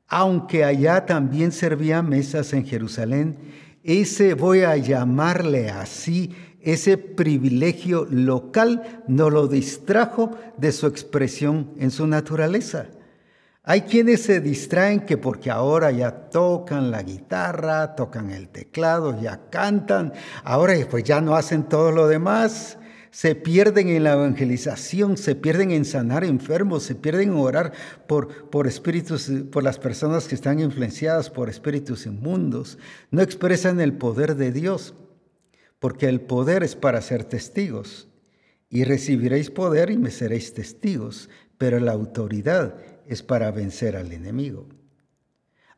Aunque 0.10 0.64
allá 0.64 1.06
también 1.06 1.52
servía 1.52 2.02
mesas 2.02 2.52
en 2.54 2.66
Jerusalén, 2.66 3.38
ese 3.84 4.34
voy 4.34 4.62
a 4.62 4.76
llamarle 4.76 5.70
así, 5.70 6.36
ese 6.62 6.98
privilegio 6.98 8.06
local 8.10 9.04
no 9.08 9.30
lo 9.30 9.48
distrajo 9.48 10.32
de 10.58 10.72
su 10.72 10.88
expresión 10.88 11.72
en 11.78 11.92
su 11.92 12.08
naturaleza. 12.08 12.88
Hay 13.64 13.82
quienes 13.82 14.24
se 14.24 14.42
distraen 14.42 15.02
que 15.02 15.18
porque 15.18 15.52
ahora 15.52 15.92
ya 15.92 16.30
tocan 16.32 16.90
la 16.90 17.04
guitarra, 17.04 17.96
tocan 17.96 18.32
el 18.32 18.50
teclado, 18.50 19.22
ya 19.22 19.42
cantan, 19.52 20.12
ahora 20.44 20.74
pues 20.90 21.04
ya 21.04 21.22
no 21.22 21.36
hacen 21.36 21.64
todo 21.64 21.92
lo 21.92 22.08
demás, 22.08 22.79
se 23.12 23.36
pierden 23.36 23.90
en 23.90 24.04
la 24.04 24.14
evangelización, 24.14 25.18
se 25.18 25.36
pierden 25.36 25.72
en 25.72 25.86
sanar 25.86 26.24
enfermos, 26.24 26.84
se 26.84 26.96
pierden 26.96 27.30
en 27.30 27.38
orar 27.38 27.74
por, 28.08 28.50
por 28.50 28.68
espíritus, 28.68 29.32
por 29.52 29.64
las 29.64 29.80
personas 29.80 30.28
que 30.28 30.36
están 30.36 30.60
influenciadas 30.60 31.30
por 31.30 31.50
espíritus 31.50 32.06
inmundos. 32.06 32.78
No 33.12 33.22
expresan 33.22 33.82
el 33.82 33.94
poder 33.94 34.36
de 34.36 34.52
Dios, 34.52 34.94
porque 35.80 36.08
el 36.08 36.22
poder 36.22 36.64
es 36.64 36.76
para 36.76 37.02
ser 37.02 37.24
testigos. 37.24 38.08
Y 38.70 38.84
recibiréis 38.84 39.50
poder 39.50 39.90
y 39.90 39.98
me 39.98 40.12
seréis 40.12 40.54
testigos, 40.54 41.30
pero 41.58 41.80
la 41.80 41.94
autoridad 41.94 42.76
es 43.08 43.24
para 43.24 43.50
vencer 43.52 43.96
al 43.96 44.12
enemigo. 44.12 44.68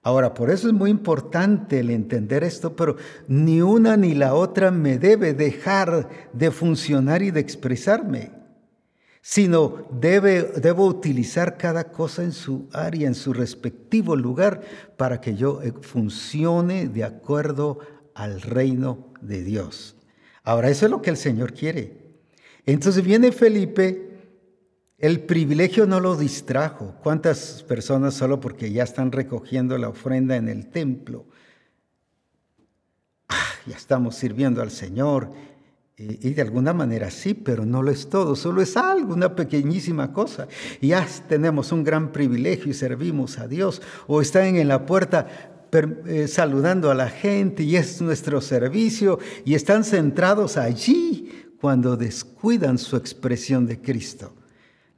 Ahora, 0.04 0.34
por 0.34 0.50
eso 0.50 0.68
es 0.68 0.74
muy 0.74 0.90
importante 0.90 1.80
el 1.80 1.92
entender 1.92 2.44
esto, 2.44 2.76
pero 2.76 2.96
ni 3.28 3.62
una 3.62 3.98
ni 3.98 4.16
la 4.16 4.34
otra 4.34 4.72
me 4.72 4.98
debe 4.98 5.34
dejar 5.34 6.10
de 6.34 6.50
funcionar 6.50 7.22
y 7.22 7.30
de 7.30 7.40
expresarme, 7.40 8.32
sino 9.22 9.88
debe, 9.92 10.42
debo 10.60 10.88
utilizar 10.88 11.56
cada 11.56 11.92
cosa 11.92 12.24
en 12.24 12.32
su 12.32 12.68
área, 12.74 13.08
en 13.08 13.14
su 13.14 13.32
respectivo 13.32 14.16
lugar, 14.16 14.62
para 14.98 15.22
que 15.22 15.36
yo 15.36 15.62
eh, 15.62 15.72
funcione 15.82 16.88
de 16.88 17.04
acuerdo 17.04 17.78
al 18.16 18.42
reino 18.42 19.14
de 19.22 19.44
Dios. 19.44 19.96
Ahora, 20.44 20.70
eso 20.70 20.86
es 20.86 20.92
lo 20.92 21.04
que 21.04 21.12
el 21.12 21.18
Señor 21.18 21.54
quiere. 21.54 22.02
Entonces 22.66 23.04
viene 23.04 23.32
Felipe 23.32 24.11
el 25.02 25.22
privilegio 25.22 25.88
no 25.88 26.00
lo 26.00 26.16
distrajo. 26.16 26.96
¿Cuántas 27.02 27.64
personas 27.64 28.14
solo 28.14 28.40
porque 28.40 28.72
ya 28.72 28.84
están 28.84 29.12
recogiendo 29.12 29.78
la 29.80 29.90
ofrenda 29.90 30.36
en 30.36 30.48
el 30.48 30.68
templo? 30.68 31.26
Ah, 33.28 33.50
ya 33.66 33.76
estamos 33.76 34.16
sirviendo 34.16 34.62
al 34.62 34.70
Señor. 34.70 35.32
Y, 35.98 36.34
de 36.34 36.42
alguna 36.42 36.74
manera 36.74 37.12
sí, 37.12 37.34
pero 37.34 37.64
no 37.64 37.84
lo 37.84 37.92
es 37.92 38.10
todo, 38.10 38.36
solo 38.36 38.62
es 38.62 38.76
algo, 38.76 39.14
una 39.14 39.36
pequeñísima 39.36 40.14
cosa. 40.14 40.48
Ya 40.82 41.06
tenemos 41.28 41.72
un 41.72 41.84
gran 41.84 42.12
privilegio 42.12 42.72
y 42.72 42.74
servimos 42.74 43.40
a 43.40 43.48
Dios. 43.48 43.82
O 44.08 44.22
están 44.22 44.56
en 44.56 44.68
la 44.68 44.86
puerta 44.86 45.28
eh, 45.74 46.28
saludando 46.28 46.92
a 46.92 46.96
la 46.96 47.10
gente 47.10 47.64
y 47.64 47.76
es 47.76 48.02
nuestro 48.02 48.40
servicio 48.42 49.20
y 49.46 49.56
están 49.56 49.84
centrados 49.84 50.58
allí 50.58 51.30
cuando 51.60 51.98
descuidan 51.98 52.78
su 52.78 52.98
expresión 52.98 53.66
de 53.66 53.80
Cristo. 53.80 54.34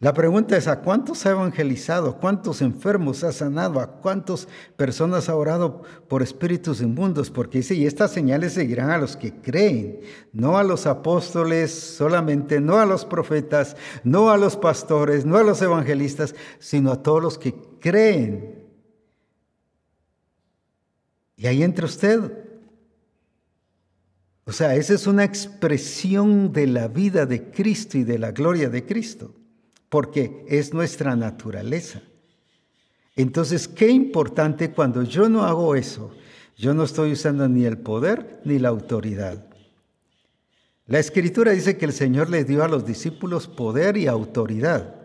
La 0.04 0.14
pregunta 0.14 0.58
es, 0.58 0.68
¿a 0.68 0.82
cuántos 0.82 1.26
ha 1.26 1.32
evangelizado? 1.32 2.18
¿Cuántos 2.18 2.62
enfermos 2.62 3.24
ha 3.24 3.32
sanado? 3.32 3.80
¿A 3.80 3.88
cuántas 3.88 4.50
personas 4.76 5.30
ha 5.30 5.36
orado 5.38 5.84
por 6.10 6.22
espíritus 6.22 6.82
inmundos? 6.82 7.32
Porque 7.32 7.60
dice, 7.60 7.76
y 7.76 7.86
estas 7.86 8.12
señales 8.12 8.52
seguirán 8.52 8.90
a 8.90 8.98
los 8.98 9.16
que 9.16 9.34
creen, 9.34 10.02
no 10.34 10.58
a 10.58 10.64
los 10.64 10.88
apóstoles 10.88 11.72
solamente, 11.72 12.60
no 12.60 12.80
a 12.80 12.86
los 12.86 13.06
profetas, 13.06 13.78
no 14.04 14.30
a 14.30 14.36
los 14.36 14.58
pastores, 14.58 15.24
no 15.26 15.38
a 15.38 15.44
los 15.44 15.62
evangelistas, 15.62 16.36
sino 16.60 16.92
a 16.92 17.02
todos 17.02 17.24
los 17.24 17.38
que 17.38 17.56
creen. 17.80 18.62
Y 21.38 21.48
ahí 21.48 21.64
entra 21.64 21.86
usted. 21.86 22.30
O 24.44 24.52
sea, 24.52 24.76
esa 24.76 24.96
es 24.96 25.08
una 25.08 25.24
expresión 25.24 26.52
de 26.52 26.68
la 26.68 26.90
vida 26.90 27.26
de 27.26 27.52
Cristo 27.52 27.98
y 27.98 28.04
de 28.04 28.20
la 28.20 28.34
gloria 28.34 28.70
de 28.70 28.86
Cristo 28.86 29.34
porque 29.94 30.44
es 30.48 30.74
nuestra 30.74 31.16
naturaleza. 31.16 32.02
Entonces, 33.16 33.68
qué 33.68 33.90
importante 33.90 34.72
cuando 34.72 35.04
yo 35.04 35.30
no 35.30 35.44
hago 35.44 35.76
eso, 35.76 36.10
yo 36.58 36.74
no 36.74 36.84
estoy 36.84 37.12
usando 37.12 37.48
ni 37.48 37.66
el 37.66 37.78
poder 37.78 38.42
ni 38.44 38.58
la 38.58 38.70
autoridad. 38.70 39.46
La 40.88 40.98
escritura 40.98 41.52
dice 41.52 41.78
que 41.78 41.86
el 41.86 41.94
Señor 41.94 42.32
le 42.32 42.44
dio 42.44 42.64
a 42.64 42.68
los 42.68 42.88
discípulos 42.88 43.48
poder 43.48 43.96
y 43.96 44.08
autoridad. 44.08 44.96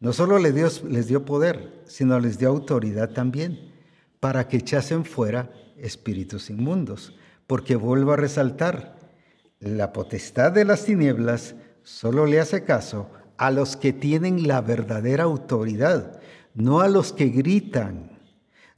No 0.00 0.12
solo 0.12 0.40
les 0.40 0.52
dio, 0.52 0.68
les 0.88 1.06
dio 1.06 1.24
poder, 1.24 1.84
sino 1.86 2.18
les 2.18 2.40
dio 2.40 2.48
autoridad 2.48 3.10
también 3.10 3.72
para 4.18 4.48
que 4.48 4.56
echasen 4.56 5.04
fuera 5.04 5.52
espíritus 5.76 6.50
inmundos. 6.50 7.14
Porque 7.46 7.76
vuelvo 7.76 8.14
a 8.14 8.16
resaltar, 8.16 8.98
la 9.60 9.92
potestad 9.92 10.50
de 10.50 10.64
las 10.64 10.86
tinieblas 10.86 11.54
solo 11.84 12.26
le 12.26 12.40
hace 12.40 12.64
caso 12.64 13.08
a 13.42 13.50
los 13.50 13.76
que 13.76 13.92
tienen 13.92 14.46
la 14.46 14.60
verdadera 14.60 15.24
autoridad, 15.24 16.20
no 16.54 16.80
a 16.80 16.86
los 16.86 17.12
que 17.12 17.26
gritan, 17.26 18.20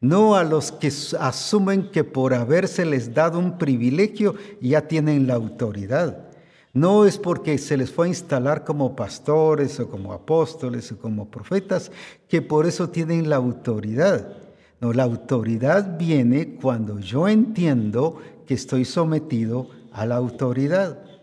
no 0.01 0.37
a 0.37 0.43
los 0.43 0.73
que 0.73 0.91
asumen 1.21 1.91
que 1.91 2.03
por 2.03 2.33
haberse 2.33 2.87
les 2.87 3.13
dado 3.13 3.39
un 3.39 3.59
privilegio 3.59 4.37
ya 4.63 4.89
tienen 4.89 5.27
la 5.27 5.35
autoridad. 5.35 6.29
No 6.73 7.05
es 7.05 7.19
porque 7.19 7.59
se 7.59 7.77
les 7.77 7.93
fue 7.93 8.07
a 8.07 8.09
instalar 8.09 8.65
como 8.65 8.97
pastores 8.97 9.79
o 9.81 9.91
como 9.91 10.15
apóstoles 10.15 10.91
o 10.93 10.99
como 10.99 11.31
profetas 11.31 11.93
que 12.27 12.41
por 12.41 12.65
eso 12.65 12.89
tienen 12.89 13.29
la 13.29 13.37
autoridad. 13.37 14.35
No, 14.81 14.95
la 14.95 15.03
autoridad 15.03 15.99
viene 15.99 16.55
cuando 16.55 17.01
yo 17.01 17.29
entiendo 17.29 18.17
que 18.47 18.55
estoy 18.55 18.87
sometido 18.87 19.69
a 19.93 20.07
la 20.07 20.17
autoridad. 20.17 21.14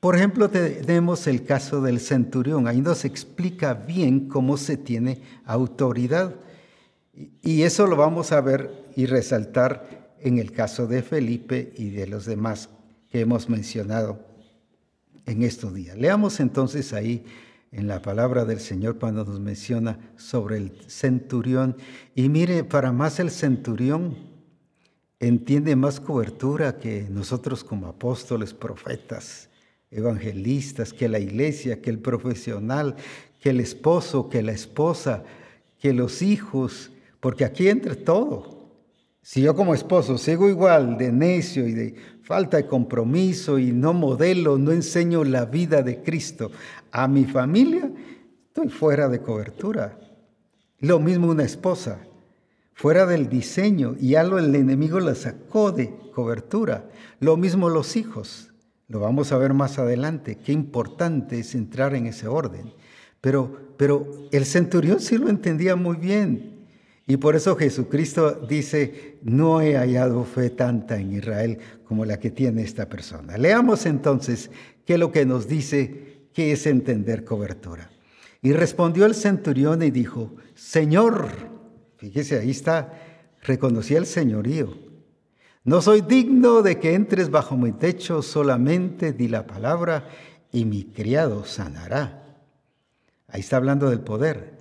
Por 0.00 0.14
ejemplo, 0.14 0.48
tenemos 0.48 1.26
el 1.26 1.44
caso 1.44 1.80
del 1.80 1.98
centurión. 1.98 2.68
Ahí 2.68 2.80
nos 2.80 3.04
explica 3.04 3.74
bien 3.74 4.28
cómo 4.28 4.56
se 4.56 4.76
tiene 4.76 5.20
autoridad. 5.44 6.36
Y 7.42 7.62
eso 7.62 7.86
lo 7.88 7.96
vamos 7.96 8.30
a 8.30 8.40
ver 8.40 8.86
y 8.94 9.06
resaltar 9.06 10.14
en 10.20 10.38
el 10.38 10.52
caso 10.52 10.86
de 10.86 11.02
Felipe 11.02 11.72
y 11.76 11.90
de 11.90 12.06
los 12.06 12.26
demás 12.26 12.68
que 13.10 13.20
hemos 13.20 13.48
mencionado 13.48 14.20
en 15.26 15.42
estos 15.42 15.74
días. 15.74 15.96
Leamos 15.96 16.38
entonces 16.38 16.92
ahí 16.92 17.24
en 17.72 17.88
la 17.88 18.00
palabra 18.00 18.44
del 18.44 18.60
Señor 18.60 18.98
cuando 18.98 19.24
nos 19.24 19.40
menciona 19.40 19.98
sobre 20.16 20.58
el 20.58 20.80
centurión. 20.86 21.76
Y 22.14 22.28
mire, 22.28 22.62
para 22.64 22.92
más 22.92 23.18
el 23.18 23.30
centurión 23.30 24.16
entiende 25.20 25.74
más 25.74 25.98
cobertura 25.98 26.78
que 26.78 27.08
nosotros 27.10 27.64
como 27.64 27.88
apóstoles, 27.88 28.54
profetas, 28.54 29.47
evangelistas, 29.90 30.92
que 30.92 31.08
la 31.08 31.18
iglesia, 31.18 31.80
que 31.80 31.90
el 31.90 31.98
profesional, 31.98 32.96
que 33.40 33.50
el 33.50 33.60
esposo, 33.60 34.28
que 34.28 34.42
la 34.42 34.52
esposa, 34.52 35.24
que 35.78 35.92
los 35.92 36.22
hijos, 36.22 36.90
porque 37.20 37.44
aquí 37.44 37.68
entre 37.68 37.96
todo. 37.96 38.58
Si 39.22 39.42
yo 39.42 39.54
como 39.54 39.74
esposo 39.74 40.16
sigo 40.16 40.48
igual 40.48 40.96
de 40.96 41.12
necio 41.12 41.66
y 41.66 41.72
de 41.72 41.94
falta 42.22 42.56
de 42.56 42.66
compromiso 42.66 43.58
y 43.58 43.72
no 43.72 43.92
modelo, 43.92 44.58
no 44.58 44.72
enseño 44.72 45.24
la 45.24 45.44
vida 45.44 45.82
de 45.82 46.02
Cristo 46.02 46.50
a 46.92 47.08
mi 47.08 47.24
familia, 47.24 47.90
estoy 48.46 48.68
fuera 48.68 49.08
de 49.08 49.20
cobertura. 49.20 49.98
Lo 50.80 50.98
mismo 50.98 51.28
una 51.28 51.44
esposa, 51.44 51.98
fuera 52.74 53.06
del 53.06 53.28
diseño 53.28 53.96
y 53.98 54.10
ya 54.10 54.22
lo, 54.22 54.38
el 54.38 54.54
enemigo 54.54 55.00
la 55.00 55.14
sacó 55.14 55.72
de 55.72 55.94
cobertura. 56.14 56.88
Lo 57.20 57.36
mismo 57.36 57.68
los 57.68 57.96
hijos. 57.96 58.47
Lo 58.88 59.00
vamos 59.00 59.32
a 59.32 59.38
ver 59.38 59.52
más 59.52 59.78
adelante. 59.78 60.36
Qué 60.36 60.52
importante 60.52 61.40
es 61.40 61.54
entrar 61.54 61.94
en 61.94 62.06
ese 62.06 62.26
orden. 62.26 62.72
Pero, 63.20 63.74
pero 63.76 64.28
el 64.32 64.46
centurión 64.46 65.00
sí 65.00 65.18
lo 65.18 65.28
entendía 65.28 65.76
muy 65.76 65.96
bien. 65.96 66.66
Y 67.06 67.16
por 67.18 67.36
eso 67.36 67.56
Jesucristo 67.56 68.46
dice, 68.48 69.18
no 69.22 69.60
he 69.60 69.76
hallado 69.76 70.24
fe 70.24 70.50
tanta 70.50 70.98
en 70.98 71.12
Israel 71.12 71.58
como 71.84 72.04
la 72.04 72.18
que 72.18 72.30
tiene 72.30 72.62
esta 72.62 72.88
persona. 72.88 73.38
Leamos 73.38 73.86
entonces 73.86 74.50
qué 74.84 74.94
es 74.94 74.98
lo 74.98 75.12
que 75.12 75.24
nos 75.24 75.48
dice 75.48 76.28
que 76.34 76.52
es 76.52 76.66
entender 76.66 77.24
cobertura. 77.24 77.90
Y 78.40 78.52
respondió 78.52 79.04
el 79.04 79.14
centurión 79.14 79.82
y 79.82 79.90
dijo, 79.90 80.34
Señor, 80.54 81.28
fíjese, 81.96 82.38
ahí 82.38 82.50
está, 82.50 82.92
reconocía 83.42 83.98
el 83.98 84.06
señorío. 84.06 84.87
No 85.68 85.82
soy 85.82 86.00
digno 86.00 86.62
de 86.62 86.78
que 86.78 86.94
entres 86.94 87.28
bajo 87.28 87.54
mi 87.54 87.72
techo, 87.72 88.22
solamente 88.22 89.12
di 89.12 89.28
la 89.28 89.46
palabra 89.46 90.08
y 90.50 90.64
mi 90.64 90.84
criado 90.84 91.44
sanará. 91.44 92.38
Ahí 93.26 93.40
está 93.40 93.58
hablando 93.58 93.90
del 93.90 94.00
poder. 94.00 94.56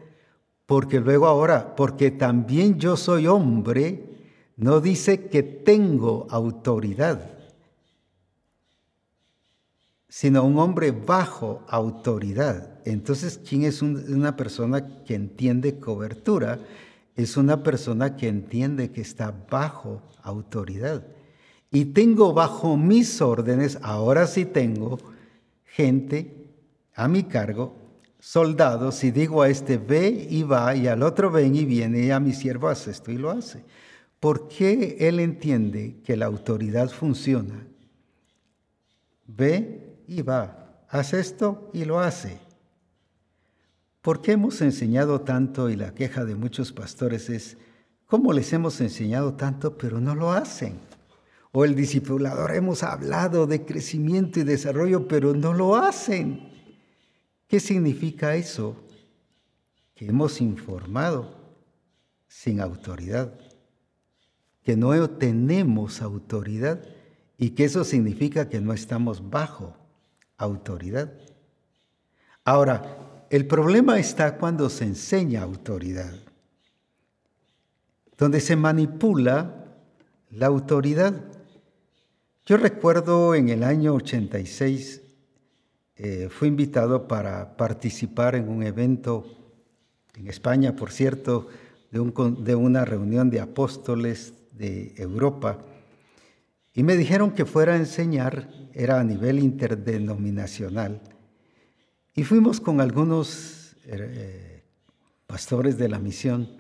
Porque 0.65 0.99
luego 0.99 1.27
ahora, 1.27 1.77
porque 1.77 2.11
también 2.11 2.77
yo 2.77 2.97
soy 2.97 3.25
hombre, 3.25 4.03
no 4.57 4.81
dice 4.81 5.29
que 5.29 5.43
tengo 5.43 6.27
autoridad, 6.29 7.21
sino 10.09 10.43
un 10.43 10.59
hombre 10.59 10.91
bajo 10.91 11.63
autoridad. 11.69 12.81
Entonces, 12.83 13.39
¿quién 13.47 13.63
es 13.63 13.81
una 13.81 14.35
persona 14.35 15.05
que 15.05 15.15
entiende 15.15 15.79
cobertura? 15.79 16.59
Es 17.15 17.37
una 17.37 17.63
persona 17.63 18.17
que 18.17 18.27
entiende 18.27 18.91
que 18.91 18.99
está 18.99 19.33
bajo 19.49 20.01
autoridad. 20.27 21.05
Y 21.71 21.85
tengo 21.85 22.33
bajo 22.33 22.77
mis 22.77 23.21
órdenes, 23.21 23.77
ahora 23.81 24.27
sí 24.27 24.45
tengo 24.45 24.97
gente 25.65 26.49
a 26.95 27.07
mi 27.07 27.23
cargo 27.23 27.75
soldados, 28.19 28.95
si 28.95 29.11
digo 29.11 29.41
a 29.41 29.49
este 29.49 29.77
ve 29.77 30.27
y 30.29 30.43
va, 30.43 30.75
y 30.75 30.87
al 30.87 31.03
otro 31.03 31.31
ven 31.31 31.55
y 31.55 31.65
viene, 31.65 32.05
y 32.05 32.11
a 32.11 32.19
mi 32.19 32.33
siervo 32.33 32.67
hace 32.67 32.91
esto 32.91 33.11
y 33.11 33.17
lo 33.17 33.31
hace. 33.31 33.63
¿Por 34.19 34.47
qué 34.47 34.97
él 34.99 35.19
entiende 35.19 36.01
que 36.03 36.17
la 36.17 36.25
autoridad 36.25 36.89
funciona? 36.89 37.67
Ve 39.27 40.01
y 40.07 40.21
va, 40.23 40.83
hace 40.89 41.19
esto 41.19 41.69
y 41.73 41.85
lo 41.85 41.99
hace. 41.99 42.39
¿Por 44.01 44.21
qué 44.21 44.33
hemos 44.33 44.61
enseñado 44.61 45.21
tanto 45.21 45.69
y 45.69 45.75
la 45.75 45.93
queja 45.93 46.25
de 46.25 46.35
muchos 46.35 46.71
pastores 46.71 47.29
es, 47.29 47.57
¿cómo 48.07 48.33
les 48.33 48.51
hemos 48.53 48.81
enseñado 48.81 49.35
tanto 49.35 49.77
pero 49.77 50.01
no 50.01 50.15
lo 50.15 50.31
hacen? 50.31 50.79
O 51.51 51.63
el 51.63 51.75
discipulador, 51.75 52.55
hemos 52.55 52.83
hablado 52.83 53.47
de 53.47 53.63
crecimiento 53.63 54.39
y 54.39 54.43
desarrollo 54.43 55.07
pero 55.07 55.33
no 55.33 55.53
lo 55.53 55.75
hacen. 55.75 56.49
¿Qué 57.47 57.59
significa 57.59 58.35
eso? 58.35 58.75
Que 59.95 60.07
hemos 60.07 60.41
informado 60.41 61.35
sin 62.27 62.59
autoridad, 62.59 63.33
que 64.63 64.75
no 64.75 65.09
tenemos 65.09 66.01
autoridad 66.01 66.83
y 67.37 67.51
que 67.51 67.63
eso 67.65 67.83
significa 67.83 68.49
que 68.49 68.59
no 68.59 68.73
estamos 68.73 69.29
bajo 69.29 69.75
autoridad. 70.37 71.13
Ahora, 72.43 73.25
el 73.29 73.47
problema 73.47 73.99
está 73.99 74.37
cuando 74.37 74.69
se 74.69 74.85
enseña 74.85 75.41
autoridad, 75.41 76.13
donde 78.17 78.39
se 78.39 78.55
manipula 78.55 79.65
la 80.31 80.47
autoridad. 80.47 81.13
Yo 82.45 82.57
recuerdo 82.57 83.35
en 83.35 83.49
el 83.49 83.63
año 83.63 83.93
86 83.93 85.01
eh, 85.99 86.29
fui 86.29 86.47
invitado 86.47 87.07
para 87.07 87.57
participar 87.57 88.35
en 88.35 88.49
un 88.49 88.61
evento 88.61 89.25
en 90.15 90.27
España, 90.27 90.75
por 90.75 90.91
cierto, 90.91 91.47
de, 91.91 92.55
una 92.55 92.85
reunión 92.85 93.29
de 93.29 93.39
apóstoles 93.39 94.33
de 94.51 94.93
Europa. 94.97 95.57
Y 96.73 96.83
me 96.83 96.95
dijeron 96.95 97.31
que 97.31 97.45
fuera 97.45 97.73
a 97.73 97.77
enseñar, 97.77 98.49
era 98.73 98.99
a 98.99 99.03
nivel 99.03 99.39
interdenominacional. 99.39 101.01
Y 102.13 102.23
fuimos 102.23 102.61
con 102.61 102.79
algunos 102.79 103.75
eh, 103.85 104.63
pastores 105.25 105.77
de 105.79 105.89
la 105.89 105.97
misión. 105.97 106.56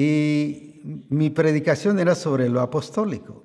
Y 0.00 1.04
mi 1.10 1.28
predicación 1.28 1.98
era 1.98 2.14
sobre 2.14 2.48
lo 2.48 2.62
apostólico. 2.62 3.44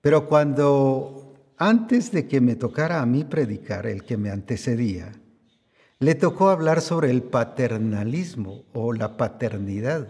Pero 0.00 0.26
cuando 0.26 1.34
antes 1.56 2.10
de 2.10 2.26
que 2.26 2.40
me 2.40 2.56
tocara 2.56 3.00
a 3.00 3.06
mí 3.06 3.22
predicar, 3.22 3.86
el 3.86 4.02
que 4.02 4.16
me 4.16 4.30
antecedía, 4.30 5.12
le 6.00 6.16
tocó 6.16 6.48
hablar 6.48 6.80
sobre 6.80 7.12
el 7.12 7.22
paternalismo 7.22 8.64
o 8.72 8.92
la 8.92 9.16
paternidad. 9.16 10.08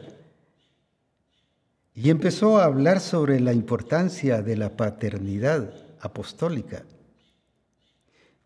Y 1.95 2.09
empezó 2.09 2.57
a 2.57 2.65
hablar 2.65 3.01
sobre 3.01 3.39
la 3.39 3.53
importancia 3.53 4.41
de 4.41 4.57
la 4.57 4.75
paternidad 4.75 5.71
apostólica. 6.01 6.83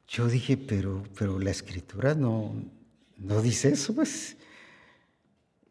Yo 0.08 0.26
dije, 0.26 0.56
pero, 0.56 1.04
pero 1.16 1.38
la 1.38 1.52
escritura 1.52 2.16
no, 2.16 2.52
no 3.16 3.40
dice 3.42 3.68
eso, 3.68 3.94
pues. 3.94 4.36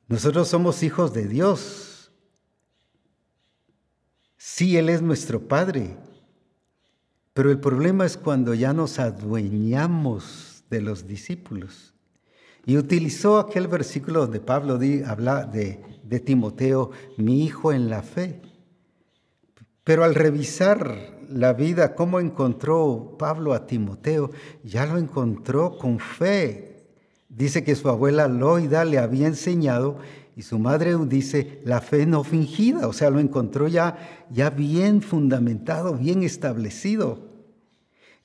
Nosotros 0.10 0.48
somos 0.48 0.82
hijos 0.82 1.14
de 1.14 1.28
Dios. 1.28 2.12
Sí, 4.38 4.76
Él 4.76 4.90
es 4.90 5.04
nuestro 5.04 5.48
Padre, 5.48 5.96
pero 7.34 7.52
el 7.52 7.60
problema 7.60 8.08
es 8.08 8.18
cuando 8.18 8.56
ya 8.56 8.74
nos 8.74 8.98
adueñamos 8.98 10.64
de 10.72 10.82
los 10.82 11.06
discípulos. 11.06 11.94
Y 12.66 12.78
utilizó 12.78 13.38
aquel 13.38 13.68
versículo 13.68 14.22
donde 14.22 14.40
Pablo 14.40 14.80
habla 15.06 15.46
de, 15.46 15.80
de 16.04 16.20
Timoteo, 16.20 16.90
mi 17.18 17.44
hijo 17.44 17.72
en 17.72 17.88
la 17.88 18.02
fe. 18.02 18.42
Pero 19.84 20.04
al 20.04 20.16
revisar 20.16 21.20
la 21.30 21.54
vida, 21.54 21.94
cómo 21.94 22.20
encontró 22.20 23.16
Pablo 23.20 23.54
a 23.54 23.68
Timoteo, 23.68 24.32
ya 24.64 24.88
lo 24.88 24.98
encontró 24.98 25.78
con 25.78 26.00
fe. 26.00 26.69
Dice 27.40 27.64
que 27.64 27.78
su 27.78 27.88
abuela 27.88 28.28
Loida 28.28 28.84
le 28.84 28.98
había 28.98 29.26
enseñado 29.26 29.98
y 30.36 30.42
su 30.42 30.60
madre 30.60 30.94
dice 31.08 31.62
la 31.64 31.80
fe 31.80 32.06
no 32.06 32.26
fingida, 32.26 32.86
o 32.86 32.92
sea, 32.92 33.10
lo 33.10 33.22
encontró 33.22 33.70
ya, 33.70 34.28
ya 34.30 34.50
bien 34.50 35.02
fundamentado, 35.02 35.96
bien 35.96 36.22
establecido. 36.24 37.30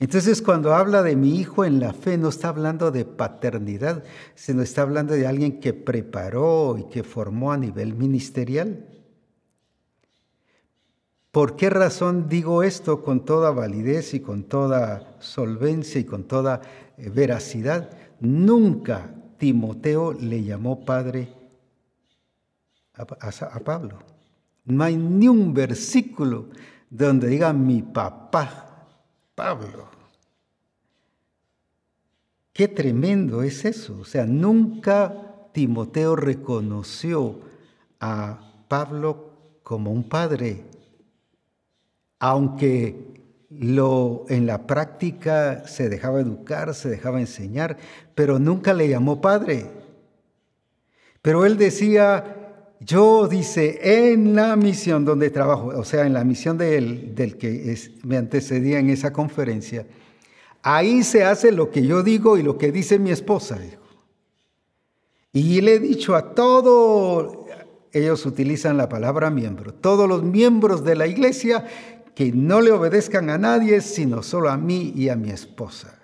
Entonces 0.01 0.43
cuando 0.43 0.75
habla 0.75 1.05
de 1.05 1.15
mi 1.15 1.39
hijo 1.39 1.65
en 1.65 1.79
la 1.79 1.93
fe, 1.93 2.19
no 2.19 2.29
está 2.29 2.49
hablando 2.49 2.91
de 2.91 3.05
paternidad, 3.05 4.03
sino 4.35 4.63
está 4.63 4.83
hablando 4.83 5.15
de 5.15 5.29
alguien 5.29 5.61
que 5.61 5.73
preparó 5.73 6.77
y 6.77 6.91
que 6.91 7.05
formó 7.05 7.53
a 7.53 7.57
nivel 7.57 7.95
ministerial. 7.95 8.89
¿Por 11.31 11.55
qué 11.55 11.71
razón 11.71 12.29
digo 12.29 12.65
esto 12.65 13.01
con 13.01 13.25
toda 13.25 13.53
validez 13.53 14.13
y 14.15 14.19
con 14.19 14.43
toda 14.43 15.17
solvencia 15.21 16.01
y 16.01 16.05
con 16.05 16.25
toda 16.25 16.63
eh, 16.97 17.11
veracidad? 17.11 17.91
Nunca 18.21 19.11
Timoteo 19.39 20.13
le 20.13 20.43
llamó 20.43 20.85
padre 20.85 21.29
a, 22.95 23.61
Pablo. 23.61 23.99
No 24.65 24.85
hay 24.85 24.97
ni 24.97 25.29
un 25.29 25.53
versículo 25.53 26.49
donde 26.89 27.29
diga 27.29 27.53
mi 27.53 27.83
papá 27.83 28.89
Pablo. 29.35 29.89
Qué 32.53 32.69
tremendo 32.69 33.43
es 33.43 33.65
eso. 33.65 33.99
O 34.01 34.05
sea, 34.05 34.27
nunca 34.27 35.51
Timoteo 35.53 36.15
reconoció 36.15 37.41
a 38.01 38.67
Pablo 38.69 39.59
como 39.63 39.91
un 39.91 40.09
padre, 40.09 40.65
aunque 42.19 43.14
lo, 43.61 44.25
en 44.29 44.47
la 44.47 44.67
práctica 44.67 45.67
se 45.67 45.89
dejaba 45.89 46.21
educar, 46.21 46.75
se 46.75 46.89
dejaba 46.89 47.21
enseñar, 47.21 47.77
pero 48.15 48.39
nunca 48.39 48.73
le 48.73 48.89
llamó 48.89 49.21
padre. 49.21 49.67
Pero 51.23 51.47
él 51.47 51.57
decía, 51.57 52.75
yo 52.81 53.29
dice, 53.29 54.13
en 54.13 54.35
la 54.35 54.57
misión 54.57 55.05
donde 55.05 55.31
trabajo, 55.31 55.69
o 55.69 55.85
sea, 55.85 56.07
en 56.07 56.13
la 56.13 56.25
misión 56.25 56.59
del, 56.59 57.15
del 57.15 57.39
que 57.39 57.77
me 58.03 58.17
antecedía 58.17 58.79
en 58.79 58.91
esa 58.91 59.13
conferencia, 59.13 59.87
ahí 60.63 61.03
se 61.03 61.25
hace 61.25 61.53
lo 61.53 61.71
que 61.71 61.87
yo 61.87 62.03
digo 62.03 62.37
y 62.37 62.43
lo 62.43 62.59
que 62.59 62.73
dice 62.73 62.99
mi 62.99 63.11
esposa. 63.11 63.59
Y 65.33 65.61
le 65.61 65.75
he 65.75 65.79
dicho 65.79 66.15
a 66.15 66.35
todo, 66.35 67.47
ellos 67.93 68.27
utilizan 68.27 68.77
la 68.77 68.89
palabra 68.89 69.31
miembro, 69.31 69.73
todos 69.73 70.09
los 70.09 70.23
miembros 70.23 70.85
de 70.85 70.97
la 70.97 71.07
iglesia 71.07 71.65
que 72.15 72.33
no 72.33 72.61
le 72.61 72.71
obedezcan 72.71 73.31
a 73.31 73.39
nadie, 73.39 73.81
sino 73.81 74.23
solo 74.23 74.51
a 74.51 74.57
mí 74.57 74.93
y 74.95 75.09
a 75.09 75.17
mi 75.17 75.31
esposa. 75.31 75.99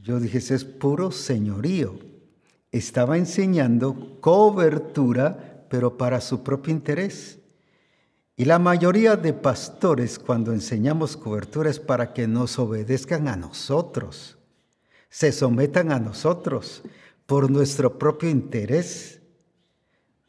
Yo 0.00 0.20
dije, 0.20 0.38
ese 0.38 0.54
es 0.54 0.64
puro 0.64 1.10
señorío. 1.10 1.98
Estaba 2.70 3.18
enseñando 3.18 4.18
cobertura, 4.20 5.66
pero 5.68 5.96
para 5.96 6.20
su 6.20 6.42
propio 6.42 6.72
interés. 6.72 7.38
Y 8.36 8.44
la 8.44 8.60
mayoría 8.60 9.16
de 9.16 9.32
pastores 9.32 10.18
cuando 10.18 10.52
enseñamos 10.52 11.16
cobertura 11.16 11.70
es 11.70 11.80
para 11.80 12.14
que 12.14 12.28
nos 12.28 12.58
obedezcan 12.60 13.26
a 13.26 13.34
nosotros, 13.34 14.38
se 15.10 15.32
sometan 15.32 15.90
a 15.90 15.98
nosotros 15.98 16.82
por 17.26 17.50
nuestro 17.50 17.98
propio 17.98 18.30
interés, 18.30 19.17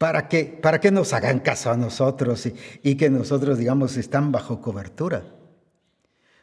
para 0.00 0.28
que, 0.28 0.46
para 0.46 0.80
que 0.80 0.90
nos 0.90 1.12
hagan 1.12 1.40
caso 1.40 1.70
a 1.70 1.76
nosotros 1.76 2.48
y, 2.82 2.94
que 2.94 3.10
nosotros, 3.10 3.58
digamos, 3.58 3.98
están 3.98 4.32
bajo 4.32 4.62
cobertura. 4.62 5.24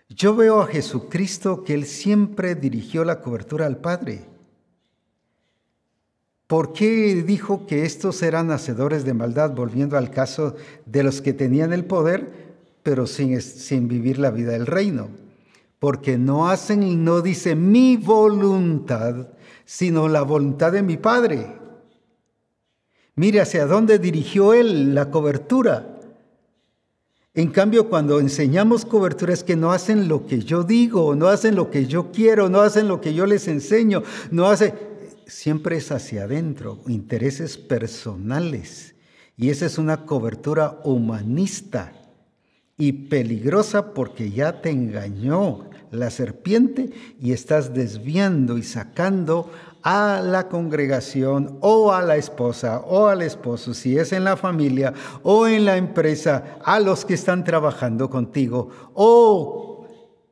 Yo 0.10 0.36
veo 0.36 0.62
a 0.62 0.68
Jesucristo 0.68 1.64
que 1.64 1.74
Él 1.74 1.88
siempre 1.88 2.54
dirigió 2.54 3.04
la 3.04 3.20
cobertura 3.20 3.66
al 3.66 3.78
Padre. 3.78 4.26
¿Por 6.46 6.72
qué 6.72 7.24
dijo 7.26 7.66
que 7.66 7.84
estos 7.84 8.22
eran 8.22 8.52
hacedores 8.52 9.06
de 9.06 9.16
maldad, 9.16 9.56
volviendo 9.56 9.98
al 9.98 10.12
caso 10.12 10.56
de 10.86 11.02
los 11.02 11.20
que 11.20 11.34
tenían 11.34 11.74
el 11.74 11.84
poder, 11.84 12.32
pero 12.84 13.08
sin, 13.08 13.42
sin 13.42 13.88
vivir 13.88 14.20
la 14.20 14.30
vida 14.30 14.52
del 14.52 14.68
reino? 14.68 15.08
Porque 15.80 16.20
no 16.20 16.48
hacen 16.48 16.84
y 16.84 16.96
no 16.96 17.22
dice 17.22 17.56
mi 17.56 17.98
voluntad, 17.98 19.30
sino 19.66 20.08
la 20.10 20.22
voluntad 20.22 20.74
de 20.74 20.84
mi 20.84 20.98
Padre. 20.98 21.57
Mire 23.18 23.42
hacia 23.42 23.66
dónde 23.66 23.98
dirigió 23.98 24.54
Él 24.54 24.94
la 24.94 25.10
cobertura. 25.10 26.00
En 27.34 27.50
cambio, 27.50 27.90
cuando 27.90 28.20
enseñamos 28.20 28.86
cobertura 28.86 29.34
es 29.34 29.44
que 29.44 29.56
no 29.56 29.72
hacen 29.72 30.08
lo 30.08 30.28
que 30.28 30.40
yo 30.40 30.64
digo, 30.64 31.16
no 31.16 31.28
hacen 31.28 31.56
lo 31.56 31.72
que 31.72 31.88
yo 31.88 32.12
quiero, 32.12 32.48
no 32.48 32.62
hacen 32.62 32.88
lo 32.88 33.02
que 33.02 33.16
yo 33.16 33.26
les 33.26 33.48
enseño, 33.48 34.04
no 34.30 34.46
hacen 34.46 34.74
siempre 35.26 35.78
es 35.78 35.92
hacia 35.92 36.24
adentro, 36.24 36.80
intereses 36.88 37.58
personales. 37.58 38.94
Y 39.36 39.50
esa 39.50 39.66
es 39.66 39.80
una 39.80 40.06
cobertura 40.06 40.80
humanista 40.84 41.94
y 42.78 42.92
peligrosa 42.92 43.96
porque 43.96 44.30
ya 44.30 44.62
te 44.62 44.70
engañó 44.70 45.68
la 45.92 46.10
serpiente 46.12 46.92
y 47.20 47.32
estás 47.32 47.74
desviando 47.74 48.58
y 48.58 48.64
sacando 48.64 49.52
a 49.84 50.22
la 50.24 50.48
congregación 50.48 51.58
o 51.62 51.92
a 51.92 52.02
la 52.02 52.18
esposa 52.18 52.80
o 52.80 53.08
al 53.08 53.22
esposo, 53.22 53.74
si 53.74 53.98
es 53.98 54.12
en 54.12 54.24
la 54.24 54.38
familia 54.38 54.94
o 55.24 55.48
en 55.48 55.66
la 55.66 55.78
empresa, 55.78 56.58
a 56.64 56.80
los 56.80 57.06
que 57.06 57.14
están 57.14 57.44
trabajando 57.44 58.10
contigo 58.10 58.70
o 58.94 59.88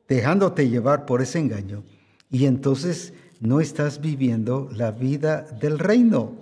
dejándote 0.08 0.68
llevar 0.68 1.06
por 1.06 1.22
ese 1.22 1.38
engaño. 1.38 1.82
Y 2.30 2.46
entonces 2.46 3.12
no 3.40 3.60
estás 3.60 4.00
viviendo 4.00 4.68
la 4.72 4.90
vida 4.90 5.42
del 5.60 5.78
reino. 5.78 6.32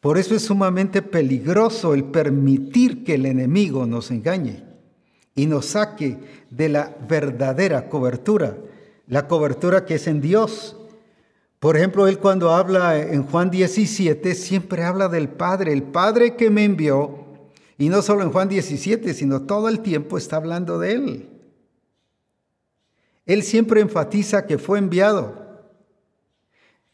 Por 0.00 0.18
eso 0.18 0.34
es 0.34 0.42
sumamente 0.42 1.02
peligroso 1.02 1.94
el 1.94 2.04
permitir 2.04 3.02
que 3.02 3.14
el 3.14 3.26
enemigo 3.26 3.86
nos 3.86 4.10
engañe 4.10 4.62
y 5.34 5.46
nos 5.46 5.66
saque 5.66 6.18
de 6.50 6.68
la 6.68 6.96
verdadera 7.08 7.88
cobertura, 7.88 8.56
la 9.08 9.26
cobertura 9.26 9.84
que 9.84 9.96
es 9.96 10.06
en 10.06 10.20
Dios. 10.20 10.76
Por 11.58 11.76
ejemplo, 11.76 12.06
él 12.06 12.18
cuando 12.18 12.50
habla 12.52 12.98
en 12.98 13.24
Juan 13.24 13.50
17 13.50 14.34
siempre 14.34 14.84
habla 14.84 15.08
del 15.08 15.28
Padre, 15.28 15.72
el 15.72 15.82
Padre 15.82 16.36
que 16.36 16.50
me 16.50 16.64
envió, 16.64 17.24
y 17.78 17.88
no 17.88 18.02
solo 18.02 18.22
en 18.22 18.30
Juan 18.30 18.48
17, 18.48 19.14
sino 19.14 19.42
todo 19.42 19.68
el 19.68 19.80
tiempo 19.80 20.18
está 20.18 20.36
hablando 20.36 20.78
de 20.78 20.92
él. 20.92 21.28
Él 23.24 23.42
siempre 23.42 23.80
enfatiza 23.80 24.46
que 24.46 24.58
fue 24.58 24.78
enviado. 24.78 25.46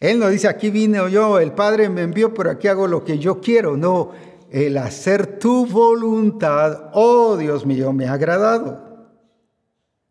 Él 0.00 0.18
no 0.18 0.28
dice, 0.28 0.48
aquí 0.48 0.70
vine 0.70 0.98
yo, 1.10 1.38
el 1.38 1.52
Padre 1.52 1.88
me 1.88 2.02
envió, 2.02 2.34
pero 2.34 2.50
aquí 2.50 2.66
hago 2.66 2.88
lo 2.88 3.04
que 3.04 3.18
yo 3.18 3.40
quiero. 3.40 3.76
No, 3.76 4.10
el 4.50 4.76
hacer 4.78 5.38
tu 5.38 5.66
voluntad, 5.66 6.90
oh 6.92 7.36
Dios 7.36 7.64
mío, 7.64 7.92
me 7.92 8.06
ha 8.06 8.14
agradado. 8.14 9.08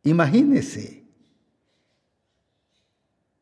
Imagínese. 0.04 1.01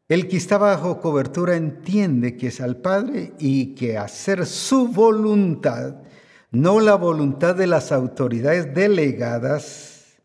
El 0.09 0.27
que 0.27 0.37
está 0.37 0.57
bajo 0.57 0.99
cobertura 0.99 1.55
entiende 1.55 2.35
que 2.35 2.47
es 2.47 2.61
al 2.61 2.77
Padre 2.77 3.33
y 3.37 3.75
que 3.75 3.95
hacer 3.95 4.47
su 4.47 4.87
voluntad, 4.87 5.97
no 6.49 6.79
la 6.79 6.95
voluntad 6.95 7.55
de 7.55 7.67
las 7.67 7.91
autoridades 7.91 8.73
delegadas, 8.73 10.15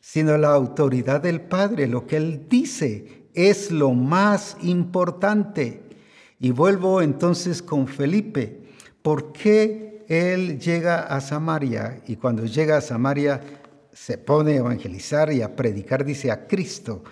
sino 0.00 0.36
la 0.36 0.48
autoridad 0.48 1.20
del 1.20 1.40
Padre. 1.40 1.86
Lo 1.86 2.04
que 2.04 2.16
Él 2.16 2.48
dice 2.48 3.28
es 3.32 3.70
lo 3.70 3.92
más 3.92 4.56
importante. 4.62 5.82
Y 6.40 6.50
vuelvo 6.50 7.00
entonces 7.00 7.62
con 7.62 7.86
Felipe. 7.86 8.64
¿Por 9.02 9.32
qué 9.32 10.04
Él 10.08 10.58
llega 10.58 11.02
a 11.02 11.20
Samaria 11.20 12.02
y 12.08 12.16
cuando 12.16 12.44
llega 12.44 12.78
a 12.78 12.80
Samaria 12.80 13.40
se 13.92 14.18
pone 14.18 14.54
a 14.54 14.56
evangelizar 14.56 15.32
y 15.32 15.42
a 15.42 15.54
predicar, 15.54 16.04
dice, 16.04 16.32
a 16.32 16.48
Cristo 16.48 17.04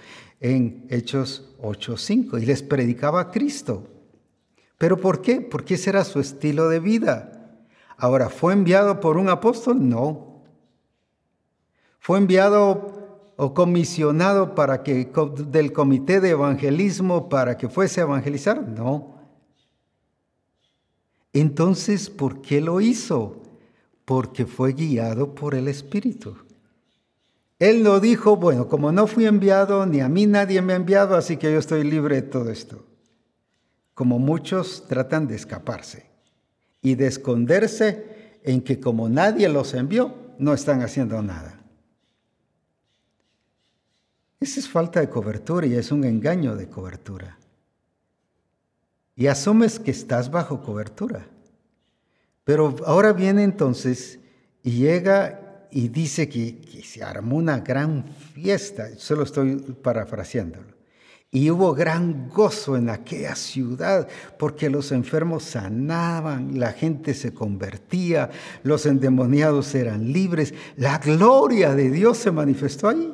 en 0.44 0.84
Hechos 0.90 1.54
8.5 1.62 2.42
y 2.42 2.44
les 2.44 2.62
predicaba 2.62 3.18
a 3.18 3.30
Cristo. 3.30 3.88
¿Pero 4.76 5.00
por 5.00 5.22
qué? 5.22 5.40
Porque 5.40 5.74
ese 5.74 5.88
era 5.88 6.04
su 6.04 6.20
estilo 6.20 6.68
de 6.68 6.80
vida. 6.80 7.56
Ahora, 7.96 8.28
¿fue 8.28 8.52
enviado 8.52 9.00
por 9.00 9.16
un 9.16 9.30
apóstol? 9.30 9.88
No. 9.88 10.42
¿Fue 11.98 12.18
enviado 12.18 13.32
o 13.36 13.54
comisionado 13.54 14.54
para 14.54 14.82
que 14.82 15.10
del 15.48 15.72
comité 15.72 16.20
de 16.20 16.30
evangelismo 16.30 17.30
para 17.30 17.56
que 17.56 17.70
fuese 17.70 18.02
a 18.02 18.04
evangelizar? 18.04 18.68
No. 18.68 19.14
Entonces, 21.32 22.10
¿por 22.10 22.42
qué 22.42 22.60
lo 22.60 22.82
hizo? 22.82 23.40
Porque 24.04 24.44
fue 24.44 24.74
guiado 24.74 25.34
por 25.34 25.54
el 25.54 25.68
Espíritu. 25.68 26.36
Él 27.64 27.82
no 27.82 27.98
dijo, 27.98 28.36
bueno, 28.36 28.68
como 28.68 28.92
no 28.92 29.06
fui 29.06 29.24
enviado, 29.24 29.86
ni 29.86 30.02
a 30.02 30.08
mí 30.10 30.26
nadie 30.26 30.60
me 30.60 30.74
ha 30.74 30.76
enviado, 30.76 31.16
así 31.16 31.38
que 31.38 31.50
yo 31.50 31.58
estoy 31.58 31.82
libre 31.82 32.16
de 32.16 32.28
todo 32.28 32.50
esto. 32.50 32.84
Como 33.94 34.18
muchos 34.18 34.86
tratan 34.86 35.26
de 35.26 35.36
escaparse 35.36 36.04
y 36.82 36.94
de 36.94 37.06
esconderse 37.06 38.40
en 38.42 38.60
que 38.60 38.80
como 38.80 39.08
nadie 39.08 39.48
los 39.48 39.72
envió, 39.72 40.14
no 40.38 40.52
están 40.52 40.82
haciendo 40.82 41.22
nada. 41.22 41.58
Esa 44.40 44.60
es 44.60 44.68
falta 44.68 45.00
de 45.00 45.08
cobertura 45.08 45.66
y 45.66 45.72
es 45.72 45.90
un 45.90 46.04
engaño 46.04 46.56
de 46.56 46.68
cobertura. 46.68 47.38
Y 49.16 49.28
asumes 49.28 49.78
que 49.78 49.90
estás 49.90 50.30
bajo 50.30 50.60
cobertura. 50.60 51.28
Pero 52.44 52.76
ahora 52.84 53.14
viene 53.14 53.42
entonces 53.42 54.20
y 54.62 54.72
llega 54.72 55.43
y 55.74 55.88
dice 55.88 56.28
que, 56.28 56.82
se 56.84 57.02
armó 57.02 57.36
una 57.36 57.58
gran 57.58 58.04
fiesta, 58.04 58.90
solo 58.96 59.24
estoy 59.24 59.56
parafraseándolo. 59.56 60.72
Y 61.32 61.50
hubo 61.50 61.74
gran 61.74 62.28
gozo 62.28 62.76
en 62.76 62.88
aquella 62.88 63.34
ciudad 63.34 64.06
porque 64.38 64.70
los 64.70 64.92
enfermos 64.92 65.42
sanaban, 65.42 66.60
la 66.60 66.72
gente 66.72 67.12
se 67.12 67.34
convertía, 67.34 68.30
los 68.62 68.86
endemoniados 68.86 69.74
eran 69.74 70.12
libres, 70.12 70.54
la 70.76 70.98
gloria 70.98 71.74
de 71.74 71.90
Dios 71.90 72.18
se 72.18 72.30
manifestó 72.30 72.88
ahí. 72.88 73.12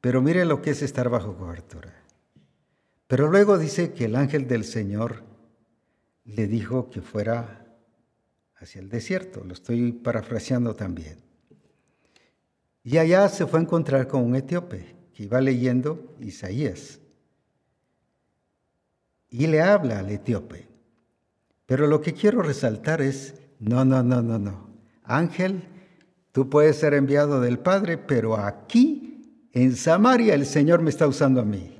Pero 0.00 0.22
mire 0.22 0.44
lo 0.44 0.62
que 0.62 0.70
es 0.70 0.82
estar 0.82 1.08
bajo 1.08 1.36
cobertura. 1.36 1.92
Pero 3.08 3.28
luego 3.28 3.58
dice 3.58 3.92
que 3.92 4.04
el 4.04 4.14
ángel 4.14 4.46
del 4.46 4.62
Señor 4.62 5.24
le 6.24 6.46
dijo 6.46 6.90
que 6.90 7.00
fuera 7.02 7.63
hacia 8.64 8.80
el 8.80 8.88
desierto. 8.88 9.42
Lo 9.44 9.52
estoy 9.52 9.92
parafraseando 9.92 10.74
también. 10.74 11.18
Y 12.82 12.98
allá 12.98 13.28
se 13.28 13.46
fue 13.46 13.60
a 13.60 13.62
encontrar 13.62 14.08
con 14.08 14.22
un 14.22 14.36
etíope 14.36 14.94
que 15.14 15.22
iba 15.22 15.40
leyendo 15.40 16.16
Isaías. 16.20 17.00
Y 19.30 19.46
le 19.46 19.62
habla 19.62 20.00
al 20.00 20.10
etíope. 20.10 20.68
Pero 21.66 21.86
lo 21.86 22.00
que 22.00 22.12
quiero 22.12 22.42
resaltar 22.42 23.00
es, 23.00 23.34
no, 23.58 23.84
no, 23.84 24.02
no, 24.02 24.20
no, 24.20 24.38
no. 24.38 24.68
Ángel, 25.04 25.62
Tú 26.34 26.50
puedes 26.50 26.78
ser 26.78 26.94
enviado 26.94 27.40
del 27.40 27.60
Padre, 27.60 27.96
pero 27.96 28.36
aquí, 28.36 29.46
en 29.52 29.76
Samaria, 29.76 30.34
el 30.34 30.46
Señor 30.46 30.82
me 30.82 30.90
está 30.90 31.06
usando 31.06 31.40
a 31.40 31.44
mí. 31.44 31.78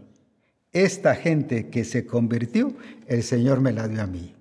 Esta 0.73 1.17
gente 1.17 1.71
que 1.71 1.85
se 1.85 2.07
convirtió, 2.07 2.73
el 3.09 3.25
Señor 3.25 3.61
me 3.61 3.73
la 3.73 3.89
dio 3.89 4.01
a 4.01 4.07
mí. 4.07 4.34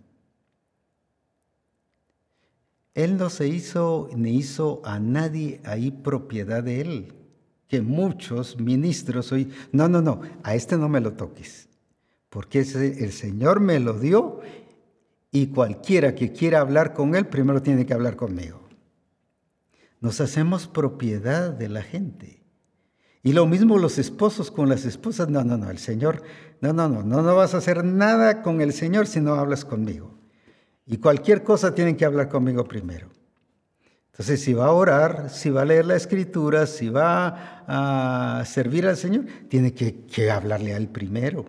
Él 2.93 3.17
no 3.17 3.29
se 3.29 3.47
hizo 3.47 4.09
ni 4.15 4.37
hizo 4.37 4.81
a 4.85 4.99
nadie 4.99 5.61
ahí 5.63 5.91
propiedad 5.91 6.63
de 6.63 6.81
él. 6.81 7.13
Que 7.67 7.81
muchos 7.81 8.59
ministros 8.59 9.31
hoy, 9.31 9.51
no, 9.71 9.87
no, 9.87 10.01
no, 10.01 10.21
a 10.43 10.53
este 10.53 10.77
no 10.77 10.89
me 10.89 11.01
lo 11.01 11.13
toques, 11.13 11.69
porque 12.29 12.59
el 12.59 13.11
Señor 13.11 13.61
me 13.61 13.79
lo 13.79 13.97
dio 13.99 14.41
y 15.31 15.47
cualquiera 15.47 16.13
que 16.13 16.31
quiera 16.31 16.59
hablar 16.59 16.93
con 16.93 17.15
él, 17.15 17.25
primero 17.25 17.63
tiene 17.63 17.87
que 17.87 17.93
hablar 17.95 18.15
conmigo. 18.15 18.61
Nos 19.99 20.21
hacemos 20.21 20.67
propiedad 20.67 21.51
de 21.51 21.69
la 21.69 21.81
gente. 21.81 22.43
Y 23.23 23.33
lo 23.33 23.47
mismo 23.47 23.79
los 23.79 23.97
esposos 23.97 24.51
con 24.51 24.69
las 24.69 24.85
esposas, 24.85 25.29
no, 25.29 25.43
no, 25.43 25.57
no, 25.57 25.71
el 25.71 25.79
Señor, 25.79 26.21
no, 26.61 26.73
no, 26.73 26.87
no, 26.87 27.01
no, 27.01 27.23
no 27.23 27.35
vas 27.35 27.55
a 27.55 27.57
hacer 27.57 27.83
nada 27.83 28.43
con 28.43 28.61
el 28.61 28.73
Señor 28.73 29.07
si 29.07 29.21
no 29.21 29.33
hablas 29.33 29.65
conmigo. 29.65 30.12
Y 30.85 30.97
cualquier 30.97 31.43
cosa 31.43 31.73
tienen 31.73 31.95
que 31.95 32.05
hablar 32.05 32.29
conmigo 32.29 32.65
primero. 32.65 33.09
Entonces, 34.11 34.41
si 34.41 34.53
va 34.53 34.67
a 34.67 34.73
orar, 34.73 35.29
si 35.29 35.49
va 35.49 35.63
a 35.63 35.65
leer 35.65 35.85
la 35.85 35.95
escritura, 35.95 36.67
si 36.67 36.89
va 36.89 37.63
a 37.67 38.45
servir 38.45 38.85
al 38.85 38.97
Señor, 38.97 39.25
tiene 39.49 39.73
que, 39.73 40.05
que 40.05 40.29
hablarle 40.29 40.73
a 40.73 40.77
Él 40.77 40.87
primero. 40.87 41.45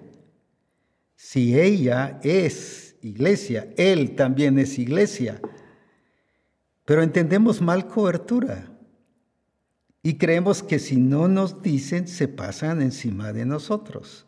Si 1.17 1.59
ella 1.59 2.21
es 2.23 2.97
iglesia, 3.03 3.69
Él 3.77 4.15
también 4.15 4.59
es 4.59 4.79
iglesia. 4.79 5.41
Pero 6.85 7.03
entendemos 7.03 7.61
mal 7.61 7.87
cobertura. 7.87 8.71
Y 10.03 10.17
creemos 10.17 10.63
que 10.63 10.79
si 10.79 10.97
no 10.97 11.29
nos 11.29 11.61
dicen, 11.61 12.09
se 12.09 12.29
pasan 12.29 12.83
encima 12.83 13.33
de 13.33 13.47
nosotros 13.47 14.27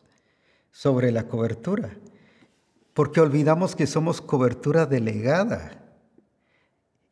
sobre 0.72 1.12
la 1.12 1.26
cobertura 1.28 1.96
porque 2.97 3.20
olvidamos 3.20 3.76
que 3.76 3.86
somos 3.86 4.22
cobertura 4.22 4.86
delegada. 4.86 5.82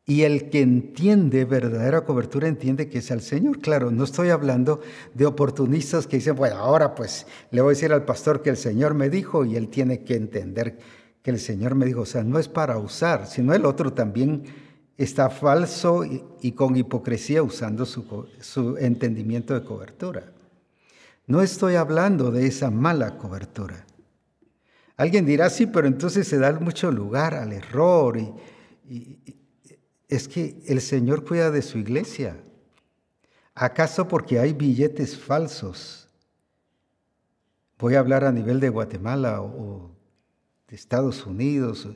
Y 0.03 0.23
el 0.23 0.49
que 0.49 0.61
entiende 0.61 1.45
verdadera 1.45 2.05
cobertura 2.05 2.47
entiende 2.47 2.89
que 2.89 2.97
es 2.97 3.11
al 3.11 3.21
Señor. 3.21 3.59
Claro, 3.59 3.91
no 3.91 4.03
estoy 4.03 4.29
hablando 4.29 4.81
de 5.13 5.27
oportunistas 5.27 6.07
que 6.07 6.17
dicen, 6.17 6.35
bueno, 6.35 6.55
ahora 6.55 6.95
pues 6.95 7.27
le 7.51 7.61
voy 7.61 7.69
a 7.69 7.75
decir 7.75 7.93
al 7.93 8.03
pastor 8.03 8.41
que 8.41 8.49
el 8.49 8.57
Señor 8.57 8.95
me 8.95 9.11
dijo 9.11 9.45
y 9.45 9.57
él 9.57 9.67
tiene 9.67 10.03
que 10.03 10.15
entender 10.15 10.79
que 11.21 11.29
el 11.29 11.39
Señor 11.39 11.75
me 11.75 11.85
dijo. 11.85 12.01
O 12.01 12.07
sea, 12.07 12.23
no 12.23 12.39
es 12.39 12.47
para 12.47 12.79
usar, 12.79 13.27
sino 13.27 13.53
el 13.53 13.63
otro 13.63 13.93
también 13.93 14.41
está 14.97 15.29
falso 15.29 16.03
y, 16.03 16.51
con 16.53 16.75
hipocresía 16.75 17.43
usando 17.43 17.85
su, 17.85 18.27
su 18.39 18.75
entendimiento 18.77 19.53
de 19.53 19.63
cobertura. 19.63 20.33
No 21.27 21.43
estoy 21.43 21.75
hablando 21.75 22.31
de 22.31 22.47
esa 22.47 22.71
mala 22.71 23.19
cobertura. 23.19 23.84
Alguien 24.97 25.25
dirá, 25.25 25.49
sí, 25.49 25.67
pero 25.67 25.87
entonces 25.87 26.27
se 26.27 26.37
da 26.37 26.51
mucho 26.53 26.91
lugar 26.91 27.33
al 27.33 27.51
error. 27.51 28.17
Y, 28.17 29.19
es 30.07 30.27
que 30.27 30.61
el 30.67 30.81
Señor 30.81 31.25
cuida 31.25 31.51
de 31.51 31.61
su 31.61 31.77
iglesia. 31.77 32.37
¿Acaso 33.53 34.07
porque 34.07 34.39
hay 34.39 34.53
billetes 34.53 35.17
falsos? 35.17 36.07
Voy 37.77 37.95
a 37.95 37.99
hablar 37.99 38.23
a 38.23 38.31
nivel 38.31 38.59
de 38.59 38.69
Guatemala 38.69 39.41
o 39.41 39.91
de 40.67 40.75
Estados 40.75 41.25
Unidos. 41.25 41.89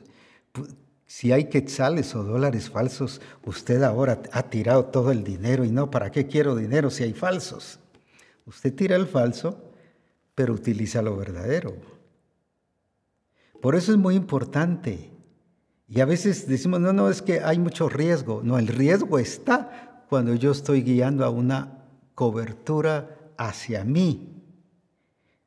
Si 1.06 1.32
hay 1.32 1.48
quetzales 1.48 2.14
o 2.14 2.22
dólares 2.22 2.68
falsos, 2.68 3.20
usted 3.44 3.82
ahora 3.82 4.20
ha 4.32 4.42
tirado 4.44 4.86
todo 4.86 5.10
el 5.10 5.24
dinero 5.24 5.64
y 5.64 5.70
no, 5.70 5.90
¿para 5.90 6.10
qué 6.10 6.26
quiero 6.26 6.54
dinero 6.56 6.90
si 6.90 7.04
hay 7.04 7.14
falsos? 7.14 7.78
Usted 8.46 8.74
tira 8.74 8.96
el 8.96 9.06
falso, 9.06 9.72
pero 10.34 10.52
utiliza 10.54 11.02
lo 11.02 11.16
verdadero. 11.16 11.99
Por 13.60 13.74
eso 13.74 13.92
es 13.92 13.98
muy 13.98 14.14
importante. 14.14 15.10
Y 15.88 16.00
a 16.00 16.04
veces 16.04 16.46
decimos, 16.46 16.80
no, 16.80 16.92
no, 16.92 17.10
es 17.10 17.20
que 17.20 17.40
hay 17.40 17.58
mucho 17.58 17.88
riesgo. 17.88 18.42
No, 18.42 18.58
el 18.58 18.68
riesgo 18.68 19.18
está 19.18 20.04
cuando 20.08 20.34
yo 20.34 20.52
estoy 20.52 20.82
guiando 20.82 21.24
a 21.24 21.30
una 21.30 21.84
cobertura 22.14 23.32
hacia 23.36 23.84
mí. 23.84 24.28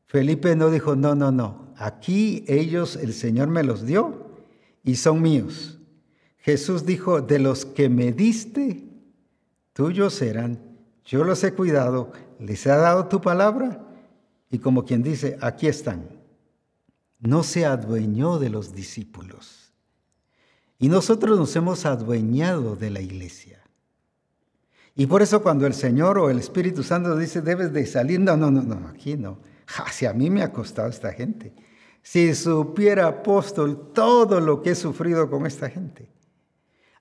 Felipe 0.05 0.55
no 0.55 0.69
dijo, 0.69 0.95
no, 0.95 1.15
no, 1.15 1.31
no, 1.31 1.73
aquí 1.77 2.45
ellos, 2.47 2.97
el 2.97 3.13
Señor 3.13 3.47
me 3.47 3.63
los 3.63 3.85
dio 3.85 4.27
y 4.83 4.95
son 4.95 5.21
míos. 5.21 5.79
Jesús 6.37 6.85
dijo, 6.85 7.21
de 7.21 7.39
los 7.39 7.65
que 7.65 7.89
me 7.89 8.11
diste, 8.11 8.83
tuyos 9.73 10.13
serán. 10.13 10.59
Yo 11.05 11.23
los 11.23 11.43
he 11.43 11.53
cuidado, 11.53 12.11
les 12.39 12.65
he 12.65 12.69
dado 12.69 13.07
tu 13.07 13.21
palabra 13.21 13.81
y 14.51 14.59
como 14.59 14.85
quien 14.85 15.01
dice, 15.01 15.37
aquí 15.41 15.67
están 15.67 16.22
no 17.23 17.43
se 17.43 17.65
adueñó 17.65 18.37
de 18.37 18.49
los 18.49 18.73
discípulos. 18.73 19.73
Y 20.77 20.89
nosotros 20.89 21.39
nos 21.39 21.55
hemos 21.55 21.85
adueñado 21.85 22.75
de 22.75 22.89
la 22.89 22.99
iglesia. 22.99 23.63
Y 24.95 25.07
por 25.07 25.21
eso 25.21 25.41
cuando 25.41 25.65
el 25.65 25.73
Señor 25.73 26.19
o 26.19 26.29
el 26.29 26.39
Espíritu 26.39 26.83
Santo 26.83 27.15
dice, 27.15 27.41
debes 27.41 27.71
de 27.71 27.85
salir, 27.85 28.19
no, 28.19 28.35
no, 28.35 28.51
no, 28.51 28.61
no, 28.61 28.89
aquí 28.89 29.15
no. 29.15 29.39
Si 29.91 30.05
a 30.05 30.13
mí 30.13 30.29
me 30.29 30.43
ha 30.43 30.51
costado 30.51 30.89
esta 30.89 31.13
gente. 31.13 31.53
Si 32.01 32.35
supiera 32.35 33.07
apóstol 33.07 33.91
todo 33.93 34.41
lo 34.41 34.61
que 34.61 34.71
he 34.71 34.75
sufrido 34.75 35.29
con 35.29 35.45
esta 35.45 35.69
gente. 35.69 36.09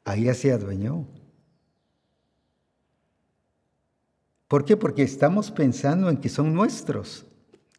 Ahí 0.04 0.32
se 0.34 0.52
adueñó. 0.52 1.08
¿Por 4.46 4.64
qué? 4.64 4.76
Porque 4.76 5.02
estamos 5.02 5.50
pensando 5.50 6.08
en 6.08 6.18
que 6.18 6.28
son 6.28 6.54
nuestros. 6.54 7.26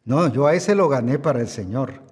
No, 0.04 0.30
yo 0.30 0.46
a 0.46 0.54
ese 0.54 0.74
lo 0.74 0.88
gané 0.90 1.18
para 1.18 1.40
el 1.40 1.48
Señor. 1.48 2.03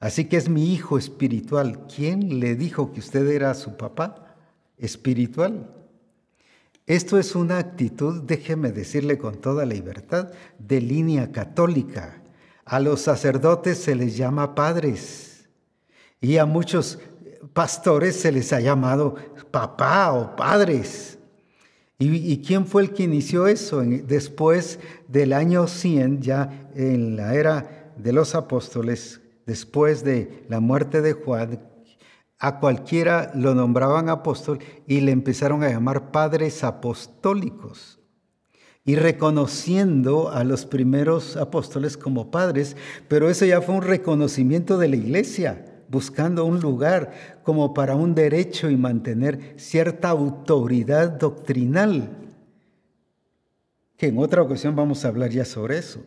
Así 0.00 0.26
que 0.26 0.36
es 0.36 0.48
mi 0.48 0.72
hijo 0.72 0.98
espiritual. 0.98 1.86
¿Quién 1.94 2.40
le 2.40 2.56
dijo 2.56 2.92
que 2.92 3.00
usted 3.00 3.26
era 3.28 3.54
su 3.54 3.76
papá 3.76 4.36
espiritual? 4.78 5.70
Esto 6.86 7.18
es 7.18 7.34
una 7.34 7.58
actitud, 7.58 8.22
déjeme 8.22 8.70
decirle 8.70 9.16
con 9.16 9.40
toda 9.40 9.64
libertad, 9.64 10.30
de 10.58 10.80
línea 10.82 11.32
católica. 11.32 12.22
A 12.66 12.80
los 12.80 13.00
sacerdotes 13.00 13.78
se 13.78 13.94
les 13.94 14.16
llama 14.16 14.54
padres 14.54 15.48
y 16.20 16.38
a 16.38 16.46
muchos 16.46 16.98
pastores 17.52 18.16
se 18.16 18.32
les 18.32 18.52
ha 18.52 18.60
llamado 18.60 19.14
papá 19.50 20.12
o 20.12 20.36
padres. 20.36 21.18
¿Y, 21.98 22.38
quién 22.38 22.66
fue 22.66 22.82
el 22.82 22.92
que 22.92 23.04
inició 23.04 23.46
eso? 23.46 23.80
Después 23.80 24.78
del 25.08 25.32
año 25.32 25.66
100, 25.66 26.20
ya 26.20 26.68
en 26.74 27.16
la 27.16 27.34
era 27.34 27.92
de 27.96 28.12
los 28.12 28.34
apóstoles, 28.34 29.20
después 29.46 30.04
de 30.04 30.44
la 30.48 30.60
muerte 30.60 31.02
de 31.02 31.12
Juan, 31.12 31.60
a 32.38 32.60
cualquiera 32.60 33.32
lo 33.34 33.54
nombraban 33.54 34.08
apóstol 34.08 34.58
y 34.86 35.00
le 35.00 35.12
empezaron 35.12 35.62
a 35.62 35.70
llamar 35.70 36.10
padres 36.10 36.64
apostólicos. 36.64 38.00
Y 38.84 38.96
reconociendo 38.96 40.30
a 40.30 40.44
los 40.44 40.66
primeros 40.66 41.38
apóstoles 41.38 41.96
como 41.96 42.30
padres, 42.30 42.76
pero 43.08 43.30
eso 43.30 43.46
ya 43.46 43.62
fue 43.62 43.76
un 43.76 43.82
reconocimiento 43.82 44.76
de 44.76 44.88
la 44.88 44.96
iglesia, 44.96 45.84
buscando 45.88 46.44
un 46.44 46.60
lugar 46.60 47.40
como 47.44 47.72
para 47.72 47.94
un 47.94 48.14
derecho 48.14 48.68
y 48.68 48.76
mantener 48.76 49.54
cierta 49.56 50.10
autoridad 50.10 51.08
doctrinal, 51.12 52.10
que 53.96 54.08
en 54.08 54.18
otra 54.18 54.42
ocasión 54.42 54.76
vamos 54.76 55.04
a 55.04 55.08
hablar 55.08 55.30
ya 55.30 55.46
sobre 55.46 55.78
eso 55.78 56.04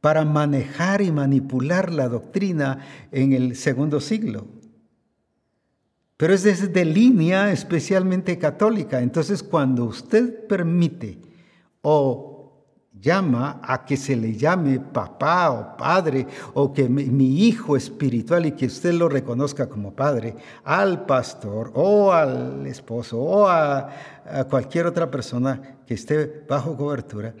para 0.00 0.24
manejar 0.24 1.02
y 1.02 1.10
manipular 1.10 1.92
la 1.92 2.08
doctrina 2.08 2.78
en 3.12 3.32
el 3.32 3.56
segundo 3.56 4.00
siglo. 4.00 4.46
Pero 6.16 6.32
es 6.32 6.42
desde 6.44 6.84
línea 6.84 7.52
especialmente 7.52 8.38
católica. 8.38 9.00
Entonces, 9.00 9.42
cuando 9.42 9.84
usted 9.84 10.46
permite 10.46 11.18
o 11.82 12.36
llama 12.98 13.60
a 13.62 13.84
que 13.84 13.96
se 13.96 14.16
le 14.16 14.34
llame 14.34 14.80
papá 14.80 15.50
o 15.50 15.76
padre 15.76 16.26
o 16.54 16.72
que 16.72 16.88
mi, 16.88 17.46
hijo 17.46 17.76
espiritual 17.76 18.46
y 18.46 18.52
que 18.52 18.66
usted 18.66 18.94
lo 18.94 19.08
reconozca 19.08 19.68
como 19.68 19.94
padre 19.94 20.34
al 20.64 21.04
pastor 21.04 21.72
o 21.74 22.12
al 22.12 22.66
esposo 22.66 23.20
o 23.20 23.46
a 23.46 23.90
cualquier 24.48 24.86
otra 24.86 25.10
persona 25.10 25.76
que 25.86 25.94
esté 25.94 26.44
bajo 26.48 26.76
cobertura, 26.76 27.34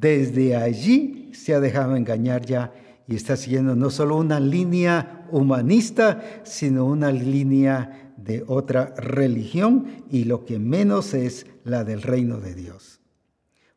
desde 0.00 0.56
allí 0.56 1.30
se 1.32 1.54
ha 1.54 1.60
dejado 1.60 1.96
engañar 1.96 2.44
ya 2.46 2.72
y 3.06 3.16
está 3.16 3.36
siguiendo 3.36 3.74
no 3.74 3.90
solo 3.90 4.16
una 4.16 4.38
línea 4.38 5.26
humanista, 5.30 6.42
sino 6.44 6.84
una 6.84 7.10
línea 7.10 8.12
de 8.16 8.44
otra 8.46 8.94
religión 8.96 10.04
y 10.10 10.24
lo 10.24 10.44
que 10.44 10.58
menos 10.58 11.14
es 11.14 11.46
la 11.64 11.84
del 11.84 12.02
reino 12.02 12.38
de 12.38 12.54
Dios. 12.54 13.00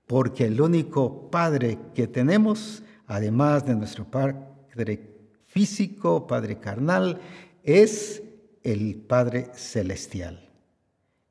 Porque 0.06 0.46
el 0.46 0.60
único 0.60 1.32
Padre 1.32 1.80
que 1.96 2.08
tenemos, 2.08 2.84
además 3.08 3.66
de 3.66 3.76
nuestro 3.76 4.06
Padre 4.06 5.16
físico, 5.46 6.28
Padre 6.28 6.60
carnal, 6.60 7.22
es 7.64 8.22
el 8.64 8.96
Padre 8.96 9.50
celestial. 9.56 10.50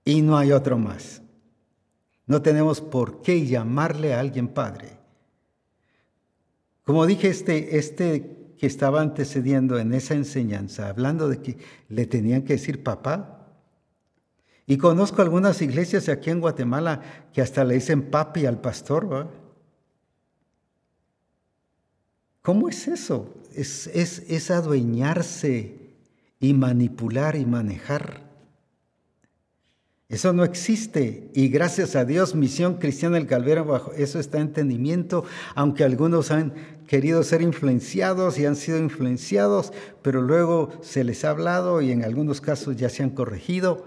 Y 0.04 0.22
no 0.22 0.38
hay 0.38 0.52
otro 0.52 0.78
más. 0.78 1.19
No 2.30 2.42
tenemos 2.42 2.80
por 2.80 3.22
qué 3.22 3.44
llamarle 3.44 4.14
a 4.14 4.20
alguien 4.20 4.46
padre. 4.46 4.90
Como 6.84 7.04
dije, 7.04 7.26
este, 7.26 7.76
este 7.76 8.52
que 8.56 8.68
estaba 8.68 9.00
antecediendo 9.00 9.80
en 9.80 9.92
esa 9.92 10.14
enseñanza, 10.14 10.88
hablando 10.88 11.28
de 11.28 11.42
que 11.42 11.58
le 11.88 12.06
tenían 12.06 12.42
que 12.42 12.52
decir 12.52 12.84
papá, 12.84 13.48
y 14.64 14.78
conozco 14.78 15.22
algunas 15.22 15.60
iglesias 15.60 16.08
aquí 16.08 16.30
en 16.30 16.38
Guatemala 16.38 17.02
que 17.32 17.42
hasta 17.42 17.64
le 17.64 17.74
dicen 17.74 18.12
papi 18.12 18.46
al 18.46 18.60
pastor. 18.60 19.26
¿Cómo 22.42 22.68
es 22.68 22.86
eso? 22.86 23.34
Es, 23.56 23.88
es, 23.88 24.20
es 24.28 24.52
adueñarse 24.52 25.96
y 26.38 26.54
manipular 26.54 27.34
y 27.34 27.44
manejar. 27.44 28.29
Eso 30.10 30.32
no 30.32 30.42
existe 30.42 31.30
y 31.34 31.48
gracias 31.50 31.94
a 31.94 32.04
Dios 32.04 32.34
Misión 32.34 32.74
Cristiana 32.78 33.14
del 33.14 33.28
Calvario 33.28 33.64
bajo 33.64 33.92
eso 33.92 34.18
está 34.18 34.40
entendimiento, 34.40 35.24
aunque 35.54 35.84
algunos 35.84 36.32
han 36.32 36.52
querido 36.88 37.22
ser 37.22 37.42
influenciados 37.42 38.36
y 38.36 38.44
han 38.44 38.56
sido 38.56 38.78
influenciados, 38.78 39.72
pero 40.02 40.20
luego 40.20 40.72
se 40.82 41.04
les 41.04 41.24
ha 41.24 41.30
hablado 41.30 41.80
y 41.80 41.92
en 41.92 42.02
algunos 42.02 42.40
casos 42.40 42.76
ya 42.76 42.88
se 42.88 43.04
han 43.04 43.10
corregido 43.10 43.86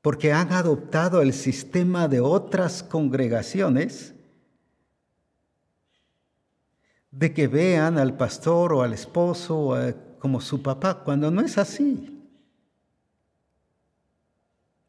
porque 0.00 0.32
han 0.32 0.52
adoptado 0.52 1.22
el 1.22 1.32
sistema 1.32 2.08
de 2.08 2.18
otras 2.18 2.82
congregaciones 2.82 4.14
de 7.12 7.32
que 7.32 7.46
vean 7.46 7.96
al 7.96 8.16
pastor 8.16 8.72
o 8.72 8.82
al 8.82 8.92
esposo 8.92 9.76
como 10.18 10.40
su 10.40 10.62
papá, 10.62 11.04
cuando 11.04 11.30
no 11.30 11.42
es 11.42 11.58
así. 11.58 12.21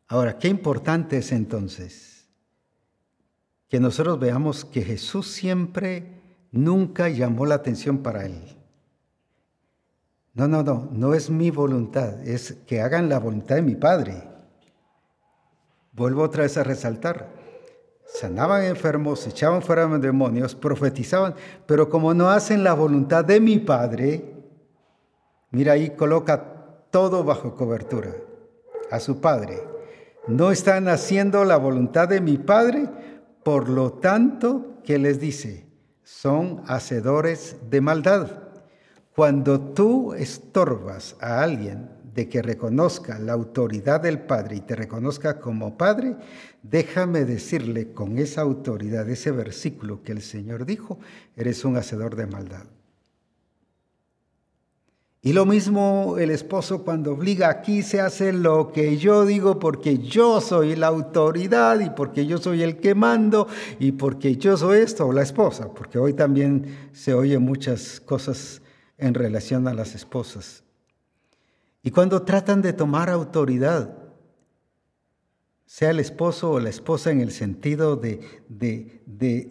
Ahora, 0.07 0.37
qué 0.37 0.47
importante 0.47 1.17
es 1.17 1.31
entonces 1.31 2.27
que 3.69 3.79
nosotros 3.79 4.19
veamos 4.19 4.65
que 4.65 4.83
Jesús 4.83 5.31
siempre, 5.31 6.21
nunca 6.51 7.09
llamó 7.09 7.47
la 7.47 7.55
atención 7.55 8.03
para 8.03 8.25
él. 8.25 8.55
No, 10.35 10.47
no, 10.47 10.61
no, 10.61 10.89
no 10.91 11.15
es 11.15 11.31
mi 11.31 11.49
voluntad, 11.49 12.21
es 12.27 12.53
que 12.67 12.81
hagan 12.81 13.09
la 13.09 13.17
voluntad 13.17 13.55
de 13.55 13.63
mi 13.63 13.75
Padre. 13.75 14.29
Vuelvo 15.91 16.21
otra 16.21 16.43
vez 16.43 16.55
a 16.57 16.63
resaltar. 16.63 17.31
Sanaban 18.05 18.63
enfermos, 18.63 19.25
echaban 19.25 19.63
fuera 19.63 19.87
demonios, 19.97 20.53
profetizaban, 20.53 21.33
pero 21.65 21.89
como 21.89 22.13
no 22.13 22.29
hacen 22.29 22.63
la 22.63 22.75
voluntad 22.75 23.25
de 23.25 23.39
mi 23.39 23.57
Padre, 23.57 24.35
mira 25.49 25.73
ahí 25.73 25.91
coloca 25.91 26.85
todo 26.91 27.23
bajo 27.23 27.55
cobertura 27.55 28.13
a 28.91 28.99
su 28.99 29.19
Padre. 29.19 29.72
No 30.27 30.51
están 30.51 30.87
haciendo 30.87 31.43
la 31.43 31.57
voluntad 31.57 32.07
de 32.07 32.21
mi 32.21 32.37
Padre, 32.37 32.87
por 33.43 33.67
lo 33.67 33.91
tanto, 33.91 34.77
¿qué 34.85 34.97
les 34.97 35.19
dice? 35.19 35.65
Son 36.03 36.61
hacedores 36.65 37.57
de 37.69 37.81
maldad. 37.81 38.31
Cuando 39.13 39.59
tú 39.59 40.13
estorbas 40.13 41.17
a 41.19 41.41
alguien 41.41 41.89
de 42.13 42.29
que 42.29 42.41
reconozca 42.41 43.19
la 43.19 43.33
autoridad 43.33 43.99
del 43.99 44.21
Padre 44.21 44.55
y 44.55 44.61
te 44.61 44.77
reconozca 44.77 45.41
como 45.41 45.77
Padre, 45.77 46.15
déjame 46.61 47.25
decirle 47.25 47.91
con 47.91 48.17
esa 48.17 48.41
autoridad, 48.41 49.09
ese 49.09 49.31
versículo 49.31 50.03
que 50.03 50.13
el 50.13 50.21
Señor 50.21 50.65
dijo, 50.65 50.99
eres 51.35 51.65
un 51.65 51.75
hacedor 51.75 52.15
de 52.15 52.27
maldad. 52.27 52.63
Y 55.25 55.31
lo 55.31 55.45
mismo 55.45 56.17
el 56.19 56.31
esposo 56.31 56.83
cuando 56.83 57.13
obliga, 57.13 57.49
aquí 57.49 57.81
se 57.81 58.01
hace 58.01 58.33
lo 58.33 58.73
que 58.73 58.97
yo 58.97 59.25
digo 59.25 59.57
porque 59.57 59.99
yo 59.99 60.41
soy 60.41 60.75
la 60.75 60.87
autoridad 60.87 61.79
y 61.79 61.89
porque 61.91 62.25
yo 62.25 62.39
soy 62.39 62.61
el 62.61 62.75
que 62.81 62.93
mando 62.93 63.47
y 63.79 63.93
porque 63.93 64.35
yo 64.35 64.57
soy 64.57 64.79
esto, 64.79 65.07
o 65.07 65.13
la 65.13 65.21
esposa, 65.21 65.73
porque 65.73 65.97
hoy 65.97 66.13
también 66.13 66.89
se 66.91 67.13
oye 67.13 67.39
muchas 67.39 68.01
cosas 68.01 68.61
en 68.97 69.13
relación 69.13 69.65
a 69.69 69.73
las 69.73 69.95
esposas. 69.95 70.65
Y 71.83 71.91
cuando 71.91 72.23
tratan 72.23 72.61
de 72.61 72.73
tomar 72.73 73.09
autoridad, 73.09 74.02
sea 75.73 75.89
el 75.89 75.99
esposo 75.99 76.51
o 76.51 76.59
la 76.59 76.69
esposa 76.69 77.09
en 77.09 77.19
el 77.19 77.31
sentido 77.31 77.95
de, 77.95 78.19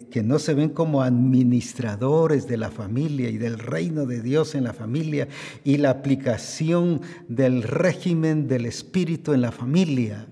que 0.09 0.23
no 0.23 0.39
se 0.39 0.53
ven 0.53 0.69
como 0.69 1.01
administradores 1.01 2.47
de 2.47 2.55
la 2.55 2.71
familia 2.71 3.29
y 3.29 3.37
del 3.37 3.59
reino 3.59 4.05
de 4.05 4.21
Dios 4.21 4.55
en 4.55 4.63
la 4.63 4.71
familia 4.71 5.27
y 5.65 5.75
la 5.75 5.89
aplicación 5.89 7.01
del 7.27 7.61
régimen 7.61 8.47
del 8.47 8.65
espíritu 8.65 9.33
en 9.33 9.41
la 9.41 9.51
familia. 9.51 10.29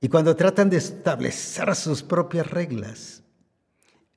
Y 0.00 0.08
cuando 0.08 0.34
tratan 0.34 0.70
de 0.70 0.78
establecer 0.78 1.74
sus 1.76 2.02
propias 2.02 2.50
reglas, 2.50 3.22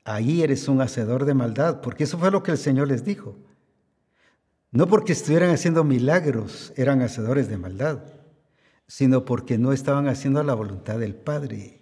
ahí 0.06 0.42
eres 0.42 0.70
un 0.70 0.80
hacedor 0.80 1.26
de 1.26 1.34
maldad, 1.34 1.82
porque 1.82 2.06
eso 2.06 2.18
fue 2.18 2.32
lo 2.32 2.44
que 2.44 2.52
el 2.52 2.58
Señor 2.58 2.88
les 2.88 3.04
dijo. 3.04 3.38
No 4.72 4.88
porque 4.88 5.12
estuvieran 5.12 5.50
haciendo 5.50 5.84
milagros, 5.84 6.72
eran 6.78 7.02
hacedores 7.02 7.50
de 7.50 7.58
maldad, 7.58 8.21
sino 8.92 9.24
porque 9.24 9.58
no 9.58 9.72
estaban 9.72 10.10
haciendo 10.10 10.44
la 10.44 10.54
voluntad 10.54 11.00
del 11.00 11.16
Padre. 11.16 11.80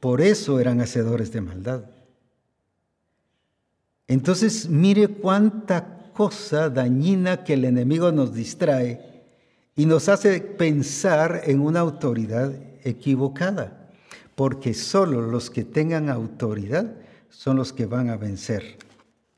Por 0.00 0.20
eso 0.20 0.58
eran 0.58 0.80
hacedores 0.80 1.30
de 1.30 1.40
maldad. 1.40 1.84
Entonces, 4.08 4.68
mire 4.68 5.06
cuánta 5.06 6.10
cosa 6.12 6.70
dañina 6.70 7.44
que 7.44 7.52
el 7.52 7.66
enemigo 7.66 8.10
nos 8.10 8.34
distrae 8.34 9.22
y 9.76 9.86
nos 9.86 10.08
hace 10.08 10.40
pensar 10.40 11.42
en 11.44 11.60
una 11.60 11.78
autoridad 11.78 12.52
equivocada, 12.82 13.92
porque 14.34 14.74
solo 14.74 15.22
los 15.22 15.50
que 15.50 15.62
tengan 15.62 16.10
autoridad 16.10 16.96
son 17.28 17.58
los 17.58 17.72
que 17.72 17.86
van 17.86 18.10
a 18.10 18.16
vencer 18.16 18.76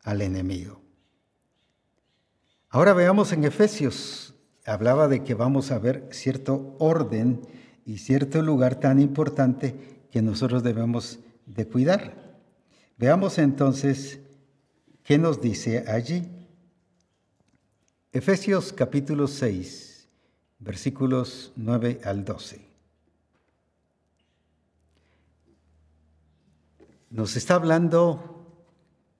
al 0.02 0.22
enemigo. 0.22 0.80
Ahora 2.70 2.94
veamos 2.94 3.32
en 3.32 3.44
Efesios, 3.44 4.27
hablaba 4.68 5.08
de 5.08 5.24
que 5.24 5.34
vamos 5.34 5.70
a 5.70 5.78
ver 5.78 6.08
cierto 6.10 6.76
orden 6.78 7.40
y 7.86 7.98
cierto 7.98 8.42
lugar 8.42 8.78
tan 8.78 9.00
importante 9.00 9.74
que 10.10 10.20
nosotros 10.20 10.62
debemos 10.62 11.20
de 11.46 11.66
cuidar. 11.66 12.36
Veamos 12.98 13.38
entonces 13.38 14.20
qué 15.02 15.16
nos 15.16 15.40
dice 15.40 15.84
allí. 15.88 16.28
Efesios 18.12 18.72
capítulo 18.72 19.26
6, 19.26 20.08
versículos 20.58 21.52
9 21.56 22.00
al 22.04 22.24
12. 22.24 22.60
Nos 27.10 27.36
está 27.36 27.54
hablando 27.54 28.44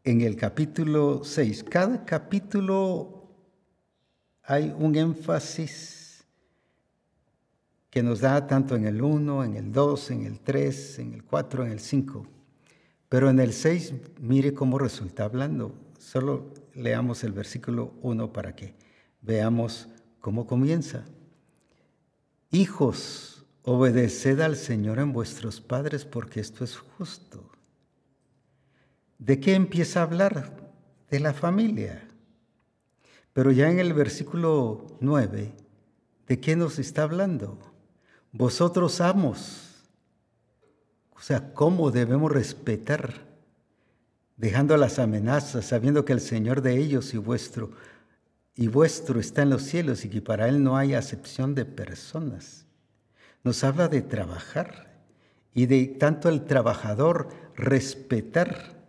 en 0.05 0.21
el 0.21 0.37
capítulo 0.37 1.25
6. 1.25 1.65
Cada 1.65 2.05
capítulo 2.05 3.18
hay 4.51 4.75
un 4.79 4.97
énfasis 4.97 6.25
que 7.91 8.03
nos 8.03 8.21
da 8.21 8.47
tanto 8.47 8.77
en 8.77 8.87
el 8.87 9.03
1, 9.03 9.45
en 9.45 9.57
el 9.57 9.71
2, 9.71 10.11
en 10.11 10.25
el 10.25 10.41
3, 10.41 10.99
en 11.01 11.13
el 11.13 11.25
4, 11.25 11.67
en 11.67 11.73
el 11.73 11.81
5. 11.81 12.27
Pero 13.11 13.29
en 13.29 13.41
el 13.41 13.53
6, 13.53 13.93
mire 14.21 14.55
cómo 14.55 14.79
resulta 14.79 15.25
hablando. 15.25 15.75
Solo 15.99 16.55
leamos 16.75 17.25
el 17.25 17.33
versículo 17.33 17.93
1 18.01 18.33
para 18.33 18.57
que 18.57 18.75
veamos 19.21 19.87
cómo 20.19 20.47
comienza. 20.47 21.05
Hijos, 22.51 23.45
obedeced 23.65 24.41
al 24.41 24.57
Señor 24.57 24.99
en 24.99 25.13
vuestros 25.13 25.61
padres 25.61 26.07
porque 26.07 26.41
esto 26.41 26.65
es 26.65 26.75
justo. 26.79 27.51
¿De 29.19 29.41
qué 29.41 29.53
empieza 29.55 30.01
a 30.01 30.05
hablar? 30.05 30.73
De 31.11 31.21
la 31.21 31.35
familia. 31.35 32.08
Pero 33.39 33.53
ya 33.53 33.71
en 33.71 33.79
el 33.79 33.95
versículo 33.95 34.85
9, 34.99 35.53
¿de 36.27 36.41
qué 36.41 36.57
nos 36.57 36.81
está 36.81 37.05
hablando? 37.05 37.57
Vosotros 38.33 39.01
amos. 39.01 39.87
O 41.15 41.21
sea, 41.21 41.55
¿cómo 41.55 41.93
debemos 41.93 42.33
respetar? 42.33 43.15
Dejando 44.37 44.77
las 44.77 44.99
amenazas, 44.99 45.67
sabiendo 45.67 46.05
que 46.05 46.15
el 46.15 46.21
Señor 46.21 46.63
de 46.63 46.79
ellos 46.79 47.15
y 47.15 47.19
vuestro 47.19 47.71
y 48.57 48.67
vuestro 48.67 49.21
está 49.21 49.43
en 49.43 49.51
los 49.51 49.63
cielos 49.63 50.05
y 50.05 50.09
que 50.09 50.21
para 50.21 50.49
Él 50.49 50.65
no 50.65 50.77
hay 50.77 50.95
acepción 50.95 51.55
de 51.55 51.65
personas. 51.65 52.67
Nos 53.45 53.63
habla 53.63 53.87
de 53.87 54.03
trabajar 54.03 54.99
y 55.55 55.67
de 55.67 55.87
tanto 55.87 56.29
el 56.29 56.45
trabajador 56.45 57.29
respetar 57.55 58.83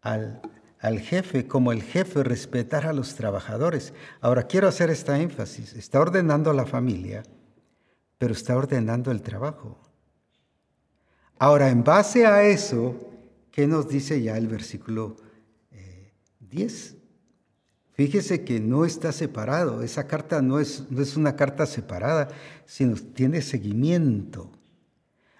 al, 0.00 0.42
al 0.80 1.00
jefe 1.00 1.46
como 1.46 1.72
el 1.72 1.82
jefe 1.82 2.22
respetar 2.22 2.86
a 2.86 2.92
los 2.92 3.14
trabajadores. 3.14 3.92
Ahora 4.20 4.46
quiero 4.46 4.68
hacer 4.68 4.90
esta 4.90 5.20
énfasis. 5.20 5.74
Está 5.74 6.00
ordenando 6.00 6.50
a 6.50 6.54
la 6.54 6.66
familia, 6.66 7.22
pero 8.18 8.32
está 8.32 8.56
ordenando 8.56 9.10
el 9.10 9.22
trabajo. 9.22 9.78
Ahora, 11.38 11.68
en 11.68 11.84
base 11.84 12.26
a 12.26 12.42
eso, 12.42 12.96
¿qué 13.52 13.66
nos 13.66 13.88
dice 13.88 14.20
ya 14.20 14.36
el 14.36 14.48
versículo 14.48 15.16
10? 16.40 16.92
Eh, 16.92 16.98
Fíjese 17.98 18.44
que 18.44 18.60
no 18.60 18.84
está 18.84 19.10
separado. 19.10 19.82
Esa 19.82 20.06
carta 20.06 20.40
no 20.40 20.60
es, 20.60 20.84
no 20.88 21.02
es 21.02 21.16
una 21.16 21.34
carta 21.34 21.66
separada, 21.66 22.28
sino 22.64 22.94
tiene 22.94 23.42
seguimiento. 23.42 24.52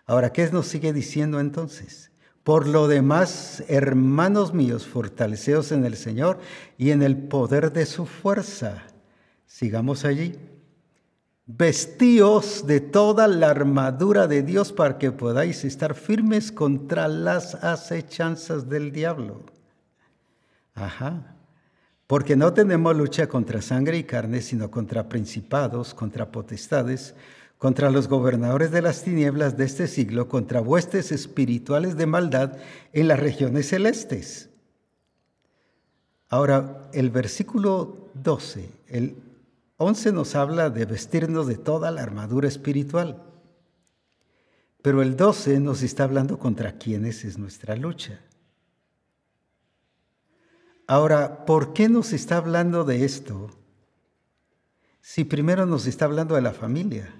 Ahora, 0.06 0.32
¿qué 0.32 0.51
nos 0.51 0.66
sigue 0.66 0.93
diciendo 0.93 1.39
entonces? 1.39 2.08
Por 2.49 2.66
lo 2.66 2.89
demás, 2.89 3.62
hermanos 3.69 4.55
míos, 4.55 4.87
fortaleceos 4.87 5.70
en 5.70 5.85
el 5.85 5.97
Señor 5.97 6.39
y 6.79 6.93
en 6.93 7.03
el 7.03 7.15
poder 7.15 7.75
de 7.75 7.85
su 7.85 8.07
fuerza. 8.07 8.85
Sigamos 9.45 10.07
allí. 10.07 10.35
Vestíos 11.45 12.66
de 12.66 12.81
toda 12.81 13.29
la 13.29 13.51
armadura 13.51 14.27
de 14.27 14.43
Dios 14.43 14.73
para 14.73 14.97
que 14.97 15.12
podáis 15.12 15.62
estar 15.66 15.95
firmes 15.95 16.51
contra 16.51 17.07
las 17.07 17.55
acechanzas 17.57 18.66
del 18.66 18.93
diablo. 18.93 19.43
Ajá. 20.73 21.37
Porque 22.07 22.35
no 22.35 22.55
tenemos 22.55 22.97
lucha 22.97 23.27
contra 23.27 23.61
sangre 23.61 23.99
y 23.99 24.05
carne, 24.05 24.41
sino 24.41 24.70
contra 24.70 25.11
principados, 25.11 25.93
contra 25.93 26.33
potestades, 26.33 27.15
contra 27.59 27.91
los 27.91 28.09
gobernadores 28.09 28.71
de 28.71 28.83
las 28.83 29.03
tinieblas 29.03 29.57
de 29.57 29.65
este 29.65 29.89
siglo, 29.89 30.29
contra 30.29 30.61
huestes 30.61 31.11
espirituales 31.11 31.97
de 31.97 32.07
maldad 32.07 32.57
en 32.93 33.09
las 33.09 33.19
regiones 33.19 33.69
celestes. 33.69 34.49
Ahora, 36.29 36.89
el 36.93 37.11
versículo 37.11 38.11
12, 38.15 38.71
el 38.87 39.17
11 39.77 40.13
nos 40.13 40.35
habla 40.37 40.71
de 40.71 40.85
vestirnos 40.85 41.47
de 41.47 41.57
toda 41.57 41.91
la 41.91 42.03
armadura 42.03 42.47
espiritual, 42.47 43.23
pero 44.81 45.03
el 45.03 45.17
12 45.17 45.59
nos 45.59 45.83
está 45.83 46.05
hablando 46.05 46.39
contra 46.39 46.79
quiénes 46.79 47.25
es 47.25 47.39
nuestra 47.39 47.75
lucha. 47.75 48.21
Ahora, 50.87 51.45
¿por 51.45 51.73
qué 51.73 51.89
nos 51.89 52.13
está 52.13 52.37
hablando 52.37 52.85
de 52.85 53.05
esto 53.05 53.51
si 55.01 55.25
primero 55.25 55.67
nos 55.67 55.87
está 55.87 56.05
hablando 56.05 56.35
de 56.35 56.43
la 56.43 56.53
familia? 56.53 57.13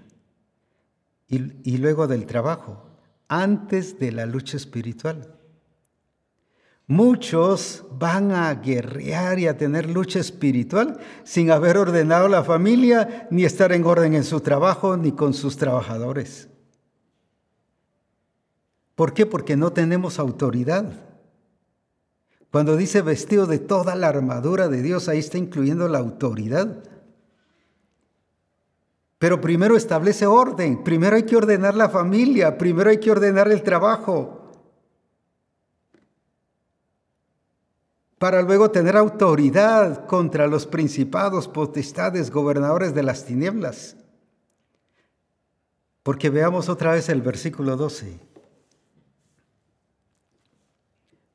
Y, 1.29 1.77
luego 1.77 2.07
del 2.07 2.25
trabajo, 2.25 2.87
antes 3.29 3.99
de 3.99 4.13
la 4.13 4.25
lucha 4.25 4.57
espiritual. 4.57 5.35
Muchos 6.87 7.85
van 7.91 8.33
a 8.33 8.55
guerrear 8.55 9.39
y 9.39 9.47
a 9.47 9.59
tener 9.59 9.91
lucha 9.91 10.21
espiritual 10.21 10.99
sin 11.23 11.51
haber 11.51 11.77
ordenado 11.77 12.29
la 12.29 12.43
familia, 12.43 13.29
ni 13.31 13.45
estar 13.45 13.73
en 13.73 13.85
orden 13.85 14.15
en 14.15 14.25
su 14.25 14.41
trabajo, 14.41 14.97
ni 14.97 15.13
con 15.13 15.35
sus 15.35 15.59
trabajadores. 15.59 16.49
¿Por 18.95 19.13
qué? 19.13 19.27
Porque 19.27 19.55
no 19.55 19.73
tenemos 19.73 20.19
autoridad. 20.19 20.91
Cuando 22.51 22.77
dice 22.77 23.03
vestido 23.03 23.47
de 23.47 23.59
toda 23.59 23.95
la 23.95 24.09
armadura 24.09 24.69
de 24.69 24.81
Dios, 24.81 25.09
ahí 25.09 25.19
está 25.19 25.37
incluyendo 25.37 25.89
la 25.89 25.99
autoridad. 25.99 26.83
Pero 29.19 29.41
primero 29.41 29.77
establece 29.77 30.27
orden, 30.27 30.85
primero 30.85 31.17
hay 31.17 31.25
que 31.25 31.37
ordenar 31.37 31.75
la 31.75 31.89
familia, 31.89 32.57
primero 32.57 32.91
hay 32.91 32.99
que 32.99 33.11
ordenar 33.11 33.51
el 33.51 33.63
trabajo. 33.63 34.53
Para 38.19 38.43
luego 38.43 38.71
tener 38.71 38.97
autoridad 38.97 40.07
contra 40.07 40.47
los 40.47 40.67
principados, 40.67 41.49
potestades, 41.49 42.31
gobernadores 42.31 42.95
de 42.95 43.03
las 43.03 43.25
tinieblas. 43.25 43.97
Porque 46.05 46.31
veamos 46.31 46.69
otra 46.69 46.93
vez 46.93 47.09
el 47.09 47.21
versículo 47.21 47.77
12. 47.77 48.21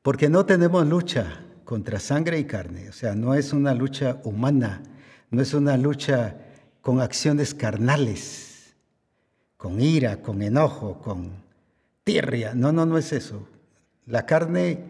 Porque 0.02 0.28
no 0.28 0.44
tenemos 0.44 0.86
lucha 0.86 1.44
contra 1.64 2.00
sangre 2.00 2.38
y 2.38 2.44
carne, 2.44 2.88
o 2.88 2.92
sea, 2.92 3.14
no 3.14 3.34
es 3.34 3.54
una 3.54 3.72
lucha 3.72 4.20
humana, 4.24 4.82
no 5.30 5.40
es 5.40 5.54
una 5.54 5.78
lucha 5.78 6.43
con 6.84 7.00
acciones 7.00 7.54
carnales, 7.54 8.74
con 9.56 9.80
ira, 9.80 10.20
con 10.20 10.42
enojo, 10.42 11.00
con 11.00 11.32
tirria. 12.04 12.54
No, 12.54 12.72
no, 12.72 12.84
no 12.84 12.98
es 12.98 13.10
eso. 13.14 13.48
La 14.04 14.26
carne 14.26 14.84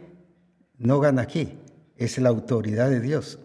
no 0.77 0.99
gana 0.99 1.23
aquí, 1.23 1.57
es 1.97 2.19
la 2.19 2.31
autoridad 2.31 2.91
de 2.91 3.01
Dios, 3.01 3.39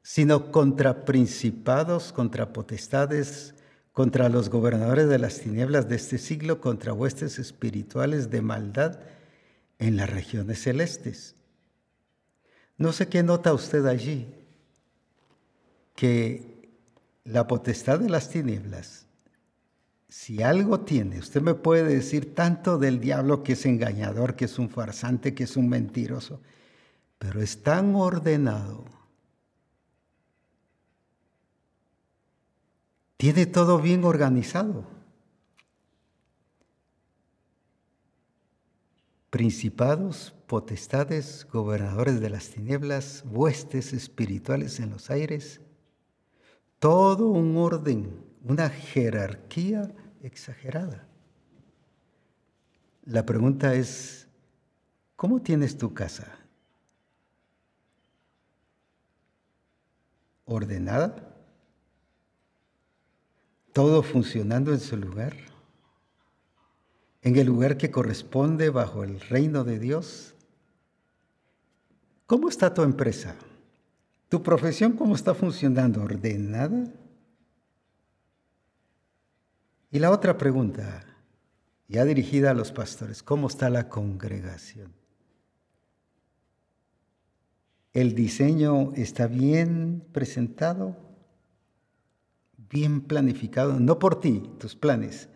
sino 0.00 0.52
contra 0.52 1.04
principados, 1.04 2.12
contra 2.12 2.52
potestades, 2.52 3.56
contra 3.92 4.28
los 4.28 4.48
gobernadores 4.48 5.08
de 5.08 5.18
las 5.18 5.40
tinieblas 5.40 5.88
de 5.88 5.96
este 5.96 6.18
siglo, 6.18 6.60
contra 6.60 6.92
huestes 6.92 7.40
espirituales 7.40 8.30
de 8.30 8.42
maldad 8.42 9.00
en 9.80 9.96
las 9.96 10.08
regiones 10.08 10.62
celestes. 10.62 11.34
No 12.78 12.92
sé 12.92 13.08
qué 13.08 13.24
nota 13.24 13.52
usted 13.52 13.86
allí, 13.86 14.32
que 15.96 16.51
la 17.24 17.46
potestad 17.46 18.00
de 18.00 18.10
las 18.10 18.30
tinieblas, 18.30 19.06
si 20.08 20.42
algo 20.42 20.80
tiene, 20.80 21.18
usted 21.18 21.40
me 21.40 21.54
puede 21.54 21.84
decir 21.84 22.34
tanto 22.34 22.76
del 22.76 23.00
diablo 23.00 23.42
que 23.42 23.54
es 23.54 23.64
engañador, 23.64 24.36
que 24.36 24.44
es 24.44 24.58
un 24.58 24.68
farsante, 24.68 25.34
que 25.34 25.44
es 25.44 25.56
un 25.56 25.68
mentiroso, 25.68 26.42
pero 27.18 27.40
es 27.40 27.62
tan 27.62 27.94
ordenado. 27.94 28.84
Tiene 33.16 33.46
todo 33.46 33.78
bien 33.78 34.04
organizado. 34.04 34.84
Principados, 39.30 40.34
potestades, 40.46 41.46
gobernadores 41.50 42.20
de 42.20 42.28
las 42.28 42.50
tinieblas, 42.50 43.24
huestes 43.30 43.94
espirituales 43.94 44.78
en 44.78 44.90
los 44.90 45.08
aires 45.08 45.62
todo 46.82 47.28
un 47.28 47.56
orden, 47.56 48.24
una 48.42 48.68
jerarquía 48.68 49.88
exagerada. 50.20 51.06
La 53.04 53.24
pregunta 53.24 53.72
es, 53.76 54.26
¿cómo 55.14 55.40
tienes 55.40 55.78
tu 55.78 55.94
casa? 55.94 56.36
¿Ordenada? 60.44 61.36
¿Todo 63.72 64.02
funcionando 64.02 64.72
en 64.72 64.80
su 64.80 64.96
lugar? 64.96 65.36
¿En 67.20 67.36
el 67.36 67.46
lugar 67.46 67.76
que 67.76 67.92
corresponde 67.92 68.70
bajo 68.70 69.04
el 69.04 69.20
reino 69.20 69.62
de 69.62 69.78
Dios? 69.78 70.34
¿Cómo 72.26 72.48
está 72.48 72.74
tu 72.74 72.82
empresa? 72.82 73.36
¿Tu 74.32 74.42
profesión 74.42 74.92
cómo 74.92 75.14
está 75.14 75.34
funcionando? 75.34 76.02
¿Ordenada? 76.02 76.90
Y 79.90 79.98
la 79.98 80.10
otra 80.10 80.38
pregunta, 80.38 81.04
ya 81.86 82.06
dirigida 82.06 82.52
a 82.52 82.54
los 82.54 82.72
pastores, 82.72 83.22
¿cómo 83.22 83.48
está 83.48 83.68
la 83.68 83.90
congregación? 83.90 84.94
¿El 87.92 88.14
diseño 88.14 88.94
está 88.94 89.26
bien 89.26 90.02
presentado? 90.12 90.96
¿Bien 92.70 93.02
planificado? 93.02 93.80
No 93.80 93.98
por 93.98 94.18
ti, 94.18 94.50
tus 94.58 94.74
planes, 94.74 95.28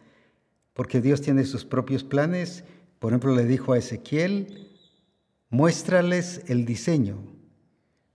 porque 0.73 1.03
Dios 1.03 1.21
tiene 1.21 1.45
sus 1.45 1.67
propios 1.67 2.03
planes. 2.03 2.65
Por 2.99 3.13
ejemplo, 3.13 3.37
le 3.37 3.45
dijo 3.45 3.75
a 3.75 3.79
Ezequiel, 3.79 4.71
muéstrales 5.51 6.41
el 6.47 6.65
diseño 6.65 7.36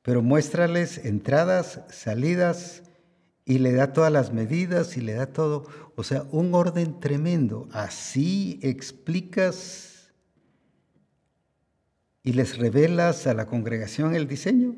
pero 0.01 0.21
muéstrales 0.21 0.97
entradas, 1.05 1.81
salidas, 1.89 2.83
y 3.45 3.59
le 3.59 3.73
da 3.73 3.91
todas 3.91 4.11
las 4.11 4.31
medidas 4.31 4.97
y 4.97 5.01
le 5.01 5.13
da 5.13 5.27
todo, 5.27 5.65
o 5.95 6.03
sea, 6.03 6.23
un 6.31 6.53
orden 6.53 6.99
tremendo. 6.99 7.67
Así 7.71 8.59
explicas 8.61 10.13
y 12.23 12.33
les 12.33 12.57
revelas 12.57 13.27
a 13.27 13.33
la 13.33 13.47
congregación 13.47 14.15
el 14.15 14.27
diseño. 14.27 14.75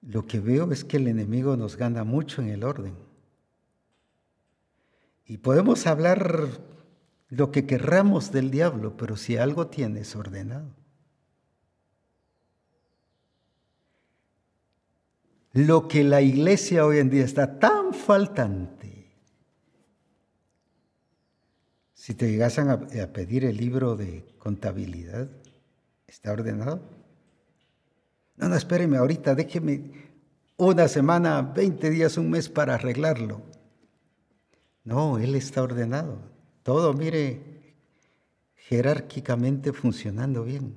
Lo 0.00 0.26
que 0.26 0.40
veo 0.40 0.70
es 0.72 0.84
que 0.84 0.96
el 0.96 1.08
enemigo 1.08 1.56
nos 1.56 1.76
gana 1.76 2.04
mucho 2.04 2.40
en 2.40 2.48
el 2.48 2.64
orden. 2.64 2.94
Y 5.26 5.38
podemos 5.38 5.86
hablar 5.86 6.48
lo 7.28 7.52
que 7.52 7.66
querramos 7.66 8.32
del 8.32 8.50
diablo, 8.50 8.96
pero 8.96 9.16
si 9.16 9.36
algo 9.36 9.66
tienes 9.66 10.16
ordenado. 10.16 10.77
Lo 15.66 15.88
que 15.88 16.04
la 16.04 16.22
iglesia 16.22 16.86
hoy 16.86 16.98
en 16.98 17.10
día 17.10 17.24
está 17.24 17.58
tan 17.58 17.92
faltante. 17.92 19.10
Si 21.94 22.14
te 22.14 22.30
llegasen 22.30 22.70
a, 22.70 22.78
pedir 23.12 23.44
el 23.44 23.56
libro 23.56 23.96
de 23.96 24.24
contabilidad, 24.38 25.28
¿está 26.06 26.32
ordenado? 26.32 26.80
No, 28.36 28.48
no, 28.48 28.54
espéreme 28.54 28.98
ahorita, 28.98 29.34
déjeme 29.34 29.90
una 30.56 30.86
semana, 30.86 31.42
20 31.42 31.90
días, 31.90 32.16
un 32.18 32.30
mes 32.30 32.48
para 32.48 32.74
arreglarlo. 32.74 33.42
No, 34.84 35.18
Él 35.18 35.34
está 35.34 35.62
ordenado. 35.62 36.20
Todo, 36.62 36.94
mire, 36.94 37.74
jerárquicamente 38.54 39.72
funcionando 39.72 40.44
bien. 40.44 40.76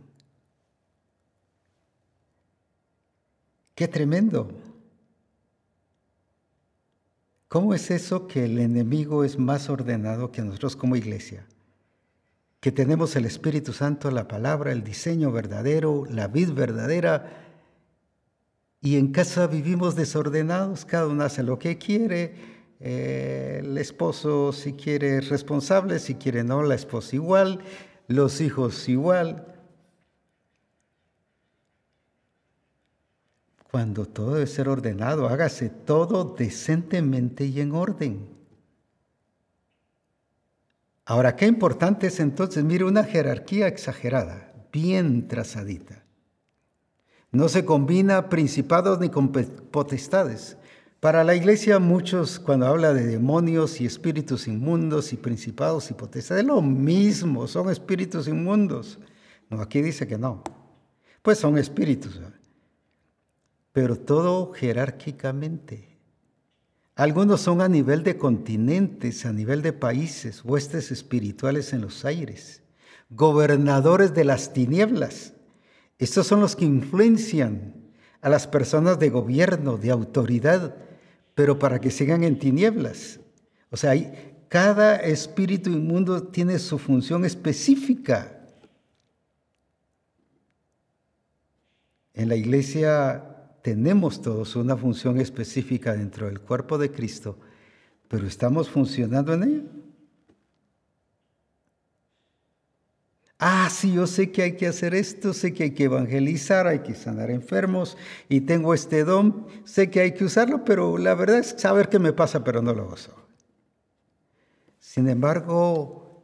Qué 3.76 3.88
tremendo. 3.88 4.71
¿Cómo 7.52 7.74
es 7.74 7.92
eso 7.92 8.28
que 8.28 8.46
el 8.46 8.60
enemigo 8.60 9.26
es 9.26 9.38
más 9.38 9.70
ordenado 9.70 10.32
que 10.32 10.42
nosotros 10.42 10.78
como 10.78 10.96
iglesia? 10.96 11.46
Que 12.62 12.72
tenemos 12.72 13.18
el 13.18 13.26
Espíritu 13.26 13.74
Santo, 13.74 14.10
la 14.10 14.30
palabra, 14.30 14.72
el 14.72 14.86
diseño 14.86 15.34
verdadero, 15.34 16.06
la 16.10 16.30
vid 16.30 16.54
verdadera, 16.54 17.30
y 18.80 18.96
en 18.96 19.12
casa 19.12 19.48
vivimos 19.48 19.98
desordenados, 19.98 20.86
cada 20.86 21.08
uno 21.08 21.26
hace 21.26 21.44
lo 21.44 21.60
que 21.60 21.78
quiere, 21.78 22.36
eh, 22.80 23.60
el 23.62 23.78
esposo 23.78 24.54
si 24.54 24.72
quiere 24.72 25.18
es 25.18 25.28
responsable, 25.28 26.00
si 26.00 26.16
quiere 26.16 26.46
no, 26.46 26.64
la 26.64 26.76
esposa 26.76 27.18
igual, 27.18 27.60
los 28.08 28.40
hijos 28.40 28.88
igual. 28.88 29.51
Cuando 33.72 34.06
todo 34.06 34.34
debe 34.34 34.48
ser 34.48 34.68
ordenado, 34.68 35.30
hágase 35.30 35.70
todo 35.70 36.36
decentemente 36.38 37.46
y 37.46 37.62
en 37.62 37.72
orden. 37.72 38.28
Ahora, 41.06 41.38
qué 41.38 41.48
importante 41.48 42.08
es 42.08 42.20
entonces, 42.20 42.66
mire, 42.66 42.84
una 42.84 43.06
jerarquía 43.06 43.68
exagerada, 43.68 44.54
bien 44.74 45.30
trazadita. 45.30 46.04
No 47.32 47.48
se 47.48 47.64
combina 47.64 48.28
principados 48.28 49.00
ni 49.00 49.08
con 49.08 49.32
potestades. 49.32 50.58
Para 51.00 51.24
la 51.24 51.34
iglesia 51.34 51.80
muchos 51.80 52.42
cuando 52.42 52.68
habla 52.68 52.94
de 52.94 53.08
demonios 53.08 53.80
y 53.80 53.86
espíritus 53.86 54.50
inmundos 54.50 55.14
y 55.14 55.16
principados 55.18 55.90
y 55.90 55.94
potestades, 55.94 56.42
es 56.44 56.48
lo 56.48 56.62
mismo, 56.62 57.48
son 57.48 57.70
espíritus 57.70 58.28
inmundos. 58.28 59.00
No, 59.50 59.62
aquí 59.62 59.82
dice 59.82 60.08
que 60.08 60.18
no. 60.18 60.44
Pues 61.22 61.38
son 61.38 61.58
espíritus 61.58 62.20
pero 63.74 63.98
todo 63.98 64.52
jerárquicamente. 64.54 65.92
Algunos 66.96 67.42
son 67.42 67.62
a 67.62 67.70
nivel 67.70 68.04
de 68.04 68.18
continentes, 68.18 69.26
a 69.26 69.32
nivel 69.32 69.62
de 69.62 69.74
países, 69.74 70.44
huestes 70.44 70.92
espirituales 70.92 71.74
en 71.74 71.82
los 71.82 72.06
aires, 72.06 72.62
gobernadores 73.10 74.14
de 74.14 74.26
las 74.26 74.54
tinieblas. 74.54 75.34
Estos 75.98 76.28
son 76.28 76.42
los 76.42 76.56
que 76.56 76.66
influencian 76.66 77.74
a 78.22 78.30
las 78.30 78.46
personas 78.46 79.00
de 79.00 79.10
gobierno, 79.10 79.78
de 79.78 79.90
autoridad, 79.90 80.76
pero 81.34 81.58
para 81.58 81.80
que 81.80 81.92
sigan 81.92 82.24
en 82.24 82.38
tinieblas. 82.38 83.20
O 83.72 83.78
sea, 83.78 83.94
cada 84.48 84.98
espíritu 84.98 85.70
inmundo 85.70 86.24
tiene 86.24 86.60
su 86.60 86.78
función 86.78 87.24
específica. 87.24 88.38
En 92.14 92.28
la 92.28 92.36
iglesia 92.36 93.31
tenemos 93.62 94.22
todos 94.22 94.56
una 94.56 94.76
función 94.76 95.20
específica 95.20 95.94
dentro 95.94 96.28
del 96.28 96.40
cuerpo 96.40 96.78
de 96.78 96.92
Cristo, 96.92 97.38
pero 98.08 98.28
¿estamos 98.28 98.70
funcionando 98.70 99.34
en 99.34 99.44
ella? 99.44 99.64
Ah, 103.44 103.70
sí, 103.72 103.94
yo 103.94 104.06
sé 104.06 104.32
que 104.32 104.44
hay 104.44 104.56
que 104.56 104.68
hacer 104.68 104.94
esto, 104.94 105.34
sé 105.34 105.52
que 105.52 105.64
hay 105.64 105.72
que 105.72 105.86
evangelizar, 105.86 106.68
hay 106.68 106.80
que 106.80 106.94
sanar 106.94 107.32
enfermos 107.32 107.98
y 108.30 108.42
tengo 108.42 108.76
este 108.76 109.04
don, 109.04 109.48
sé 109.64 109.90
que 109.90 110.00
hay 110.00 110.14
que 110.14 110.26
usarlo, 110.26 110.64
pero 110.64 111.00
la 111.00 111.16
verdad 111.16 111.40
es 111.40 111.56
saber 111.58 111.90
qué 111.90 111.98
me 111.98 112.14
pasa, 112.14 112.44
pero 112.44 112.62
no 112.62 112.72
lo 112.74 112.86
gozo. 112.86 113.16
Sin 114.80 115.10
embargo, 115.10 116.24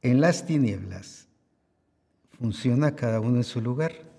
en 0.00 0.22
las 0.22 0.46
tinieblas 0.46 1.28
funciona 2.38 2.96
cada 2.96 3.20
uno 3.20 3.36
en 3.36 3.44
su 3.44 3.60
lugar. 3.60 4.11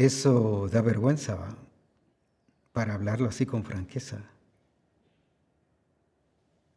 Eso 0.00 0.66
da 0.72 0.80
vergüenza, 0.80 1.36
para 2.72 2.94
hablarlo 2.94 3.28
así 3.28 3.44
con 3.44 3.64
franqueza. 3.64 4.24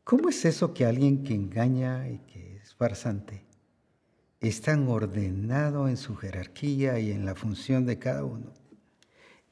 ¿Cómo 0.04 0.28
es 0.28 0.44
eso 0.44 0.74
que 0.74 0.86
alguien 0.86 1.24
que 1.24 1.34
engaña 1.34 2.10
y 2.10 2.18
que 2.28 2.58
es 2.58 2.76
farsante 2.76 3.46
es 4.42 4.60
tan 4.60 4.90
ordenado 4.90 5.88
en 5.88 5.96
su 5.96 6.18
jerarquía 6.18 7.00
y 7.00 7.12
en 7.12 7.26
la 7.26 7.34
función 7.34 7.86
de 7.86 7.98
cada 7.98 8.26
uno? 8.26 8.52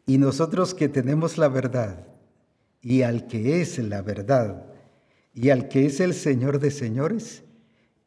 Y 0.05 0.17
nosotros 0.17 0.73
que 0.73 0.89
tenemos 0.89 1.37
la 1.37 1.47
verdad 1.47 2.05
y 2.81 3.03
al 3.03 3.25
que 3.27 3.61
es 3.61 3.79
la 3.79 4.01
verdad 4.01 4.65
y 5.33 5.49
al 5.49 5.69
que 5.69 5.85
es 5.85 6.01
el 6.01 6.13
Señor 6.13 6.59
de 6.59 6.71
señores, 6.71 7.43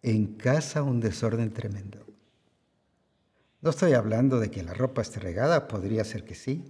en 0.03 0.27
casa 0.35 0.83
un 0.83 1.01
desorden 1.01 1.55
tremendo. 1.55 2.04
No 3.65 3.71
estoy 3.71 3.95
hablando 3.95 4.41
de 4.41 4.51
que 4.51 4.63
la 4.63 4.75
ropa 4.75 5.01
esté 5.01 5.21
regada, 5.21 5.69
podría 5.69 6.05
ser 6.05 6.23
que 6.23 6.35
sí. 6.35 6.63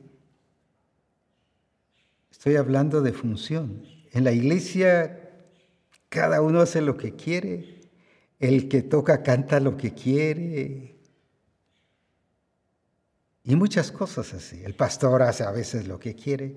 Estoy 2.30 2.54
hablando 2.54 3.02
de 3.02 3.12
función. 3.12 3.84
En 4.12 4.22
la 4.22 4.30
iglesia 4.30 5.20
cada 6.08 6.40
uno 6.40 6.60
hace 6.60 6.80
lo 6.80 6.96
que 6.96 7.16
quiere, 7.16 7.80
el 8.38 8.68
que 8.68 8.82
toca 8.82 9.24
canta 9.24 9.58
lo 9.58 9.76
que 9.76 9.92
quiere. 9.92 10.94
Y 13.42 13.56
muchas 13.56 13.90
cosas 13.90 14.32
así. 14.32 14.62
El 14.62 14.76
pastor 14.76 15.22
hace 15.22 15.42
a 15.42 15.50
veces 15.50 15.88
lo 15.88 15.98
que 15.98 16.14
quiere. 16.14 16.54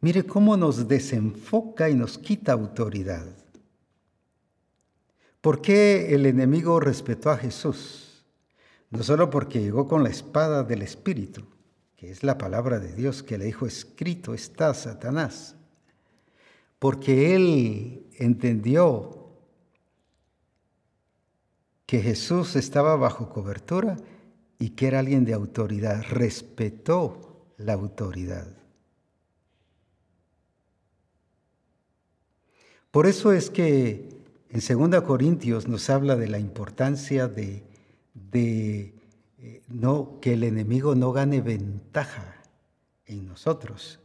Mire 0.00 0.24
cómo 0.24 0.56
nos 0.56 0.88
desenfoca 0.88 1.88
y 1.88 1.94
nos 1.94 2.18
quita 2.18 2.50
autoridad. 2.50 3.28
¿Por 5.40 5.62
qué 5.62 6.12
el 6.16 6.26
enemigo 6.26 6.80
respetó 6.80 7.30
a 7.30 7.36
Jesús? 7.36 8.03
No 8.94 9.02
solo 9.02 9.28
porque 9.28 9.60
llegó 9.60 9.88
con 9.88 10.04
la 10.04 10.10
espada 10.10 10.62
del 10.62 10.82
Espíritu, 10.82 11.42
que 11.96 12.12
es 12.12 12.22
la 12.22 12.38
palabra 12.38 12.78
de 12.78 12.94
Dios 12.94 13.24
que 13.24 13.36
le 13.36 13.46
dijo, 13.46 13.66
escrito 13.66 14.34
está 14.34 14.72
Satanás, 14.72 15.56
porque 16.78 17.34
él 17.34 18.06
entendió 18.18 19.32
que 21.86 22.00
Jesús 22.00 22.54
estaba 22.54 22.94
bajo 22.94 23.30
cobertura 23.30 23.96
y 24.60 24.70
que 24.70 24.86
era 24.86 25.00
alguien 25.00 25.24
de 25.24 25.34
autoridad, 25.34 26.04
respetó 26.08 27.48
la 27.56 27.72
autoridad. 27.72 28.46
Por 32.92 33.08
eso 33.08 33.32
es 33.32 33.50
que 33.50 34.08
en 34.50 34.90
2 34.90 35.02
Corintios 35.02 35.66
nos 35.66 35.90
habla 35.90 36.14
de 36.14 36.28
la 36.28 36.38
importancia 36.38 37.26
de 37.26 37.73
de 38.14 38.94
eh, 39.38 39.62
no, 39.68 40.20
que 40.20 40.32
el 40.32 40.44
enemigo 40.44 40.94
no 40.94 41.12
gane 41.12 41.40
ventaja 41.40 42.42
en 43.06 43.26
nosotros. 43.26 44.00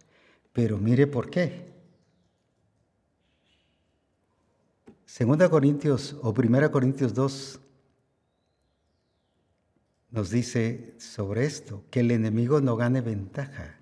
Pero 0.51 0.77
mire 0.77 1.07
por 1.07 1.29
qué. 1.29 1.69
Segunda 5.05 5.49
Corintios 5.49 6.17
o 6.21 6.33
Primera 6.33 6.71
Corintios 6.71 7.13
2 7.13 7.59
nos 10.11 10.29
dice 10.29 10.95
sobre 10.97 11.45
esto, 11.45 11.83
que 11.91 11.99
el 12.01 12.11
enemigo 12.11 12.61
no 12.61 12.75
gane 12.75 13.01
ventaja. 13.01 13.79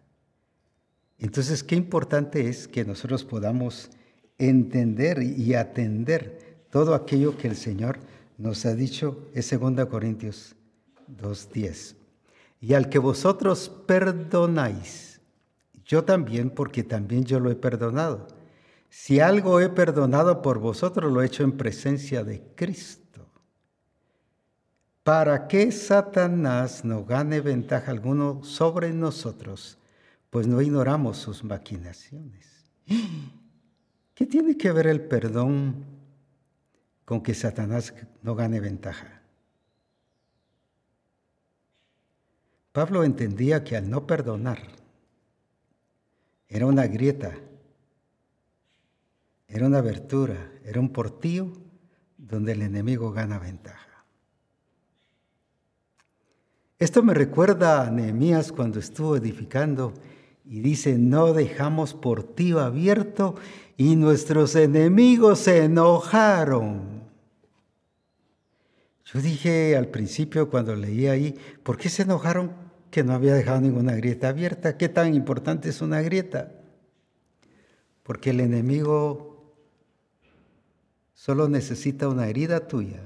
Entonces, 1.18 1.64
qué 1.64 1.76
importante 1.76 2.50
es 2.50 2.68
que 2.68 2.86
nosotros 2.86 3.24
podamos 3.24 3.90
entender 4.38 5.24
y 5.24 5.56
atender 5.56 6.66
todo 6.70 6.94
aquello 6.94 7.38
que 7.38 7.48
el 7.48 7.56
Señor 7.56 8.00
nos 8.38 8.66
ha 8.66 8.76
dicho, 8.76 9.30
es 9.34 9.50
2 9.50 9.86
Corintios 9.88 10.56
2.10. 11.20 11.96
Y 12.60 12.74
al 12.74 12.90
que 12.90 13.00
vosotros 13.00 13.70
perdonáis, 13.86 15.22
yo 15.86 16.04
también, 16.04 16.50
porque 16.50 16.84
también 16.84 17.24
yo 17.24 17.40
lo 17.40 17.50
he 17.50 17.56
perdonado. 17.56 18.28
Si 18.90 19.20
algo 19.20 19.60
he 19.60 19.70
perdonado 19.70 20.42
por 20.42 20.60
vosotros, 20.60 21.12
lo 21.12 21.22
he 21.22 21.26
hecho 21.26 21.44
en 21.44 21.54
presencia 21.54 22.24
de 22.24 22.42
Cristo. 22.56 23.28
Para 25.04 25.48
que 25.48 25.72
Satanás 25.72 26.84
no 26.84 27.06
gane 27.06 27.42
ventaja 27.42 27.92
alguno 27.92 28.44
sobre 28.44 28.92
nosotros, 28.92 29.78
pues 30.30 30.48
no 30.48 30.62
ignoramos 30.62 31.18
sus 31.18 31.44
maquinaciones. 31.44 32.70
¿Qué 34.14 34.26
tiene 34.26 34.58
que 34.58 34.72
ver 34.72 34.88
el 34.88 35.02
perdón 35.02 35.97
con 37.08 37.22
que 37.22 37.34
Satanás 37.34 37.94
no 38.22 38.36
gane 38.36 38.60
ventaja. 38.60 39.22
Pablo 42.74 43.06
entendía 43.06 43.64
que 43.64 43.78
al 43.78 43.90
no 43.90 44.06
perdonar 44.06 44.60
era 46.50 46.66
una 46.66 46.86
grieta, 46.86 47.34
era 49.48 49.68
una 49.68 49.78
abertura, 49.78 50.52
era 50.66 50.82
un 50.82 50.90
portillo 50.90 51.54
donde 52.18 52.52
el 52.52 52.62
enemigo 52.62 53.14
gana 53.14 53.40
ventaja. 53.40 54.04
Esto 56.78 57.04
me 57.04 57.14
recuerda 57.14 57.88
a 57.88 57.90
Nehemías 57.90 58.52
cuando 58.52 58.80
estuvo 58.80 59.16
edificando 59.16 59.94
y 60.44 60.60
dice, 60.60 60.98
no 60.98 61.32
dejamos 61.32 61.94
portillo 61.94 62.60
abierto 62.60 63.36
y 63.78 63.96
nuestros 63.96 64.58
enemigos 64.58 65.40
se 65.40 65.64
enojaron. 65.64 66.97
Yo 69.14 69.22
dije 69.22 69.76
al 69.76 69.88
principio 69.88 70.50
cuando 70.50 70.76
leí 70.76 71.08
ahí, 71.08 71.36
¿por 71.64 71.78
qué 71.78 71.90
se 71.90 72.04
enojaron? 72.04 72.68
que 72.92 73.04
no 73.04 73.14
había 73.14 73.36
dejado 73.36 73.62
ninguna 73.62 73.96
grieta 73.96 74.30
abierta. 74.30 74.78
¿Qué 74.78 74.90
tan 74.90 75.14
importante 75.14 75.70
es 75.70 75.82
una 75.82 76.02
grieta? 76.02 76.52
Porque 78.04 78.30
el 78.32 78.40
enemigo 78.40 79.54
solo 81.14 81.50
necesita 81.50 82.08
una 82.08 82.28
herida 82.28 82.68
tuya, 82.68 83.02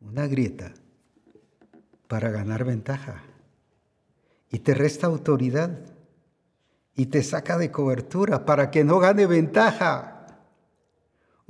una 0.00 0.26
grieta, 0.26 0.72
para 2.08 2.30
ganar 2.30 2.64
ventaja. 2.64 3.22
Y 4.50 4.58
te 4.58 4.74
resta 4.74 5.06
autoridad 5.06 5.78
y 6.96 7.06
te 7.06 7.22
saca 7.22 7.56
de 7.56 7.70
cobertura 7.70 8.44
para 8.44 8.70
que 8.70 8.82
no 8.82 8.98
gane 8.98 9.26
ventaja. 9.26 10.19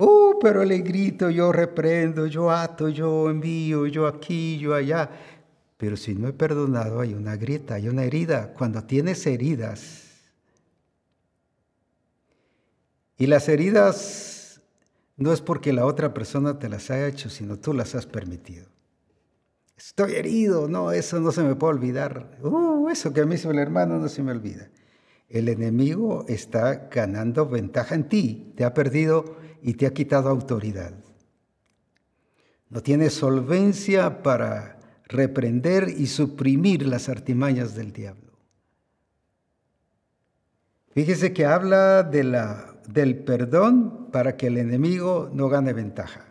Oh, 0.03 0.39
pero 0.41 0.65
le 0.65 0.79
grito, 0.79 1.29
yo 1.29 1.51
reprendo, 1.51 2.25
yo 2.25 2.49
ato, 2.49 2.89
yo 2.89 3.29
envío, 3.29 3.85
yo 3.85 4.07
aquí, 4.07 4.57
yo 4.57 4.73
allá. 4.73 5.07
Pero 5.77 5.95
si 5.95 6.15
no 6.15 6.27
he 6.27 6.33
perdonado, 6.33 7.01
hay 7.01 7.13
una 7.13 7.35
grieta, 7.35 7.75
hay 7.75 7.87
una 7.87 8.03
herida. 8.03 8.51
Cuando 8.57 8.83
tienes 8.83 9.27
heridas, 9.27 10.07
y 13.19 13.27
las 13.27 13.47
heridas 13.47 14.59
no 15.17 15.31
es 15.31 15.41
porque 15.41 15.71
la 15.71 15.85
otra 15.85 16.15
persona 16.15 16.57
te 16.57 16.67
las 16.67 16.89
haya 16.89 17.07
hecho, 17.07 17.29
sino 17.29 17.59
tú 17.59 17.71
las 17.71 17.93
has 17.93 18.07
permitido. 18.07 18.65
Estoy 19.77 20.13
herido, 20.13 20.67
no, 20.67 20.91
eso 20.91 21.19
no 21.19 21.31
se 21.31 21.43
me 21.43 21.53
puede 21.53 21.75
olvidar. 21.75 22.39
Uh, 22.41 22.89
eso 22.89 23.13
que 23.13 23.23
me 23.23 23.35
hizo 23.35 23.51
el 23.51 23.59
hermano 23.59 23.99
no 23.99 24.09
se 24.09 24.23
me 24.23 24.31
olvida. 24.31 24.67
El 25.29 25.47
enemigo 25.47 26.25
está 26.27 26.89
ganando 26.89 27.47
ventaja 27.47 27.93
en 27.93 28.09
ti, 28.09 28.51
te 28.57 28.65
ha 28.65 28.73
perdido 28.73 29.40
y 29.61 29.73
te 29.73 29.85
ha 29.85 29.93
quitado 29.93 30.29
autoridad. 30.29 30.93
No 32.69 32.81
tienes 32.81 33.13
solvencia 33.13 34.23
para 34.23 34.79
reprender 35.05 35.89
y 35.89 36.07
suprimir 36.07 36.87
las 36.87 37.09
artimañas 37.09 37.75
del 37.75 37.91
diablo. 37.91 38.31
Fíjese 40.91 41.33
que 41.33 41.45
habla 41.45 42.03
de 42.03 42.23
la, 42.23 42.81
del 42.87 43.23
perdón 43.23 44.09
para 44.11 44.35
que 44.37 44.47
el 44.47 44.57
enemigo 44.57 45.29
no 45.33 45.49
gane 45.49 45.73
ventaja. 45.73 46.25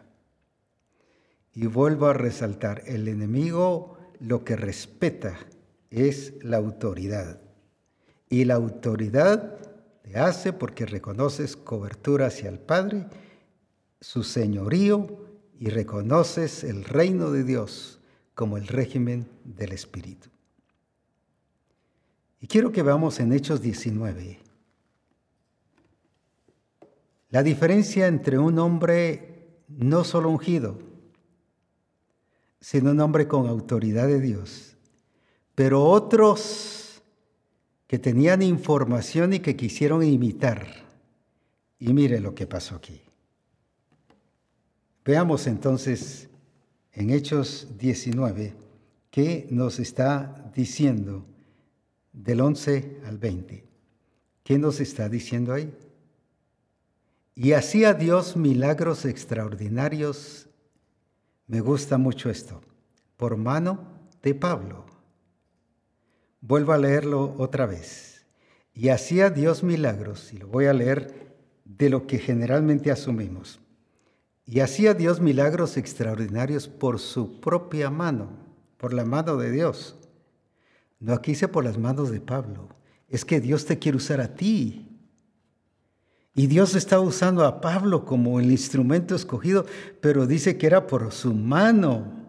Y 1.55 1.66
vuelvo 1.66 2.07
a 2.07 2.12
resaltar, 2.12 2.82
el 2.86 3.09
enemigo 3.09 3.98
lo 4.19 4.44
que 4.44 4.57
respeta 4.57 5.36
es 5.90 6.35
la 6.43 6.59
autoridad. 6.59 7.40
Y 8.28 8.44
la 8.44 8.55
autoridad 8.55 9.59
te 10.02 10.19
hace 10.19 10.52
porque 10.52 10.86
reconoces 10.86 11.57
cobertura 11.57 12.27
hacia 12.27 12.48
el 12.48 12.59
Padre, 12.59 13.07
su 14.01 14.22
señorío, 14.22 15.28
y 15.60 15.68
reconoces 15.68 16.64
el 16.64 16.85
reino 16.85 17.31
de 17.31 17.44
Dios 17.44 18.01
como 18.35 18.56
el 18.56 18.66
régimen 18.66 19.28
del 19.44 19.72
Espíritu. 19.72 20.31
Y 22.40 22.47
quiero 22.47 22.72
que 22.72 22.82
veamos 22.82 23.20
en 23.20 23.35
Hechos 23.35 23.60
19 23.60 24.40
la 27.31 27.43
diferencia 27.44 28.09
entre 28.09 28.39
un 28.39 28.59
hombre 28.59 29.62
no 29.68 30.02
solo 30.02 30.31
ungido, 30.31 30.78
sino 32.60 32.90
un 32.90 33.01
hombre 33.01 33.28
con 33.28 33.47
autoridad 33.47 34.09
de 34.09 34.20
Dios, 34.20 34.77
pero 35.55 35.85
otros 35.85 37.02
que 37.86 37.98
tenían 37.98 38.43
información 38.43 39.32
y 39.32 39.40
que 39.40 39.56
quisieron 39.56 40.02
imitar. 40.02 40.66
Y 41.78 41.93
mire 41.93 42.20
lo 42.20 42.35
que 42.35 42.47
pasó 42.47 42.77
aquí. 42.77 43.01
Veamos 45.11 45.49
entonces 45.49 46.28
en 46.93 47.11
Hechos 47.11 47.66
19 47.77 48.55
qué 49.11 49.49
nos 49.51 49.81
está 49.81 50.53
diciendo 50.55 51.27
del 52.12 52.41
11 52.41 53.01
al 53.05 53.19
20. 53.19 53.65
¿Qué 54.45 54.57
nos 54.57 54.78
está 54.78 55.09
diciendo 55.09 55.53
ahí? 55.53 55.74
Y 57.35 57.55
hacía 57.55 57.93
Dios 57.93 58.37
milagros 58.37 59.05
extraordinarios. 59.05 60.47
Me 61.49 61.61
gusta 61.61 61.99
mucho 61.99 62.31
esto. 62.31 62.61
Por 63.16 63.37
mano 63.37 63.81
de 64.23 64.37
Pablo 64.37 64.87
Vuelvo 66.41 66.70
a 66.73 66.78
leerlo 66.78 67.35
otra 67.37 67.66
vez. 67.66 68.27
Y 68.74 68.91
hacía 68.91 69.28
Dios 69.31 69.65
milagros, 69.65 70.32
y 70.32 70.37
lo 70.37 70.47
voy 70.47 70.66
a 70.66 70.73
leer 70.73 71.35
de 71.65 71.91
lo 71.91 72.07
que 72.07 72.20
generalmente 72.20 72.93
asumimos. 72.93 73.61
Y 74.51 74.59
hacía 74.59 74.94
Dios 74.94 75.20
milagros 75.20 75.77
extraordinarios 75.77 76.66
por 76.66 76.98
su 76.98 77.40
propia 77.40 77.89
mano, 77.89 78.31
por 78.78 78.93
la 78.93 79.05
mano 79.05 79.36
de 79.36 79.52
Dios. 79.52 79.94
No 80.98 81.14
aquí 81.14 81.31
dice 81.31 81.47
por 81.47 81.62
las 81.62 81.78
manos 81.78 82.10
de 82.10 82.20
Pablo. 82.20 82.68
Es 83.09 83.24
que 83.24 83.40
Dios 83.40 83.64
te 83.64 83.78
quiere 83.78 83.97
usar 83.97 84.20
a 84.20 84.35
ti. 84.35 84.89
Y 86.35 86.48
Dios 86.48 86.74
está 86.74 86.98
usando 86.98 87.44
a 87.44 87.60
Pablo 87.60 88.05
como 88.05 88.40
el 88.40 88.51
instrumento 88.51 89.14
escogido, 89.14 89.66
pero 90.01 90.27
dice 90.27 90.59
que 90.59 90.66
era 90.66 90.89
por 90.89 91.12
su 91.12 91.32
mano. 91.32 92.20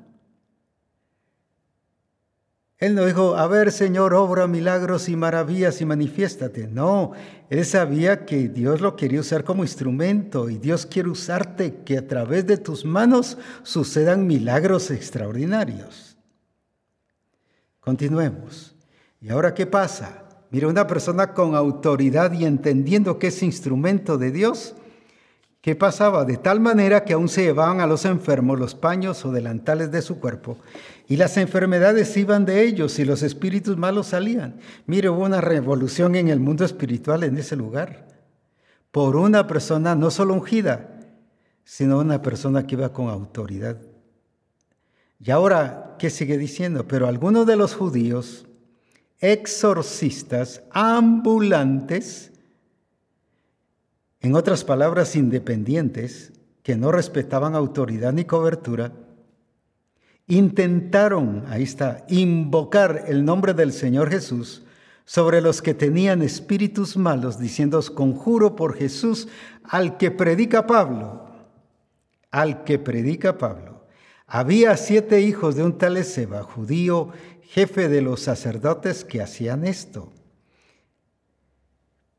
Él 2.82 2.96
no 2.96 3.06
dijo, 3.06 3.36
a 3.36 3.46
ver 3.46 3.72
Señor, 3.72 4.16
obra 4.16 4.48
milagros 4.48 5.08
y 5.08 5.16
maravillas 5.16 5.80
y 5.82 5.86
manifiéstate. 5.86 6.68
No, 6.68 7.12
él 7.52 7.64
sabía 7.64 8.26
que 8.26 8.50
Dios 8.50 8.82
lo 8.82 8.96
quería 8.96 9.20
usar 9.20 9.44
como 9.44 9.64
instrumento 9.64 10.50
y 10.50 10.58
Dios 10.58 10.88
quiere 10.88 11.10
usarte, 11.10 11.84
que 11.86 12.00
a 12.00 12.08
través 12.08 12.48
de 12.48 12.58
tus 12.58 12.84
manos 12.84 13.38
sucedan 13.62 14.26
milagros 14.26 14.90
extraordinarios. 14.90 16.18
Continuemos. 17.80 18.76
¿Y 19.22 19.30
ahora 19.30 19.54
qué 19.54 19.68
pasa? 19.68 20.24
Mira, 20.50 20.68
una 20.68 20.88
persona 20.88 21.36
con 21.36 21.54
autoridad 21.54 22.34
y 22.34 22.46
entendiendo 22.46 23.20
que 23.20 23.28
es 23.28 23.44
instrumento 23.44 24.18
de 24.18 24.32
Dios, 24.32 24.74
¿Qué 25.62 25.76
pasaba? 25.76 26.26
De 26.26 26.38
tal 26.38 26.60
manera 26.60 27.06
que 27.06 27.14
aún 27.14 27.30
se 27.30 27.44
llevaban 27.44 27.82
a 27.82 27.88
los 27.88 28.06
enfermos 28.06 28.60
los 28.60 28.74
paños 28.74 29.24
o 29.26 29.32
delantales 29.32 29.92
de 29.92 30.02
su 30.02 30.20
cuerpo 30.20 30.58
y 31.08 31.18
las 31.18 31.38
enfermedades 31.38 32.18
iban 32.18 32.46
de 32.46 32.64
ellos 32.64 32.98
y 32.98 33.06
los 33.06 33.22
espíritus 33.22 33.78
malos 33.78 34.08
salían. 34.08 34.58
Mire, 34.88 35.10
hubo 35.10 35.24
una 35.24 35.40
revolución 35.40 36.16
en 36.16 36.30
el 36.30 36.40
mundo 36.40 36.66
espiritual 36.66 37.24
en 37.24 37.38
ese 37.38 37.56
lugar 37.56 38.08
por 38.92 39.16
una 39.16 39.46
persona 39.46 39.96
no 39.96 40.10
solo 40.10 40.34
ungida, 40.34 41.00
sino 41.64 42.00
una 42.00 42.22
persona 42.22 42.66
que 42.66 42.76
iba 42.76 42.92
con 42.92 43.10
autoridad. 43.10 43.78
Y 45.20 45.30
ahora, 45.30 45.96
¿qué 46.00 46.10
sigue 46.10 46.40
diciendo? 46.40 46.88
Pero 46.88 47.08
algunos 47.08 47.46
de 47.46 47.56
los 47.56 47.76
judíos, 47.76 48.48
exorcistas, 49.20 50.64
ambulantes, 50.72 52.31
en 54.22 54.36
otras 54.36 54.64
palabras, 54.64 55.16
independientes, 55.16 56.32
que 56.64 56.76
no 56.76 56.92
respetaban 56.92 57.56
autoridad 57.56 58.14
ni 58.14 58.26
cobertura, 58.26 58.94
intentaron, 60.28 61.44
ahí 61.48 61.64
está, 61.64 62.06
invocar 62.08 63.06
el 63.08 63.26
nombre 63.26 63.54
del 63.54 63.74
Señor 63.74 64.10
Jesús 64.12 64.64
sobre 65.06 65.42
los 65.42 65.62
que 65.62 65.74
tenían 65.74 66.22
espíritus 66.22 66.96
malos, 66.98 67.40
diciendo, 67.40 67.82
conjuro 67.96 68.56
por 68.56 68.76
Jesús 68.76 69.28
al 69.64 69.98
que 69.98 70.12
predica 70.12 70.68
Pablo, 70.68 71.26
al 72.30 72.64
que 72.64 72.78
predica 72.78 73.38
Pablo. 73.38 73.88
Había 74.28 74.78
siete 74.78 75.20
hijos 75.22 75.56
de 75.56 75.64
un 75.64 75.78
tal 75.78 75.98
Ezeba, 75.98 76.44
judío, 76.44 77.10
jefe 77.42 77.90
de 77.90 78.02
los 78.02 78.22
sacerdotes, 78.22 79.04
que 79.04 79.22
hacían 79.22 79.66
esto. 79.66 80.14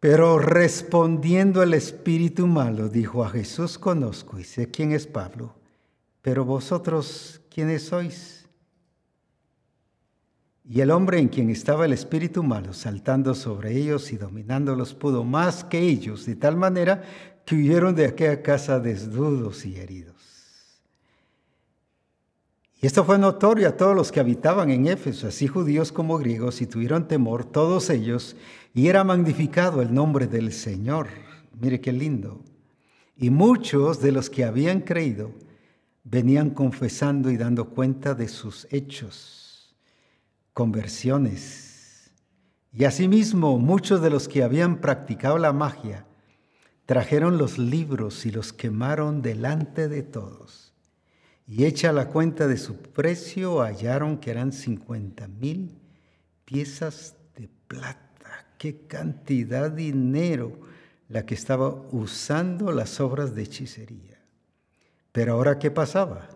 Pero 0.02 0.36
respondiendo 0.36 1.62
el 1.62 1.74
espíritu 1.74 2.48
malo, 2.48 2.88
dijo 2.88 3.22
a 3.24 3.30
Jesús 3.30 3.78
conozco 3.78 4.36
y 4.40 4.42
sé 4.42 4.68
quién 4.68 4.90
es 4.90 5.06
Pablo, 5.06 5.54
pero 6.22 6.44
vosotros, 6.44 7.40
¿quiénes 7.48 7.84
sois? 7.84 8.48
Y 10.68 10.80
el 10.80 10.90
hombre 10.90 11.20
en 11.20 11.28
quien 11.28 11.50
estaba 11.50 11.84
el 11.84 11.92
espíritu 11.92 12.42
malo, 12.42 12.72
saltando 12.72 13.32
sobre 13.36 13.78
ellos 13.78 14.12
y 14.12 14.16
dominándolos, 14.16 14.92
pudo 14.92 15.22
más 15.22 15.62
que 15.62 15.78
ellos, 15.78 16.26
de 16.26 16.34
tal 16.34 16.56
manera 16.56 17.04
que 17.46 17.54
huyeron 17.54 17.94
de 17.94 18.06
aquella 18.06 18.42
casa 18.42 18.80
desnudos 18.80 19.64
y 19.64 19.76
heridos. 19.76 20.16
Y 22.80 22.86
esto 22.86 23.04
fue 23.04 23.16
notorio 23.16 23.68
a 23.68 23.76
todos 23.76 23.94
los 23.94 24.10
que 24.10 24.18
habitaban 24.18 24.68
en 24.70 24.88
Éfeso, 24.88 25.28
así 25.28 25.46
judíos 25.46 25.92
como 25.92 26.18
griegos, 26.18 26.60
y 26.60 26.66
tuvieron 26.66 27.06
temor 27.06 27.44
todos 27.44 27.88
ellos, 27.88 28.34
y 28.74 28.88
era 28.88 29.04
magnificado 29.04 29.82
el 29.82 29.92
nombre 29.92 30.26
del 30.26 30.52
Señor. 30.52 31.08
Mire 31.60 31.80
qué 31.80 31.92
lindo. 31.92 32.42
Y 33.16 33.30
muchos 33.30 34.00
de 34.00 34.12
los 34.12 34.30
que 34.30 34.44
habían 34.44 34.80
creído 34.80 35.32
venían 36.04 36.50
confesando 36.50 37.30
y 37.30 37.36
dando 37.36 37.70
cuenta 37.70 38.14
de 38.14 38.28
sus 38.28 38.66
hechos, 38.70 39.76
conversiones. 40.52 42.12
Y 42.72 42.84
asimismo 42.84 43.58
muchos 43.58 44.00
de 44.00 44.10
los 44.10 44.28
que 44.28 44.42
habían 44.42 44.80
practicado 44.80 45.38
la 45.38 45.52
magia 45.52 46.06
trajeron 46.86 47.38
los 47.38 47.58
libros 47.58 48.26
y 48.26 48.30
los 48.30 48.52
quemaron 48.52 49.22
delante 49.22 49.88
de 49.88 50.02
todos 50.02 50.72
y 51.46 51.64
hecha 51.64 51.92
la 51.92 52.08
cuenta 52.08 52.46
de 52.46 52.56
su 52.56 52.76
precio, 52.76 53.60
hallaron 53.60 54.18
que 54.18 54.30
eran 54.30 54.52
cincuenta 54.52 55.28
mil 55.28 55.78
piezas 56.44 57.16
de 57.36 57.48
plata. 57.68 58.01
Qué 58.62 58.86
cantidad 58.86 59.72
de 59.72 59.82
dinero 59.86 60.56
la 61.08 61.26
que 61.26 61.34
estaba 61.34 61.68
usando 61.90 62.70
las 62.70 63.00
obras 63.00 63.34
de 63.34 63.42
hechicería. 63.42 64.24
Pero 65.10 65.32
ahora, 65.32 65.58
¿qué 65.58 65.72
pasaba? 65.72 66.28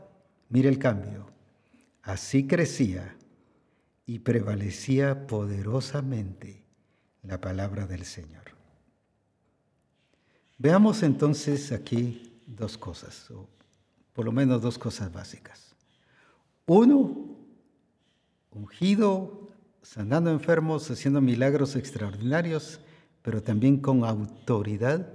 Mire 0.48 0.68
el 0.68 0.80
cambio. 0.80 1.30
Así 2.02 2.48
crecía 2.48 3.16
y 4.06 4.18
prevalecía 4.18 5.28
poderosamente 5.28 6.64
la 7.22 7.40
palabra 7.40 7.86
del 7.86 8.04
Señor. 8.04 8.42
Veamos 10.58 11.04
entonces 11.04 11.70
aquí 11.70 12.40
dos 12.44 12.76
cosas, 12.76 13.30
o 13.30 13.48
por 14.12 14.24
lo 14.24 14.32
menos 14.32 14.60
dos 14.62 14.80
cosas 14.80 15.12
básicas. 15.12 15.76
Uno, 16.66 17.36
ungido, 18.50 19.45
sanando 19.86 20.30
enfermos, 20.30 20.90
haciendo 20.90 21.20
milagros 21.20 21.76
extraordinarios, 21.76 22.80
pero 23.22 23.42
también 23.42 23.78
con 23.78 24.04
autoridad 24.04 25.06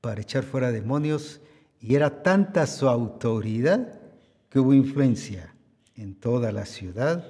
para 0.00 0.22
echar 0.22 0.44
fuera 0.44 0.72
demonios. 0.72 1.40
Y 1.80 1.94
era 1.94 2.22
tanta 2.22 2.66
su 2.66 2.88
autoridad 2.88 4.00
que 4.48 4.60
hubo 4.60 4.72
influencia 4.72 5.54
en 5.94 6.14
toda 6.14 6.52
la 6.52 6.64
ciudad. 6.64 7.24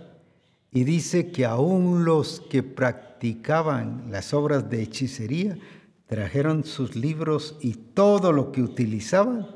Y 0.71 0.85
dice 0.85 1.33
que 1.33 1.45
aún 1.45 2.05
los 2.05 2.41
que 2.49 2.63
practicaban 2.63 4.07
las 4.11 4.33
obras 4.33 4.71
de 4.71 4.83
hechicería 4.83 5.59
trajeron 6.07 6.65
sus 6.65 6.95
libros 6.95 7.57
y 7.61 7.75
todo 7.75 8.31
lo 8.33 8.53
que 8.53 8.63
utilizaban 8.63 9.49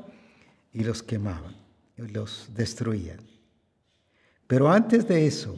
y 0.73 0.83
los 0.83 1.03
quemaban, 1.03 1.55
y 1.97 2.01
los 2.11 2.49
destruían. 2.53 3.19
Pero 4.47 4.69
antes 4.69 5.07
de 5.07 5.25
eso, 5.25 5.55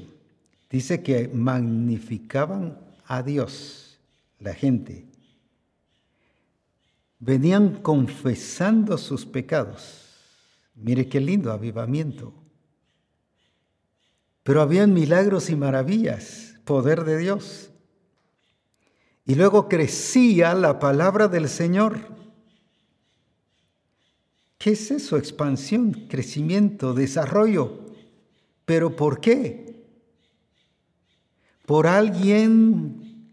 dice 0.74 1.04
que 1.04 1.28
magnificaban 1.28 2.80
a 3.06 3.22
Dios, 3.22 4.00
la 4.40 4.56
gente. 4.56 5.06
Venían 7.20 7.84
confesando 7.84 8.98
sus 8.98 9.24
pecados. 9.24 10.10
Mire 10.74 11.08
qué 11.08 11.22
lindo 11.22 11.52
avivamiento. 11.52 12.34
Pero 14.41 14.64
habían 14.64 14.95
milagros 14.95 15.52
y 15.52 15.56
maravillas, 15.56 16.56
poder 16.66 17.04
de 17.04 17.20
Dios. 17.20 17.70
Y 19.28 19.36
luego 19.36 19.70
crecía 19.70 20.56
la 20.56 20.80
palabra 20.80 21.28
del 21.28 21.50
Señor. 21.50 22.00
¿Qué 24.58 24.72
es 24.72 24.90
eso? 24.90 25.18
Expansión, 25.18 26.08
crecimiento, 26.10 26.95
desarrollo. 26.95 27.80
¿Pero 28.66 28.95
por 28.95 29.22
qué? 29.22 29.62
Por 31.65 31.88
alguien 31.88 33.30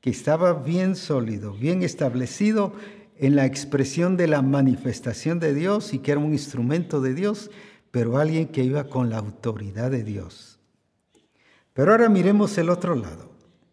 que 0.00 0.10
estaba 0.10 0.54
bien 0.54 0.96
sólido, 0.96 1.52
bien 1.52 1.82
establecido 1.82 2.72
en 3.16 3.36
la 3.36 3.46
expresión 3.46 4.16
de 4.16 4.26
la 4.26 4.42
manifestación 4.42 5.38
de 5.38 5.54
Dios 5.54 5.94
y 5.94 5.98
que 5.98 6.12
era 6.12 6.20
un 6.20 6.32
instrumento 6.32 7.00
de 7.00 7.14
Dios, 7.14 7.50
pero 7.90 8.18
alguien 8.18 8.48
que 8.48 8.64
iba 8.64 8.84
con 8.84 9.10
la 9.10 9.18
autoridad 9.18 9.90
de 9.90 10.02
Dios. 10.02 10.58
Pero 11.72 11.92
ahora 11.92 12.08
miremos 12.08 12.58
el 12.58 12.70
otro 12.70 12.94
lado. 12.94 13.30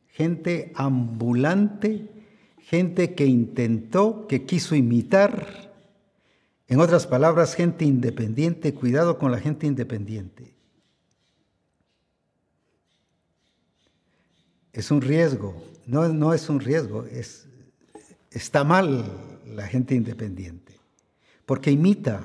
Gente 0.09 0.71
ambulante, 0.75 2.09
gente 2.59 3.15
que 3.15 3.25
intentó, 3.25 4.27
que 4.27 4.45
quiso 4.45 4.75
imitar. 4.75 5.73
En 6.67 6.79
otras 6.79 7.07
palabras, 7.07 7.55
gente 7.55 7.85
independiente. 7.85 8.73
Cuidado 8.73 9.17
con 9.17 9.31
la 9.31 9.39
gente 9.39 9.65
independiente. 9.65 10.56
Es 14.77 14.91
un 14.91 15.01
riesgo. 15.01 15.55
No, 15.87 16.07
no 16.09 16.35
es 16.35 16.49
un 16.49 16.59
riesgo, 16.59 17.03
es, 17.05 17.47
está 18.29 18.63
mal 18.63 19.11
la 19.47 19.65
gente 19.65 19.95
independiente, 19.95 20.79
porque 21.47 21.71
imita 21.71 22.21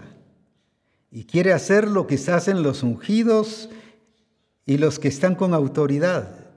y 1.11 1.25
quiere 1.25 1.55
hacer 1.55 1.89
lo 1.89 2.07
que 2.07 2.17
hacen 2.17 2.63
los 2.63 2.83
ungidos 2.83 3.71
y 4.67 4.77
los 4.77 4.99
que 4.99 5.09
están 5.09 5.35
con 5.35 5.55
autoridad. 5.55 6.51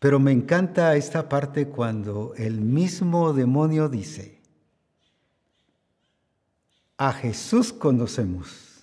Pero 0.00 0.18
me 0.18 0.32
encanta 0.32 0.96
esta 0.96 1.28
parte 1.28 1.68
cuando 1.68 2.34
el 2.36 2.60
mismo 2.60 3.32
demonio 3.34 3.88
dice, 3.88 4.40
a 6.96 7.12
Jesús 7.12 7.72
conocemos 7.72 8.82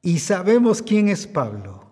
y 0.00 0.20
sabemos 0.20 0.80
quién 0.80 1.08
es 1.08 1.26
Pablo 1.26 1.87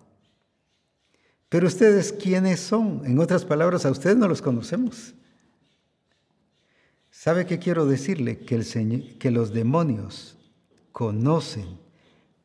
pero 1.49 1.67
ustedes, 1.67 2.13
¿quiénes 2.13 2.61
son? 2.61 3.03
En 3.05 3.19
otras 3.19 3.45
palabras, 3.45 3.87
a 3.87 3.91
ustedes 3.91 4.17
no 4.17 4.29
los 4.29 4.43
conocemos. 4.43 5.15
¿Sabe 7.11 7.47
qué 7.47 7.59
quiero 7.59 7.87
decirle? 7.87 8.39
Que, 8.39 9.17
que 9.19 9.31
los 9.31 9.53
demonios 9.53 10.37
conocen 10.93 11.79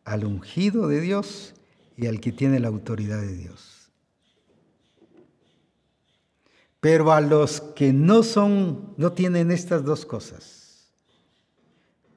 al 0.05 0.25
ungido 0.25 0.87
de 0.87 1.01
Dios 1.01 1.53
y 1.97 2.07
al 2.07 2.19
que 2.19 2.31
tiene 2.31 2.59
la 2.59 2.67
autoridad 2.67 3.21
de 3.21 3.35
Dios. 3.35 3.91
Pero 6.79 7.11
a 7.11 7.21
los 7.21 7.61
que 7.61 7.93
no 7.93 8.23
son, 8.23 8.93
no 8.97 9.11
tienen 9.11 9.51
estas 9.51 9.85
dos 9.85 10.05
cosas, 10.05 10.91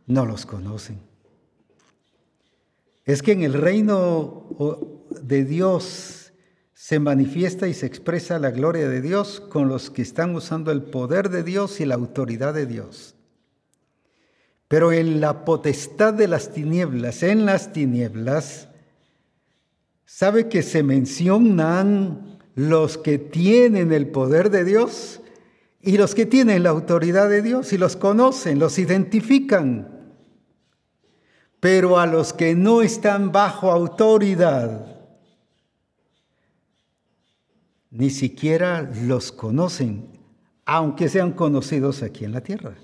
no 0.07 0.25
los 0.25 0.47
conocen. 0.47 1.01
Es 3.05 3.23
que 3.23 3.33
en 3.33 3.43
el 3.43 3.53
reino 3.53 5.05
de 5.21 5.45
Dios 5.45 6.24
se 6.85 6.99
manifiesta 6.99 7.67
y 7.67 7.73
se 7.73 7.87
expresa 7.87 8.39
la 8.39 8.51
gloria 8.51 8.91
de 8.91 9.01
Dios 9.01 9.41
con 9.41 9.71
los 9.71 9.89
que 9.89 10.03
están 10.03 10.35
usando 10.35 10.71
el 10.71 10.83
poder 10.83 11.31
de 11.31 11.43
Dios 11.43 11.81
y 11.81 11.87
la 11.87 11.95
autoridad 11.95 12.53
de 12.53 12.67
Dios. 12.67 13.15
Pero 14.69 14.93
en 14.93 15.19
la 15.19 15.47
potestad 15.47 16.13
de 16.13 16.29
las 16.29 16.53
tinieblas, 16.53 17.23
en 17.23 17.47
las 17.47 17.73
tinieblas, 17.73 18.69
¿sabe 20.05 20.51
que 20.51 20.63
se 20.63 20.83
mencionan 20.83 22.39
los 22.55 22.99
que 22.99 23.17
tienen 23.17 23.91
el 23.91 24.09
poder 24.09 24.51
de 24.51 24.65
Dios 24.65 25.23
y 25.81 25.97
los 25.97 26.15
que 26.15 26.27
tienen 26.27 26.65
la 26.65 26.69
autoridad 26.69 27.31
de 27.31 27.41
Dios 27.41 27.73
y 27.73 27.79
los 27.79 27.97
conocen, 27.97 28.59
los 28.59 28.79
identifican? 28.79 30.13
Pero 31.61 31.99
a 31.99 32.05
los 32.05 32.35
que 32.35 32.55
no 32.55 32.83
están 32.83 33.33
bajo 33.33 33.71
autoridad, 33.71 34.94
ni 37.95 38.11
siquiera 38.11 38.91
los 39.07 39.31
conocen, 39.31 40.09
aunque 40.67 41.09
sean 41.09 41.33
conocidos 41.33 42.03
aquí 42.03 42.25
en 42.25 42.33
la 42.33 42.41
tierra. 42.41 42.75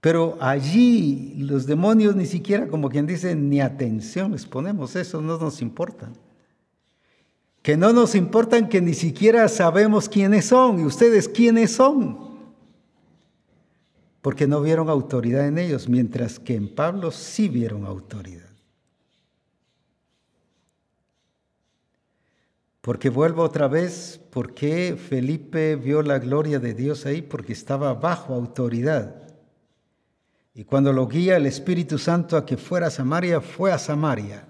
Pero 0.00 0.38
allí 0.40 1.34
los 1.38 1.66
demonios 1.66 2.14
ni 2.14 2.26
siquiera, 2.26 2.68
como 2.68 2.88
quien 2.88 3.06
dice, 3.06 3.34
ni 3.34 3.60
atención 3.60 4.30
les 4.30 4.46
ponemos, 4.46 4.94
eso 4.94 5.20
no 5.20 5.36
nos 5.36 5.60
importa. 5.60 6.08
Que 7.60 7.76
no 7.76 7.92
nos 7.92 8.14
importan 8.14 8.68
que 8.68 8.80
ni 8.80 8.94
siquiera 8.94 9.48
sabemos 9.48 10.08
quiénes 10.08 10.44
son 10.44 10.78
y 10.78 10.84
ustedes 10.84 11.28
quiénes 11.28 11.72
son. 11.72 12.36
Porque 14.22 14.46
no 14.46 14.60
vieron 14.60 14.88
autoridad 14.88 15.48
en 15.48 15.58
ellos, 15.58 15.88
mientras 15.88 16.38
que 16.38 16.54
en 16.54 16.72
Pablo 16.72 17.10
sí 17.10 17.48
vieron 17.48 17.84
autoridad. 17.84 18.45
Porque 22.86 23.10
vuelvo 23.10 23.42
otra 23.42 23.66
vez, 23.66 24.20
¿por 24.30 24.54
qué 24.54 24.96
Felipe 24.96 25.74
vio 25.74 26.02
la 26.02 26.20
gloria 26.20 26.60
de 26.60 26.72
Dios 26.72 27.04
ahí? 27.04 27.20
Porque 27.20 27.52
estaba 27.52 27.92
bajo 27.94 28.32
autoridad. 28.32 29.24
Y 30.54 30.62
cuando 30.62 30.92
lo 30.92 31.08
guía 31.08 31.36
el 31.36 31.46
Espíritu 31.46 31.98
Santo 31.98 32.36
a 32.36 32.46
que 32.46 32.56
fuera 32.56 32.86
a 32.86 32.90
Samaria, 32.90 33.40
fue 33.40 33.72
a 33.72 33.78
Samaria. 33.78 34.46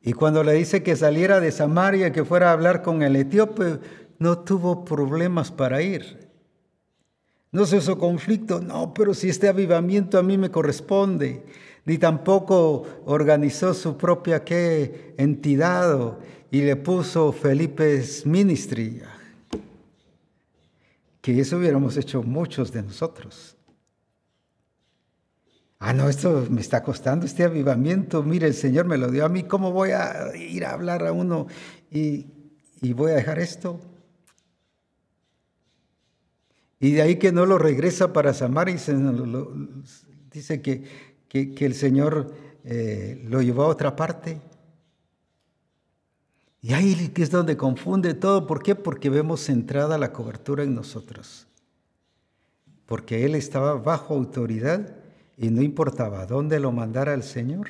Y 0.00 0.12
cuando 0.12 0.44
le 0.44 0.52
dice 0.52 0.84
que 0.84 0.94
saliera 0.94 1.40
de 1.40 1.50
Samaria, 1.50 2.12
que 2.12 2.24
fuera 2.24 2.50
a 2.50 2.52
hablar 2.52 2.82
con 2.82 3.02
el 3.02 3.16
etíope, 3.16 3.80
no 4.20 4.38
tuvo 4.38 4.84
problemas 4.84 5.50
para 5.50 5.82
ir. 5.82 6.30
No 7.50 7.66
se 7.66 7.78
hizo 7.78 7.98
conflicto, 7.98 8.60
no, 8.60 8.94
pero 8.94 9.12
si 9.12 9.28
este 9.28 9.48
avivamiento 9.48 10.20
a 10.20 10.22
mí 10.22 10.38
me 10.38 10.52
corresponde, 10.52 11.44
ni 11.84 11.98
tampoco 11.98 12.84
organizó 13.06 13.74
su 13.74 13.96
propia 13.96 14.44
¿qué? 14.44 15.16
entidad 15.18 16.16
y 16.52 16.60
le 16.60 16.76
puso 16.76 17.32
Felipe's 17.32 18.26
Ministry, 18.26 19.00
que 21.22 21.40
eso 21.40 21.56
hubiéramos 21.56 21.96
hecho 21.96 22.22
muchos 22.22 22.70
de 22.70 22.82
nosotros. 22.82 23.56
Ah, 25.78 25.94
no, 25.94 26.10
esto 26.10 26.46
me 26.50 26.60
está 26.60 26.82
costando 26.82 27.24
este 27.24 27.44
avivamiento. 27.44 28.22
Mire, 28.22 28.48
el 28.48 28.54
Señor 28.54 28.84
me 28.84 28.98
lo 28.98 29.10
dio 29.10 29.24
a 29.24 29.30
mí. 29.30 29.44
¿Cómo 29.44 29.72
voy 29.72 29.92
a 29.92 30.36
ir 30.36 30.66
a 30.66 30.74
hablar 30.74 31.06
a 31.06 31.12
uno 31.12 31.46
y, 31.90 32.26
voy 32.82 33.12
a 33.12 33.14
dejar 33.14 33.38
esto? 33.38 33.80
Y 36.80 36.92
de 36.92 37.00
ahí 37.00 37.16
que 37.16 37.32
no 37.32 37.46
lo 37.46 37.56
regresa 37.56 38.12
para 38.12 38.34
Samaria, 38.34 38.76
dice 40.30 40.60
que, 40.60 40.84
que, 41.30 41.64
el 41.64 41.74
Señor 41.74 42.34
eh, 42.62 43.24
lo 43.26 43.40
llevó 43.40 43.62
a 43.62 43.68
otra 43.68 43.96
parte. 43.96 44.51
Y 46.62 46.74
ahí 46.74 47.12
es 47.16 47.30
donde 47.30 47.56
confunde 47.56 48.14
todo. 48.14 48.46
¿Por 48.46 48.62
qué? 48.62 48.76
Porque 48.76 49.10
vemos 49.10 49.40
centrada 49.40 49.98
la 49.98 50.12
cobertura 50.12 50.62
en 50.62 50.76
nosotros. 50.76 51.48
Porque 52.86 53.24
Él 53.24 53.34
estaba 53.34 53.74
bajo 53.74 54.14
autoridad 54.14 54.94
y 55.36 55.50
no 55.50 55.60
importaba 55.60 56.24
dónde 56.24 56.60
lo 56.60 56.70
mandara 56.70 57.14
el 57.14 57.24
Señor. 57.24 57.66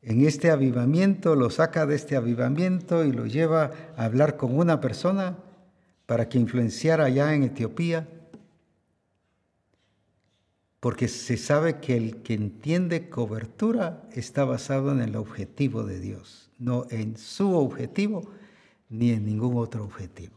En 0.00 0.24
este 0.26 0.50
avivamiento 0.50 1.36
lo 1.36 1.50
saca 1.50 1.84
de 1.84 1.94
este 1.94 2.16
avivamiento 2.16 3.04
y 3.04 3.12
lo 3.12 3.26
lleva 3.26 3.70
a 3.96 4.04
hablar 4.04 4.36
con 4.38 4.58
una 4.58 4.80
persona 4.80 5.36
para 6.06 6.28
que 6.28 6.38
influenciara 6.38 7.04
allá 7.04 7.34
en 7.34 7.44
Etiopía. 7.44 8.08
Porque 10.80 11.06
se 11.06 11.36
sabe 11.36 11.80
que 11.80 11.96
el 11.96 12.22
que 12.22 12.34
entiende 12.34 13.10
cobertura 13.10 14.02
está 14.12 14.44
basado 14.44 14.90
en 14.90 15.00
el 15.00 15.16
objetivo 15.16 15.84
de 15.84 16.00
Dios, 16.00 16.50
no 16.62 16.86
en 16.90 17.16
su 17.16 17.54
objetivo 17.54 18.22
ni 18.88 19.10
en 19.10 19.24
ningún 19.24 19.56
otro 19.56 19.84
objetivo. 19.84 20.36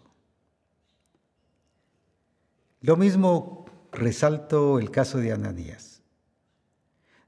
Lo 2.82 2.98
mismo 2.98 3.66
resalto 3.92 4.80
el 4.80 4.92
caso 4.92 5.18
de 5.20 5.32
Ananías. 5.32 6.02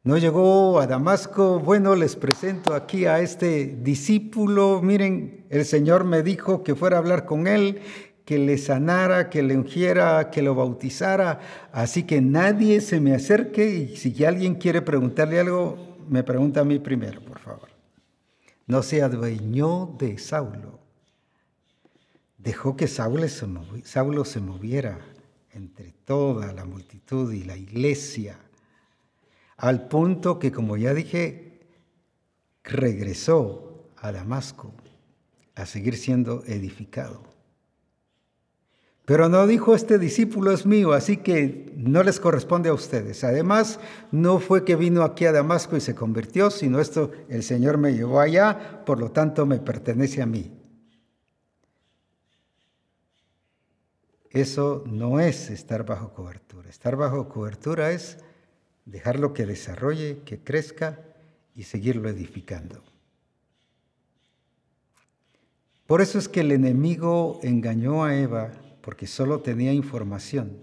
No 0.04 0.18
llegó 0.18 0.80
a 0.80 0.88
Damasco, 0.88 1.60
bueno, 1.60 1.96
les 1.96 2.16
presento 2.16 2.74
aquí 2.74 3.06
a 3.06 3.20
este 3.20 3.76
discípulo, 3.82 4.82
miren, 4.82 5.46
el 5.50 5.66
Señor 5.66 6.06
me 6.06 6.24
dijo 6.24 6.64
que 6.64 6.76
fuera 6.76 6.96
a 6.96 7.00
hablar 7.00 7.26
con 7.26 7.46
él, 7.46 7.82
que 8.24 8.38
le 8.38 8.58
sanara, 8.58 9.30
que 9.30 9.44
le 9.44 9.58
ungiera, 9.58 10.30
que 10.30 10.42
lo 10.42 10.56
bautizara, 10.56 11.40
así 11.74 12.04
que 12.04 12.22
nadie 12.22 12.80
se 12.80 13.02
me 13.02 13.14
acerque 13.14 13.68
y 13.70 13.98
si 13.98 14.24
alguien 14.24 14.56
quiere 14.56 14.82
preguntarle 14.82 15.42
algo, 15.42 15.98
me 16.08 16.24
pregunta 16.24 16.62
a 16.62 16.66
mí 16.66 16.80
primero, 16.80 17.22
por 17.22 17.40
favor. 17.40 17.67
No 18.68 18.84
se 18.84 19.02
adueñó 19.02 19.96
de 19.98 20.18
Saulo, 20.18 20.80
dejó 22.38 22.76
que 22.76 22.88
Saulo 22.88 24.26
se 24.26 24.40
moviera 24.40 25.00
entre 25.52 25.94
toda 26.06 26.54
la 26.54 26.66
multitud 26.66 27.34
y 27.34 27.44
la 27.44 27.58
iglesia, 27.58 28.38
al 29.56 29.88
punto 29.88 30.38
que, 30.38 30.52
como 30.52 30.78
ya 30.78 30.94
dije, 30.94 31.62
regresó 32.64 33.90
a 33.98 34.12
Damasco 34.12 34.74
a 35.56 35.66
seguir 35.66 35.98
siendo 35.98 36.44
edificado. 36.46 37.37
Pero 39.08 39.30
no 39.30 39.48
dijo, 39.48 39.74
este 39.74 40.00
discípulo 40.00 40.52
es 40.52 40.66
mío, 40.66 40.92
así 40.92 41.16
que 41.16 41.72
no 41.78 42.04
les 42.04 42.20
corresponde 42.20 42.68
a 42.68 42.74
ustedes. 42.74 43.24
Además, 43.24 43.80
no 44.12 44.38
fue 44.40 44.66
que 44.66 44.76
vino 44.76 45.02
aquí 45.04 45.24
a 45.24 45.32
Damasco 45.32 45.78
y 45.78 45.80
se 45.80 45.96
convirtió, 45.96 46.52
sino 46.52 46.82
esto 46.82 47.14
el 47.30 47.42
Señor 47.42 47.78
me 47.78 47.94
llevó 47.94 48.20
allá, 48.20 48.84
por 48.86 49.00
lo 49.00 49.12
tanto 49.12 49.46
me 49.46 49.60
pertenece 49.60 50.22
a 50.22 50.26
mí. 50.26 50.52
Eso 54.30 54.84
no 54.86 55.22
es 55.22 55.52
estar 55.52 55.86
bajo 55.86 56.14
cobertura. 56.14 56.70
Estar 56.70 56.98
bajo 56.98 57.30
cobertura 57.30 57.92
es 57.92 58.18
dejarlo 58.84 59.34
que 59.34 59.46
desarrolle, 59.46 60.20
que 60.26 60.44
crezca 60.44 61.00
y 61.56 61.64
seguirlo 61.64 62.10
edificando. 62.10 62.84
Por 65.86 66.02
eso 66.02 66.20
es 66.20 66.28
que 66.28 66.42
el 66.42 66.52
enemigo 66.52 67.40
engañó 67.42 68.04
a 68.04 68.14
Eva 68.14 68.52
porque 68.88 69.06
solo 69.06 69.42
tenía 69.42 69.74
información, 69.74 70.60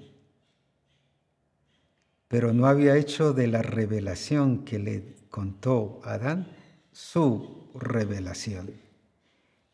pero 2.26 2.54
no 2.54 2.64
había 2.64 2.96
hecho 2.96 3.34
de 3.34 3.48
la 3.48 3.60
revelación 3.60 4.64
que 4.64 4.78
le 4.78 5.16
contó 5.28 6.00
Adán 6.04 6.48
su 6.90 7.68
revelación. 7.74 8.70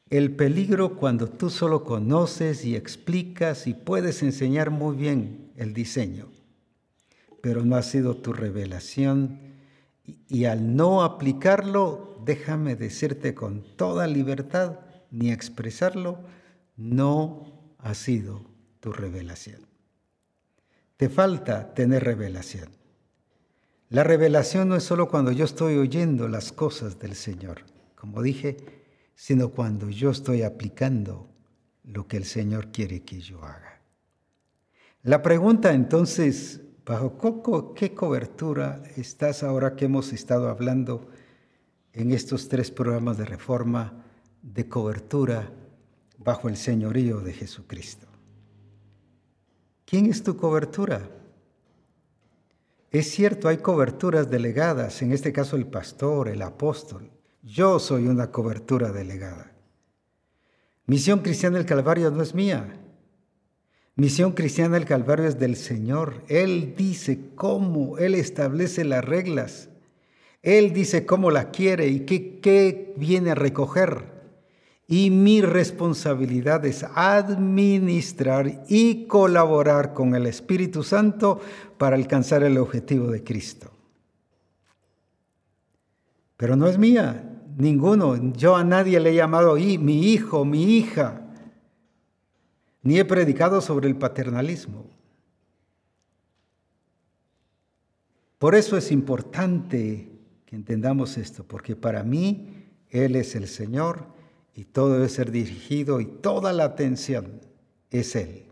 El 0.09 0.35
peligro 0.35 0.97
cuando 0.97 1.29
tú 1.29 1.49
solo 1.49 1.85
conoces 1.85 2.65
y 2.65 2.75
explicas 2.75 3.69
y 3.69 3.75
puedes 3.75 4.21
enseñar 4.21 4.71
muy 4.71 4.97
bien 4.97 5.53
el 5.55 5.73
diseño, 5.73 6.27
pero 7.41 7.65
no 7.65 7.77
ha 7.77 7.85
sido 7.85 8.17
tu 8.17 8.33
revelación 8.33 9.39
y, 10.29 10.47
al 10.47 10.75
no 10.75 11.05
aplicarlo, 11.05 12.21
déjame 12.25 12.75
decirte 12.75 13.33
con 13.33 13.63
toda 13.77 14.09
libertad, 14.09 14.81
ni 15.13 15.31
expresarlo, 15.31 16.19
no 16.77 17.50
ha 17.83 17.95
sido 17.95 18.45
tu 18.81 18.93
revelación. 18.93 19.67
Te 20.97 21.09
falta 21.09 21.73
tener 21.75 22.05
revelación. 22.05 22.69
La 23.89 24.05
revelación 24.05 24.69
no 24.69 24.77
es 24.77 24.85
solo 24.85 25.09
cuando 25.09 25.33
yo 25.33 25.45
estoy 25.45 25.77
oyendo 25.77 26.29
las 26.29 26.53
cosas 26.53 26.99
del 26.99 27.15
Señor. 27.15 27.63
Como 27.95 28.23
dije, 28.23 28.57
sino 29.15 29.51
cuando 29.51 29.91
yo 29.91 30.11
estoy 30.11 30.43
aplicando 30.43 31.29
lo 31.85 32.07
que 32.07 32.17
el 32.17 32.25
Señor 32.25 32.71
quiere 32.71 33.03
que 33.03 33.21
yo 33.21 33.43
haga. 33.43 33.81
La 35.03 35.23
pregunta 35.23 35.73
entonces, 35.73 36.61
¿bajo 36.85 37.75
qué 37.75 37.95
cobertura 37.95 38.83
estás 38.97 39.43
ahora 39.43 39.75
que 39.75 39.87
hemos 39.87 40.13
estado 40.13 40.49
hablando 40.49 41.09
en 41.93 42.13
estos 42.13 42.49
tres 42.49 42.71
programas 42.71 43.19
de 43.19 43.25
reforma 43.25 44.05
de 44.43 44.69
cobertura 44.69 45.51
bajo 46.21 46.49
el 46.49 46.57
señorío 46.57 47.21
de 47.21 47.33
Jesucristo? 47.33 48.07
¿Quién 49.85 50.07
es 50.07 50.23
tu 50.23 50.37
cobertura? 50.37 51.11
Es 52.93 53.11
cierto, 53.11 53.49
hay 53.49 53.59
coberturas 53.59 54.31
delegadas, 54.31 55.03
en 55.03 55.13
este 55.13 55.33
caso 55.33 55.57
el 55.57 55.67
pastor, 55.67 56.29
el 56.29 56.43
apóstol, 56.43 57.11
yo 57.43 57.79
soy 57.79 58.07
una 58.07 58.31
cobertura 58.31 58.93
delegada. 58.93 59.53
Misión 60.87 61.21
Cristiana 61.21 61.59
del 61.59 61.67
Calvario 61.67 62.11
no 62.11 62.23
es 62.23 62.35
mía. 62.35 62.81
Misión 63.95 64.33
Cristiana 64.33 64.75
del 64.75 64.87
Calvario 64.87 65.27
es 65.27 65.39
del 65.39 65.57
Señor. 65.57 66.25
Él 66.29 66.75
dice 66.77 67.31
cómo, 67.35 67.99
Él 67.99 68.15
establece 68.15 68.85
las 68.85 69.05
reglas. 69.05 69.69
Él 70.43 70.73
dice 70.73 71.07
cómo 71.07 71.31
la 71.31 71.51
quiere 71.51 71.87
y 71.89 72.01
qué, 72.01 72.41
qué 72.41 72.95
viene 72.97 73.31
a 73.31 73.35
recoger. 73.35 74.20
Y 74.91 75.11
mi 75.11 75.41
responsabilidad 75.41 76.67
es 76.67 76.85
administrar 76.97 78.65
y 78.69 79.07
colaborar 79.07 79.95
con 79.95 80.17
el 80.17 80.27
Espíritu 80.27 80.83
Santo 80.83 81.41
para 81.79 81.95
alcanzar 81.95 82.43
el 82.43 82.59
objetivo 82.59 83.07
de 83.07 83.23
Cristo. 83.23 83.71
Pero 86.37 86.57
no 86.57 86.67
es 86.67 86.77
mía, 86.77 87.31
Ninguno. 87.57 88.33
Yo 88.33 88.57
a 88.57 88.65
nadie 88.65 88.99
le 88.99 89.11
he 89.11 89.15
llamado 89.15 89.55
mi 89.55 90.13
hijo, 90.13 90.45
mi 90.45 90.77
hija. 90.77 91.23
Ni 92.83 92.99
he 92.99 93.05
predicado 93.05 93.61
sobre 93.61 93.89
el 93.89 93.95
paternalismo. 93.95 94.91
Por 98.39 98.57
eso 98.57 98.77
es 98.77 98.91
importante 98.91 100.11
que 100.47 100.57
entendamos 100.57 101.17
esto, 101.17 101.45
porque 101.45 101.77
para 101.77 102.03
mí 102.03 102.67
Él 102.89 103.15
es 103.15 103.37
el 103.37 103.47
Señor 103.47 104.19
y 104.61 104.67
todo 104.67 104.93
debe 104.93 105.09
ser 105.09 105.31
dirigido 105.31 106.03
y 106.03 106.05
toda 106.05 106.53
la 106.53 106.65
atención 106.65 107.41
es 107.91 108.15
Él. 108.15 108.45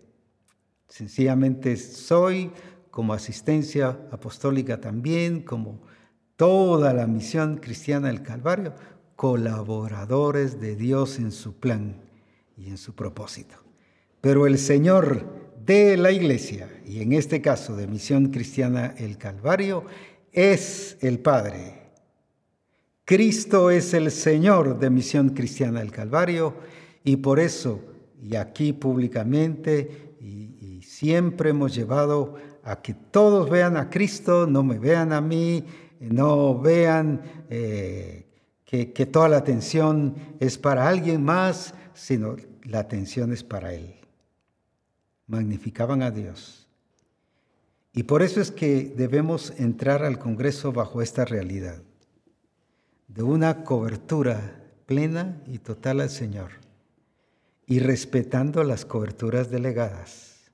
Sencillamente 0.88 1.76
soy 1.76 2.50
como 2.90 3.12
asistencia 3.12 3.88
apostólica 4.10 4.80
también, 4.80 5.42
como 5.42 5.82
toda 6.36 6.94
la 6.94 7.06
misión 7.06 7.58
cristiana 7.58 8.08
del 8.08 8.22
Calvario, 8.22 8.72
colaboradores 9.16 10.58
de 10.58 10.76
Dios 10.76 11.18
en 11.18 11.30
su 11.30 11.58
plan 11.58 12.00
y 12.56 12.70
en 12.70 12.78
su 12.78 12.94
propósito. 12.94 13.56
Pero 14.22 14.46
el 14.46 14.56
Señor 14.56 15.26
de 15.62 15.98
la 15.98 16.10
iglesia, 16.10 16.70
y 16.86 17.02
en 17.02 17.12
este 17.12 17.42
caso 17.42 17.76
de 17.76 17.86
Misión 17.86 18.30
Cristiana 18.30 18.94
el 18.96 19.18
Calvario, 19.18 19.84
es 20.32 20.96
el 21.02 21.18
Padre. 21.18 21.77
Cristo 23.08 23.70
es 23.70 23.94
el 23.94 24.10
Señor 24.10 24.78
de 24.78 24.90
Misión 24.90 25.30
Cristiana 25.30 25.80
el 25.80 25.90
Calvario 25.90 26.56
y 27.02 27.16
por 27.16 27.40
eso, 27.40 27.80
y 28.22 28.36
aquí 28.36 28.74
públicamente, 28.74 30.14
y, 30.20 30.82
siempre 30.82 31.50
hemos 31.50 31.74
llevado 31.74 32.34
a 32.62 32.82
que 32.82 32.92
todos 32.92 33.48
vean 33.48 33.78
a 33.78 33.88
Cristo, 33.88 34.46
no 34.46 34.62
me 34.62 34.78
vean 34.78 35.14
a 35.14 35.22
mí, 35.22 35.64
no 36.00 36.60
vean 36.60 37.22
eh, 37.48 38.26
que, 38.66 39.06
toda 39.06 39.30
la 39.30 39.38
atención 39.38 40.14
es 40.38 40.58
para 40.58 40.86
alguien 40.86 41.24
más, 41.24 41.72
sino 41.94 42.36
la 42.64 42.80
atención 42.80 43.32
es 43.32 43.42
para 43.42 43.72
Él. 43.72 43.94
Magnificaban 45.26 46.02
a 46.02 46.10
Dios. 46.10 46.68
Y 47.94 48.02
por 48.02 48.20
eso 48.20 48.42
es 48.42 48.50
que 48.50 48.92
debemos 48.94 49.54
entrar 49.56 50.04
al 50.04 50.18
Congreso 50.18 50.72
bajo 50.72 51.00
esta 51.00 51.24
realidad, 51.24 51.80
de 53.08 53.22
una 53.22 53.64
cobertura 53.64 54.62
plena 54.86 55.42
y 55.46 55.58
total 55.58 56.00
al 56.00 56.10
Señor, 56.10 56.52
y 57.66 57.80
respetando 57.80 58.64
las 58.64 58.84
coberturas 58.84 59.50
delegadas 59.50 60.50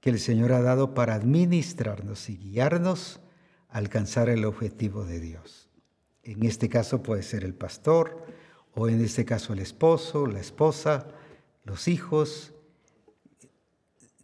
que 0.00 0.10
el 0.10 0.18
Señor 0.18 0.52
ha 0.52 0.60
dado 0.62 0.94
para 0.94 1.14
administrarnos 1.14 2.28
y 2.28 2.36
guiarnos 2.36 3.20
a 3.68 3.78
alcanzar 3.78 4.28
el 4.28 4.44
objetivo 4.44 5.04
de 5.04 5.20
Dios. 5.20 5.68
En 6.24 6.44
este 6.44 6.68
caso 6.68 7.02
puede 7.02 7.22
ser 7.22 7.44
el 7.44 7.54
pastor 7.54 8.26
o 8.74 8.88
en 8.88 9.00
este 9.00 9.24
caso 9.24 9.52
el 9.52 9.60
esposo, 9.60 10.26
la 10.26 10.40
esposa, 10.40 11.06
los 11.64 11.88
hijos, 11.88 12.52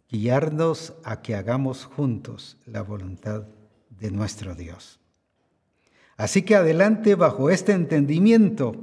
guiarnos 0.09 0.93
a 1.03 1.21
que 1.21 1.35
hagamos 1.35 1.85
juntos 1.85 2.57
la 2.65 2.81
voluntad 2.81 3.43
de 3.89 4.11
nuestro 4.11 4.55
Dios. 4.55 4.98
Así 6.19 6.41
que 6.41 6.57
adelante 6.57 7.15
bajo 7.15 7.49
este 7.49 7.71
entendimiento 7.71 8.75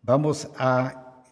vamos 0.00 0.48
a 0.56 1.22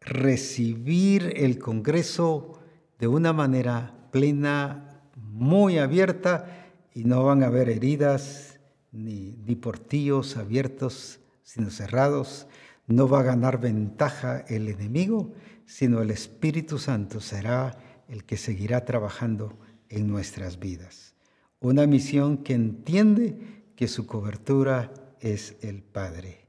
recibir 0.00 1.32
el 1.36 1.60
Congreso 1.60 2.58
de 2.98 3.06
una 3.06 3.32
manera 3.32 3.94
plena, 4.10 5.00
muy 5.14 5.78
abierta, 5.78 6.72
y 6.92 7.04
no 7.04 7.22
van 7.22 7.44
a 7.44 7.46
haber 7.46 7.68
heridas 7.68 8.58
ni, 8.90 9.36
portillos 9.54 10.36
abiertos, 10.36 11.20
sino 11.44 11.70
cerrados. 11.70 12.48
No 12.88 13.08
va 13.08 13.20
a 13.20 13.22
ganar 13.22 13.60
ventaja 13.60 14.40
el 14.48 14.66
enemigo, 14.66 15.34
sino 15.66 16.02
el 16.02 16.10
Espíritu 16.10 16.80
Santo 16.80 17.20
será 17.20 17.78
el 18.08 18.24
que 18.24 18.36
seguirá 18.36 18.84
trabajando 18.84 19.56
en 19.88 20.08
nuestras 20.08 20.58
vidas. 20.58 21.14
Una 21.60 21.86
misión 21.86 22.38
que 22.38 22.54
entiende 22.54 23.62
que 23.76 23.88
su 23.88 24.06
cobertura 24.06 24.92
es 25.20 25.56
el 25.62 25.82
Padre 25.82 26.46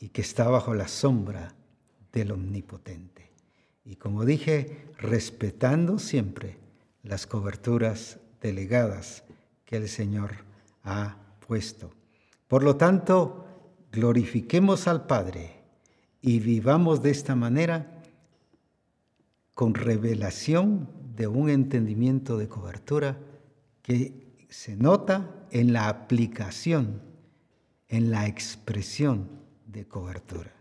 y 0.00 0.08
que 0.08 0.22
está 0.22 0.48
bajo 0.48 0.74
la 0.74 0.88
sombra 0.88 1.54
del 2.12 2.32
Omnipotente. 2.32 3.30
Y 3.84 3.96
como 3.96 4.24
dije, 4.24 4.86
respetando 4.98 5.98
siempre 5.98 6.58
las 7.02 7.26
coberturas 7.26 8.18
delegadas 8.40 9.24
que 9.64 9.76
el 9.76 9.88
Señor 9.88 10.44
ha 10.84 11.16
puesto. 11.46 11.90
Por 12.46 12.62
lo 12.62 12.76
tanto, 12.76 13.46
glorifiquemos 13.92 14.88
al 14.88 15.06
Padre 15.06 15.62
y 16.20 16.40
vivamos 16.40 17.02
de 17.02 17.10
esta 17.10 17.34
manera 17.34 18.02
con 19.54 19.74
revelación 19.74 20.88
de 21.16 21.26
un 21.26 21.50
entendimiento 21.50 22.38
de 22.38 22.48
cobertura 22.48 23.18
que 23.82 24.44
se 24.48 24.76
nota 24.76 25.37
en 25.50 25.72
la 25.72 25.88
aplicación, 25.88 27.02
en 27.88 28.10
la 28.10 28.26
expresión 28.26 29.28
de 29.66 29.86
cobertura. 29.86 30.52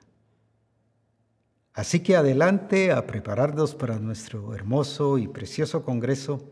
Así 1.74 2.00
que 2.00 2.16
adelante 2.16 2.92
a 2.92 3.06
prepararnos 3.06 3.76
para 3.76 4.00
nuestro 4.00 4.56
hermoso 4.56 5.18
y 5.18 5.28
precioso 5.28 5.84
Congreso, 5.84 6.50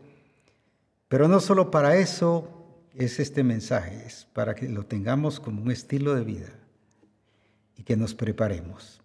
pero 1.08 1.26
no 1.26 1.40
solo 1.40 1.70
para 1.70 1.96
eso 1.96 2.48
es 2.94 3.18
este 3.18 3.42
mensaje, 3.42 4.06
es 4.06 4.26
para 4.32 4.54
que 4.54 4.68
lo 4.68 4.86
tengamos 4.86 5.40
como 5.40 5.62
un 5.62 5.70
estilo 5.70 6.14
de 6.14 6.24
vida 6.24 6.52
y 7.76 7.82
que 7.82 7.96
nos 7.96 8.14
preparemos. 8.14 9.02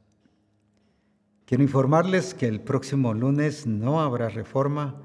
Quiero 1.45 1.63
informarles 1.63 2.33
que 2.33 2.47
el 2.47 2.61
próximo 2.61 3.13
lunes 3.13 3.67
no 3.67 3.99
habrá 3.99 4.29
reforma, 4.29 5.01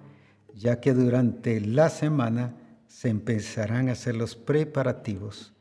ya 0.54 0.80
que 0.80 0.92
durante 0.92 1.60
la 1.60 1.88
semana 1.88 2.54
se 2.97 3.10
empezarán 3.10 3.90
a 3.90 3.93
hacer 3.93 4.16
los 4.16 4.36
preparativos 4.36 5.52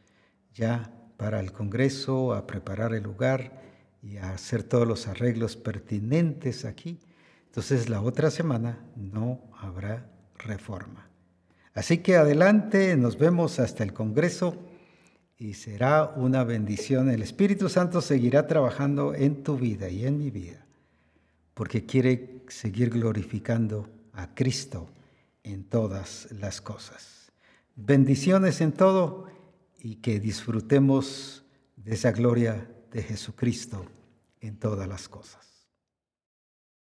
ya 0.53 0.89
para 1.17 1.41
el 1.41 1.51
Congreso, 1.51 2.33
a 2.33 2.47
preparar 2.47 2.93
el 2.93 3.03
lugar 3.03 3.61
y 4.01 4.15
a 4.15 4.31
hacer 4.31 4.63
todos 4.63 4.87
los 4.87 5.07
arreglos 5.07 5.57
pertinentes 5.57 6.63
aquí. 6.63 6.97
Entonces 7.47 7.89
la 7.89 7.99
otra 7.99 8.31
semana 8.31 8.79
no 8.95 9.41
habrá 9.59 10.09
reforma. 10.37 11.09
Así 11.73 11.97
que 11.97 12.15
adelante, 12.15 12.95
nos 12.95 13.17
vemos 13.17 13.59
hasta 13.59 13.83
el 13.83 13.91
Congreso 13.91 14.55
y 15.37 15.55
será 15.55 16.13
una 16.15 16.45
bendición. 16.45 17.09
El 17.09 17.21
Espíritu 17.21 17.67
Santo 17.67 17.99
seguirá 17.99 18.47
trabajando 18.47 19.13
en 19.13 19.43
tu 19.43 19.57
vida 19.57 19.89
y 19.89 20.05
en 20.05 20.17
mi 20.17 20.31
vida 20.31 20.65
porque 21.53 21.85
quiere 21.85 22.45
seguir 22.47 22.91
glorificando 22.91 23.89
a 24.13 24.33
Cristo 24.33 24.89
en 25.43 25.65
todas 25.65 26.29
las 26.31 26.61
cosas. 26.61 27.14
Bendiciones 27.75 28.61
en 28.61 28.71
todo 28.71 29.27
y 29.79 29.95
que 29.97 30.19
disfrutemos 30.19 31.45
de 31.75 31.93
esa 31.93 32.11
gloria 32.11 32.71
de 32.91 33.03
Jesucristo 33.03 33.85
en 34.39 34.57
todas 34.57 34.87
las 34.87 35.09
cosas. 35.09 35.54